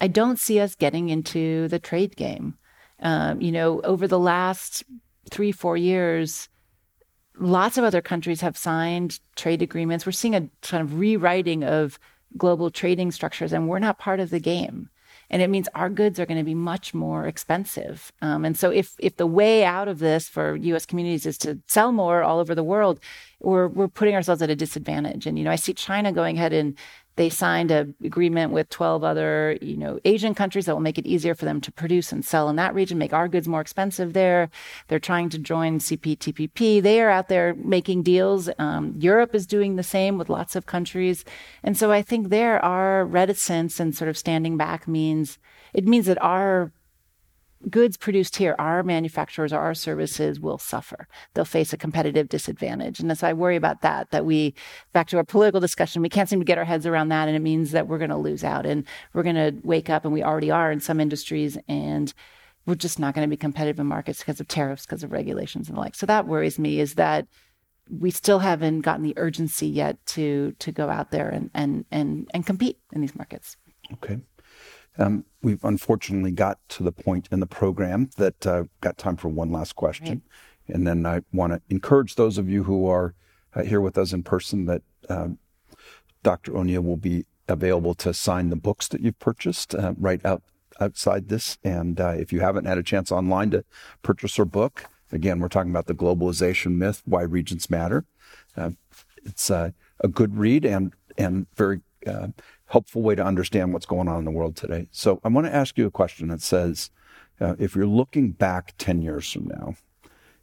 I 0.01 0.07
don't 0.07 0.39
see 0.39 0.61
us 0.61 0.77
getting 0.77 1.09
into 1.09 1.67
the 1.67 1.81
trade 1.81 2.15
game. 2.15 2.57
Um, 3.01 3.41
you 3.41 3.51
know, 3.51 3.81
over 3.81 4.07
the 4.07 4.19
last 4.19 4.85
three, 5.29 5.51
four 5.51 5.77
years, 5.77 6.49
lots 7.37 7.77
of 7.77 7.83
other 7.83 8.01
countries 8.01 8.43
have 8.43 8.57
signed 8.57 9.19
trade 9.35 9.61
agreements. 9.61 10.07
We're 10.07 10.13
seeing 10.13 10.37
a 10.37 10.49
kind 10.63 10.85
of 10.85 11.01
rewriting 11.01 11.65
of 11.65 11.99
global 12.37 12.71
trading 12.71 13.11
structures, 13.11 13.53
and 13.53 13.69
we're 13.69 13.81
not 13.81 13.99
part 13.99 14.21
of 14.21 14.31
the 14.31 14.39
game 14.39 14.89
and 15.31 15.43
it 15.43 15.51
means 15.51 15.69
our 15.75 15.91
goods 15.91 16.19
are 16.19 16.27
going 16.27 16.39
to 16.39 16.45
be 16.45 16.55
much 16.55 16.95
more 16.95 17.27
expensive. 17.27 18.13
Um, 18.23 18.45
and 18.45 18.57
so, 18.57 18.71
if 18.71 18.95
if 18.99 19.17
the 19.17 19.27
way 19.27 19.65
out 19.65 19.89
of 19.89 19.99
this 19.99 20.29
for 20.29 20.57
U.S. 20.57 20.87
communities 20.87 21.27
is 21.27 21.39
to 21.39 21.59
sell 21.67 21.93
more 21.93 22.23
all 22.23 22.39
over 22.39 22.55
the 22.55 22.65
world, 22.65 23.01
we're 23.41 23.69
we're 23.69 23.89
putting 23.89 24.15
ourselves 24.15 24.43
at 24.43 24.51
a 24.51 24.57
disadvantage. 24.57 25.27
And 25.27 25.39
you 25.39 25.45
know, 25.45 25.51
I 25.51 25.57
see 25.57 25.75
China 25.75 26.13
going 26.13 26.37
ahead 26.37 26.53
and 26.53 26.77
they 27.19 27.29
signed 27.29 27.73
an 27.73 27.95
agreement 28.05 28.53
with 28.53 28.69
12 28.71 29.03
other, 29.03 29.59
you 29.61 29.77
know, 29.77 29.99
Asian 30.05 30.37
countries 30.37 30.67
that 30.67 30.75
will 30.75 30.81
make 30.81 30.99
it 30.99 31.07
easier 31.07 31.35
for 31.35 31.45
them 31.45 31.61
to 31.61 31.73
produce 31.73 32.13
and 32.13 32.25
sell 32.25 32.49
in 32.49 32.55
that 32.57 32.75
region, 32.75 32.97
make 32.97 33.13
our 33.13 33.27
goods 33.27 33.49
more 33.49 33.61
expensive 33.61 34.13
there. 34.13 34.49
They're 34.87 35.01
trying 35.01 35.29
to 35.31 35.39
join 35.39 35.81
CPTPP. 35.81 36.81
They 36.81 37.03
are 37.03 37.11
out 37.11 37.29
there 37.29 37.55
making 37.57 38.05
deals. 38.05 38.49
Um, 38.61 38.95
Europe 38.97 39.35
is 39.35 39.49
doing 39.49 39.75
the 39.75 39.83
same 39.83 40.17
with 40.17 40.29
lots 40.29 40.55
of 40.55 40.67
countries. 40.67 41.25
And 41.65 41.77
so 41.77 41.91
I 41.91 42.03
think 42.03 42.29
there 42.29 42.65
our 42.65 43.05
reticence 43.05 43.81
and 43.81 43.97
sort 43.97 44.09
of 44.09 44.17
standing 44.17 44.57
back 44.57 44.87
means 44.87 45.39
it 45.75 45.87
means 45.87 46.07
that 46.07 46.23
our 46.23 46.73
goods 47.69 47.97
produced 47.97 48.37
here, 48.37 48.55
our 48.59 48.83
manufacturers 48.83 49.53
or 49.53 49.59
our 49.59 49.75
services 49.75 50.39
will 50.39 50.59
suffer. 50.59 51.09
They'll 51.35 51.45
face 51.45 51.73
a 51.73 51.77
competitive 51.77 52.29
disadvantage. 52.29 53.01
And 53.01 53.17
so 53.19 53.27
I 53.27 53.33
worry 53.33 53.57
about 53.57 53.83
that, 53.83 54.11
that 54.11 54.25
we, 54.25 54.55
back 54.93 55.09
to 55.09 55.17
our 55.17 55.25
political 55.25 55.61
discussion, 55.61 56.03
we 56.03 56.09
can't 56.09 56.29
seem 56.29 56.39
to 56.39 56.45
get 56.45 56.59
our 56.59 56.65
heads 56.65 56.87
around 56.87 57.09
that. 57.09 57.29
And 57.29 57.37
it 57.37 57.41
means 57.41 57.73
that 57.73 57.89
we're 57.89 57.99
going 57.99 58.11
to 58.11 58.17
lose 58.17 58.45
out 58.45 58.65
and 58.65 58.85
we're 59.13 59.23
going 59.23 59.37
to 59.37 59.57
wake 59.65 59.91
up, 59.91 60.05
and 60.05 60.15
we 60.15 60.23
already 60.23 60.51
are 60.51 60.71
in 60.71 60.81
some 60.81 61.01
industries, 61.01 61.59
and 61.69 62.15
we're 62.67 62.75
just 62.75 62.99
not 62.99 63.15
going 63.15 63.27
to 63.27 63.31
be 63.31 63.37
competitive 63.37 63.81
in 63.81 63.87
markets 63.87 64.21
because 64.21 64.41
of 64.41 64.49
tariffs, 64.49 64.87
because 64.87 65.03
of 65.03 65.11
regulations 65.11 65.69
and 65.69 65.77
the 65.77 65.81
like. 65.81 65.95
So 65.95 66.07
that 66.07 66.27
worries 66.27 66.59
me 66.59 66.81
is 66.81 66.95
that 66.95 67.27
we 67.91 68.11
still 68.11 68.39
haven't 68.39 68.83
gotten 68.83 69.03
the 69.03 69.15
urgency 69.17 69.67
yet 69.67 70.05
to 70.05 70.53
to 70.59 70.71
go 70.71 70.91
out 70.91 71.11
there 71.11 71.31
and 71.31 71.51
and 71.55 71.87
and, 71.91 72.29
and 72.35 72.45
compete 72.45 72.79
in 72.93 73.01
these 73.01 73.17
markets. 73.17 73.57
Okay. 73.95 74.21
Um, 74.99 75.25
we've 75.43 75.63
unfortunately 75.63 76.33
got 76.33 76.59
to 76.71 76.83
the 76.83 76.93
point 76.93 77.29
in 77.31 77.41
the 77.41 77.47
program 77.47 78.11
that 78.17 78.47
uh, 78.47 78.65
got 78.81 78.99
time 78.99 79.17
for 79.17 79.29
one 79.29 79.53
last 79.53 79.77
question. 79.77 80.23
Right. 80.69 80.77
And 80.77 80.87
then 80.87 81.07
I 81.07 81.23
want 81.33 81.53
to 81.53 81.63
encourage 81.69 82.17
those 82.17 82.37
of 82.37 82.49
you 82.49 82.65
who 82.65 82.87
are 82.89 83.15
uh, 83.55 83.63
here 83.63 83.81
with 83.81 83.97
us 83.97 84.13
in 84.13 84.23
person 84.23 84.67
that 84.67 84.83
um, 85.09 85.39
Dr. 86.23 86.57
O'Neil 86.57 86.83
will 86.83 86.97
be 86.97 87.25
available 87.49 87.95
to 87.95 88.13
sign 88.13 88.51
the 88.51 88.57
books 88.57 88.89
that 88.89 89.01
you've 89.01 89.19
purchased 89.19 89.75
uh, 89.75 89.95
right 89.97 90.25
out 90.25 90.43
outside 90.81 91.29
this. 91.29 91.59
And 91.65 92.01
uh, 92.01 92.11
if 92.11 92.33
you 92.33 92.41
haven't 92.41 92.67
had 92.67 92.79
a 92.79 92.83
chance 92.83 93.11
online 93.11 93.51
to 93.51 93.65
purchase 94.03 94.37
her 94.37 94.45
book, 94.45 94.85
again, 95.11 95.41
we're 95.41 95.49
talking 95.49 95.71
about 95.71 95.87
the 95.87 95.95
globalization 95.95 96.77
myth, 96.77 97.03
why 97.05 97.23
regions 97.23 97.71
matter. 97.71 98.05
Uh, 98.57 98.71
it's 99.25 99.51
uh, 99.51 99.71
a 100.01 100.09
good 100.09 100.37
read 100.37 100.65
and 100.65 100.93
and 101.17 101.47
very 101.57 101.81
helpful 102.69 103.03
way 103.03 103.15
to 103.15 103.25
understand 103.25 103.73
what's 103.73 103.87
going 103.87 104.09
on 104.09 104.19
in 104.19 104.25
the 104.25 104.31
world 104.31 104.57
today. 104.57 104.89
So 104.91 105.21
I 105.25 105.29
want 105.29 105.47
to 105.47 105.55
ask 105.55 105.77
you 105.77 105.87
a 105.87 105.91
question 105.91 106.29
that 106.29 106.43
says, 106.43 106.91
uh, 107.41 107.55
if 107.59 107.75
you're 107.75 107.87
looking 107.87 108.33
back 108.33 108.75
10 108.79 109.03
years 109.03 109.31
from 109.33 109.47
now 109.47 109.75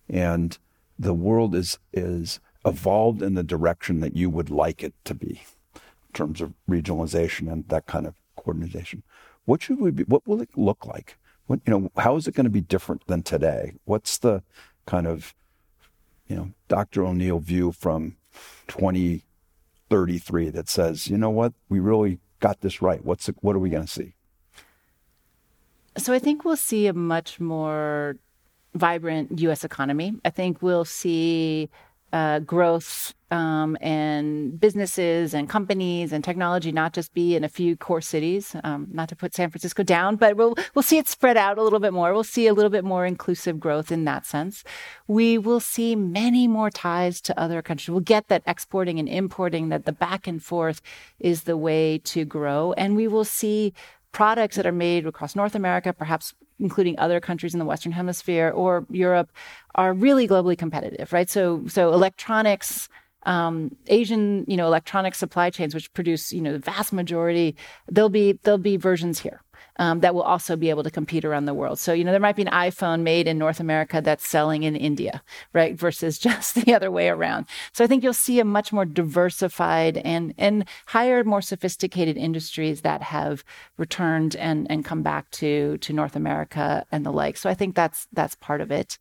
and 0.10 0.58
the 0.98 1.14
world 1.14 1.56
is, 1.56 1.78
is 1.94 2.40
evolved 2.66 3.22
in 3.22 3.36
the 3.36 3.44
direction 3.44 4.00
that 4.00 4.16
you 4.16 4.30
would 4.30 4.50
like 4.50 4.84
it 4.84 4.94
to 5.06 5.14
be 5.14 5.44
in 5.76 6.14
terms 6.14 6.42
of 6.42 6.54
regionalization 6.70 7.52
and 7.52 7.68
that 7.70 7.86
kind 7.86 8.08
of 8.08 8.16
coordination, 8.36 9.04
what 9.46 9.62
should 9.62 9.80
we 9.80 9.92
be, 9.92 10.04
what 10.04 10.28
will 10.28 10.42
it 10.42 10.58
look 10.58 10.86
like? 10.86 11.18
What, 11.46 11.60
you 11.66 11.72
know, 11.72 11.92
how 11.98 12.16
is 12.16 12.28
it 12.28 12.34
going 12.34 12.46
to 12.46 12.50
be 12.50 12.62
different 12.62 13.06
than 13.06 13.22
today? 13.22 13.74
What's 13.84 14.18
the 14.18 14.42
kind 14.88 15.06
of, 15.06 15.36
you 16.28 16.36
know, 16.36 16.52
Dr. 16.70 17.06
O'Neil 17.06 17.38
view 17.38 17.72
from 17.72 18.16
20, 18.68 19.25
33 19.90 20.50
that 20.50 20.70
says, 20.70 21.08
you 21.08 21.18
know 21.18 21.30
what, 21.30 21.54
we 21.70 21.80
really 21.80 22.20
got 22.40 22.62
this 22.62 22.82
right. 22.82 23.04
What's 23.04 23.28
what 23.42 23.56
are 23.56 23.60
we 23.60 23.70
going 23.70 23.86
to 23.86 23.92
see? 23.92 24.14
So 25.98 26.14
I 26.14 26.20
think 26.20 26.44
we'll 26.44 26.58
see 26.58 26.88
a 26.88 26.94
much 26.94 27.40
more 27.40 28.18
vibrant 28.74 29.40
U.S. 29.40 29.64
economy. 29.64 30.14
I 30.26 30.30
think 30.30 30.62
we'll 30.62 30.86
see 30.86 31.70
uh, 32.16 32.39
growth 32.39 33.13
um, 33.30 33.76
and 33.82 34.57
businesses 34.57 35.34
and 35.34 35.49
companies 35.49 36.13
and 36.13 36.24
technology 36.24 36.72
not 36.72 36.93
just 36.93 37.13
be 37.13 37.36
in 37.36 37.43
a 37.43 37.49
few 37.49 37.76
core 37.76 37.99
cities. 37.99 38.55
Um, 38.63 38.88
not 38.89 39.09
to 39.09 39.18
put 39.18 39.34
San 39.36 39.49
Francisco 39.49 39.84
down, 39.84 40.16
but 40.16 40.38
we'll 40.38 40.55
we'll 40.74 40.84
see 40.84 40.97
it 40.97 41.09
spread 41.09 41.36
out 41.36 41.57
a 41.57 41.61
little 41.61 41.82
bit 41.82 41.91
more. 41.91 42.13
We'll 42.13 42.24
see 42.24 42.47
a 42.47 42.53
little 42.53 42.70
bit 42.70 42.86
more 42.86 43.05
inclusive 43.05 43.59
growth 43.59 43.91
in 43.91 44.05
that 44.05 44.26
sense. 44.26 44.63
We 45.07 45.38
will 45.38 45.59
see 45.59 45.93
many 45.93 46.47
more 46.47 46.70
ties 46.70 47.20
to 47.22 47.38
other 47.38 47.61
countries. 47.61 47.89
We'll 47.89 47.99
get 47.99 48.30
that 48.30 48.43
exporting 48.47 48.97
and 48.97 49.09
importing, 49.09 49.68
that 49.70 49.84
the 49.84 49.91
back 49.91 50.26
and 50.26 50.41
forth 50.41 50.82
is 51.20 51.43
the 51.43 51.57
way 51.57 51.97
to 52.05 52.24
grow, 52.24 52.72
and 52.78 52.95
we 52.95 53.09
will 53.09 53.26
see 53.26 53.74
products 54.13 54.55
that 54.55 54.66
are 54.66 54.72
made 54.72 55.05
across 55.05 55.36
North 55.36 55.55
America, 55.55 55.91
perhaps 55.91 56.34
including 56.60 56.97
other 56.99 57.20
countries 57.20 57.53
in 57.53 57.60
the 57.60 57.66
Western 57.66 57.91
Hemisphere 57.91 58.51
or 58.51 58.86
Europe, 58.89 59.32
are 59.76 59.93
really 59.93 60.28
globally 60.28 60.58
competitive, 60.58 61.12
right? 61.12 61.30
So, 61.30 61.64
so 61.68 61.93
electronics, 61.93 62.88
um, 63.24 63.76
Asian, 63.88 64.45
you 64.47 64.56
know, 64.56 64.68
electronic 64.68 65.16
supply 65.16 65.49
chains, 65.49 65.74
which 65.74 65.91
produce, 65.93 66.32
you 66.32 66.41
know, 66.41 66.53
the 66.53 66.60
vast 66.60 66.93
majority, 66.93 67.56
there'll 67.89 68.10
be 68.10 68.34
there'll 68.43 68.58
be 68.58 68.78
versions 68.78 69.20
here 69.20 69.41
um, 69.78 70.00
that 70.00 70.16
will 70.16 70.24
also 70.24 70.56
be 70.56 70.70
able 70.70 70.84
to 70.84 70.92
compete 70.92 71.26
around 71.26 71.46
the 71.46 71.54
world. 71.54 71.80
So, 71.80 71.94
you 71.94 72.04
know, 72.04 72.12
there 72.12 72.20
might 72.20 72.36
be 72.36 72.44
an 72.44 72.50
iPhone 72.50 73.02
made 73.02 73.28
in 73.28 73.38
North 73.38 73.60
America 73.60 74.02
that's 74.02 74.28
selling 74.28 74.64
in 74.64 74.76
India, 74.76 75.22
right? 75.54 75.76
Versus 75.76 76.18
just 76.26 76.56
the 76.56 76.74
other 76.74 76.92
way 76.92 77.10
around. 77.10 77.46
So 77.74 77.84
I 77.84 77.88
think 77.88 78.04
you'll 78.04 78.14
see 78.14 78.40
a 78.40 78.46
much 78.46 78.72
more 78.72 78.86
diversified 78.86 79.98
and, 79.98 80.34
and 80.38 80.66
higher, 80.88 81.24
more 81.24 81.42
sophisticated 81.42 82.18
industries 82.18 82.82
that 82.82 83.02
have 83.02 83.44
returned 83.78 84.36
and, 84.36 84.70
and 84.70 84.86
come 84.86 85.02
back 85.02 85.30
to, 85.32 85.78
to 85.80 85.94
North 85.94 86.16
America 86.16 86.86
and 86.92 87.06
the 87.06 87.12
like. 87.12 87.38
So 87.38 87.50
I 87.50 87.54
think 87.54 87.76
that's, 87.76 88.08
that's 88.14 88.36
part 88.36 88.62
of 88.62 88.72
it. 88.72 88.98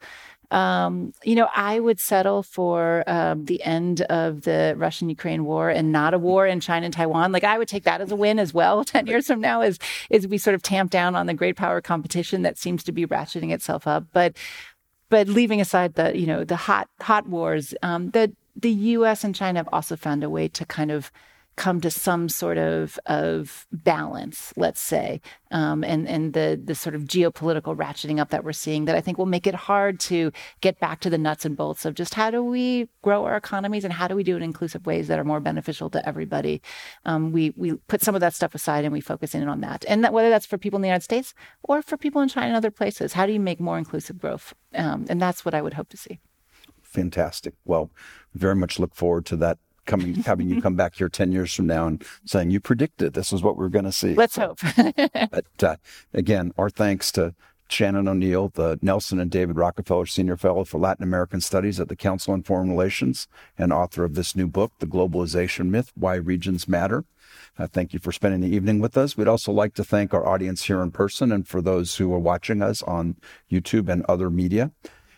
Um, 0.55 1.13
you 1.25 1.35
know, 1.35 1.49
I 1.53 1.81
would 1.81 1.99
settle 1.99 2.45
for 2.45 3.03
um, 3.09 3.47
the 3.47 3.61
end 3.65 4.03
of 4.03 4.43
the 4.43 4.75
Russian 4.77 5.09
Ukraine 5.09 5.45
war 5.45 5.69
and 5.69 5.91
not 5.91 6.15
a 6.15 6.19
war 6.19 6.47
in 6.47 6.61
China 6.61 6.85
and 6.85 6.95
Taiwan. 6.95 7.33
Like 7.33 7.43
I 7.43 7.59
would 7.59 7.67
take 7.67 7.83
that 7.85 8.01
as 8.01 8.13
a 8.13 8.17
win 8.17 8.39
as 8.39 8.55
well. 8.55 8.85
Ten 8.95 9.09
years 9.09 9.27
from 9.27 9.41
now, 9.41 9.63
is 9.63 9.81
is 10.11 10.29
we 10.29 10.39
sort 10.39 10.55
of 10.55 10.63
tamp 10.63 10.93
down 10.93 11.17
on 11.17 11.27
the 11.27 11.35
great 11.35 11.57
power 11.57 11.81
competition 11.81 12.43
that 12.43 12.57
seems 12.57 12.85
to 12.85 12.93
be 12.93 13.05
ratcheting 13.05 13.53
itself 13.53 13.89
up. 13.89 14.05
But 14.13 14.37
but 15.09 15.27
leaving 15.27 15.61
aside 15.61 15.95
the 15.95 16.17
you 16.17 16.27
know 16.27 16.45
the 16.45 16.57
hot 16.57 16.89
hot 17.01 17.29
wars, 17.29 17.75
um, 17.83 18.11
the 18.11 18.33
the 18.55 18.71
U.S. 18.71 19.25
and 19.25 19.35
China 19.35 19.59
have 19.59 19.69
also 19.73 19.97
found 19.97 20.23
a 20.23 20.31
way 20.31 20.47
to 20.47 20.65
kind 20.65 20.93
of 20.93 21.11
come 21.57 21.81
to 21.81 21.91
some 21.91 22.29
sort 22.29 22.59
of 22.59 22.99
of 23.07 23.67
balance, 23.73 24.53
let's 24.57 24.81
say, 24.81 25.21
um, 25.51 25.85
and 25.85 26.09
and 26.09 26.33
the 26.33 26.61
the 26.63 26.75
sort 26.75 26.95
of 26.95 27.03
geopolitical 27.03 27.77
ratcheting 27.77 28.21
up 28.21 28.31
that 28.31 28.45
we're 28.45 28.53
seeing 28.53 28.87
that 28.87 28.97
I 28.97 29.01
think 29.01 29.19
will 29.19 29.27
make 29.27 29.47
it 29.47 29.55
hard 29.55 30.01
to 30.01 30.33
get 30.61 30.81
back 30.81 31.01
to 31.01 31.11
the 31.11 31.19
nuts 31.19 31.45
and 31.45 31.57
bolts 31.57 31.85
of 31.85 31.95
just 31.95 32.15
how 32.15 32.31
do 32.31 32.43
we 32.43 32.89
grow 33.03 33.25
our 33.25 33.37
economies 33.37 33.85
and 33.85 33.93
how 33.93 34.09
do 34.09 34.17
we 34.17 34.25
do 34.25 34.35
it 34.35 34.39
in 34.39 34.43
inclusive 34.43 34.87
ways 34.87 35.09
that 35.09 35.19
are 35.19 35.25
more 35.25 35.41
beneficial 35.41 35.91
to 35.91 36.09
everybody. 36.09 36.61
Um, 37.05 37.33
we 37.33 37.53
we 37.57 37.75
put 37.89 38.03
some 38.03 38.15
of 38.15 38.21
that 38.21 38.35
stuff 38.35 38.55
aside 38.55 38.85
and 38.85 38.93
we 38.93 39.01
focus 39.01 39.35
in 39.35 39.49
on 39.49 39.61
that, 39.61 39.85
and 39.89 40.03
that, 40.05 40.13
whether 40.13 40.31
that's 40.31 40.47
for 40.47 40.59
people 40.59 40.79
in 40.79 40.83
the 40.83 40.89
United 40.89 41.05
States 41.05 41.35
or 41.63 41.83
for 41.83 41.97
people 41.97 42.21
in 42.21 42.29
China 42.29 42.49
and 42.49 42.57
other 42.57 42.71
places, 42.71 43.13
how 43.13 43.27
do 43.27 43.33
you 43.33 43.41
make 43.41 43.61
more 43.61 43.79
inclusive 43.79 44.19
growth? 44.19 44.55
Um, 44.75 45.07
and 45.09 45.21
that's 45.21 45.45
what 45.45 45.55
I 45.55 45.63
would 45.63 45.75
hope 45.75 45.89
to 45.91 45.97
see. 45.97 46.19
Fantastic. 46.83 47.55
Well, 47.65 47.91
very 48.35 48.55
much 48.55 48.79
look 48.79 48.95
forward 48.95 49.27
to 49.27 49.37
that 49.39 49.59
coming, 49.87 50.15
having 50.15 50.49
you 50.49 50.61
come 50.61 50.77
back 50.77 50.95
here 50.95 51.09
10 51.09 51.33
years 51.33 51.53
from 51.55 51.67
now 51.67 51.87
and 51.87 52.05
saying 52.25 52.51
you 52.51 52.61
predicted 52.61 53.15
this 53.15 53.33
is 53.33 53.43
what 53.43 53.57
we 53.57 53.65
are 53.65 53.71
going 53.71 53.85
to 53.85 53.93
see. 53.93 54.15
Let's 54.15 54.37
hope. 54.37 54.59
but 55.31 55.63
uh, 55.63 55.77
again, 56.13 56.53
our 56.59 56.71
thanks 56.71 57.13
to 57.13 57.35
Shannon 57.69 58.09
O'Neil, 58.09 58.51
the 58.55 58.79
Nelson 58.83 59.19
and 59.19 59.31
David 59.31 59.57
Rockefeller 59.57 60.07
Senior 60.07 60.37
Fellow 60.37 60.65
for 60.65 60.79
Latin 60.79 61.03
American 61.03 61.41
Studies 61.41 61.81
at 61.81 61.89
the 61.89 61.97
Council 61.97 62.35
on 62.35 62.43
Foreign 62.43 62.71
Relations 62.71 63.27
and 63.59 63.73
author 63.73 64.05
of 64.05 64.15
this 64.15 64.37
new 64.37 64.47
book, 64.47 64.73
The 64.79 64.87
Globalization 64.87 65.71
Myth 65.71 65.91
Why 65.95 66.17
Regions 66.17 66.69
Matter. 66.69 67.05
Uh, 67.59 67.67
thank 67.67 67.93
you 67.93 67.99
for 67.99 68.13
spending 68.13 68.41
the 68.41 68.55
evening 68.55 68.81
with 68.81 68.97
us. 68.97 69.17
We'd 69.17 69.29
also 69.29 69.53
like 69.53 69.75
to 69.75 69.85
thank 69.85 70.13
our 70.13 70.27
audience 70.27 70.65
here 70.65 70.83
in 70.83 70.91
person 70.91 71.33
and 71.33 71.47
for 71.47 71.63
those 71.63 71.97
who 71.97 72.13
are 72.13 72.19
watching 72.19 72.63
us 72.63 72.83
on 72.83 73.17
YouTube 73.51 73.89
and 73.89 74.05
other 74.05 74.31
media. 74.31 74.73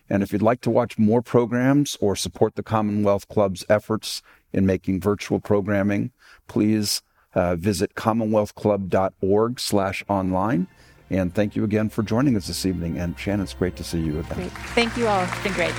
And 0.08 0.22
if 0.22 0.32
you'd 0.32 0.42
like 0.42 0.60
to 0.62 0.70
watch 0.70 0.98
more 0.98 1.22
programs 1.22 1.96
or 2.00 2.14
support 2.14 2.54
the 2.54 2.62
Commonwealth 2.62 3.28
Club's 3.28 3.64
efforts 3.68 4.22
in 4.56 4.66
making 4.66 5.00
virtual 5.00 5.38
programming, 5.38 6.10
please 6.48 7.02
uh, 7.34 7.54
visit 7.54 7.94
commonwealthclub.org 7.94 9.60
slash 9.60 10.02
online. 10.08 10.66
And 11.10 11.32
thank 11.32 11.54
you 11.54 11.62
again 11.62 11.88
for 11.88 12.02
joining 12.02 12.36
us 12.36 12.48
this 12.48 12.66
evening. 12.66 12.98
And 12.98 13.16
Shannon, 13.16 13.44
it's 13.44 13.54
great 13.54 13.76
to 13.76 13.84
see 13.84 14.00
you 14.00 14.18
again. 14.18 14.38
Great. 14.38 14.52
Thank 14.74 14.96
you 14.96 15.06
all. 15.06 15.22
It's 15.22 15.42
been 15.44 15.52
great. 15.52 15.74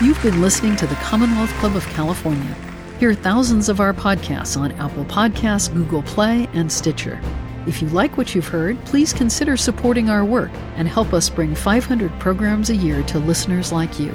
You've 0.00 0.22
been 0.22 0.40
listening 0.40 0.76
to 0.76 0.86
the 0.86 0.94
Commonwealth 0.96 1.50
Club 1.54 1.76
of 1.76 1.84
California. 1.88 2.56
Hear 2.98 3.12
thousands 3.12 3.68
of 3.68 3.80
our 3.80 3.92
podcasts 3.92 4.56
on 4.56 4.72
Apple 4.72 5.04
Podcasts, 5.04 5.72
Google 5.72 6.02
Play, 6.02 6.48
and 6.54 6.72
Stitcher. 6.72 7.20
If 7.66 7.82
you 7.82 7.88
like 7.88 8.16
what 8.16 8.34
you've 8.34 8.48
heard, 8.48 8.82
please 8.86 9.12
consider 9.12 9.56
supporting 9.56 10.08
our 10.08 10.24
work 10.24 10.50
and 10.76 10.88
help 10.88 11.12
us 11.12 11.28
bring 11.28 11.54
500 11.54 12.10
programs 12.18 12.70
a 12.70 12.76
year 12.76 13.02
to 13.04 13.18
listeners 13.18 13.72
like 13.72 14.00
you. 14.00 14.14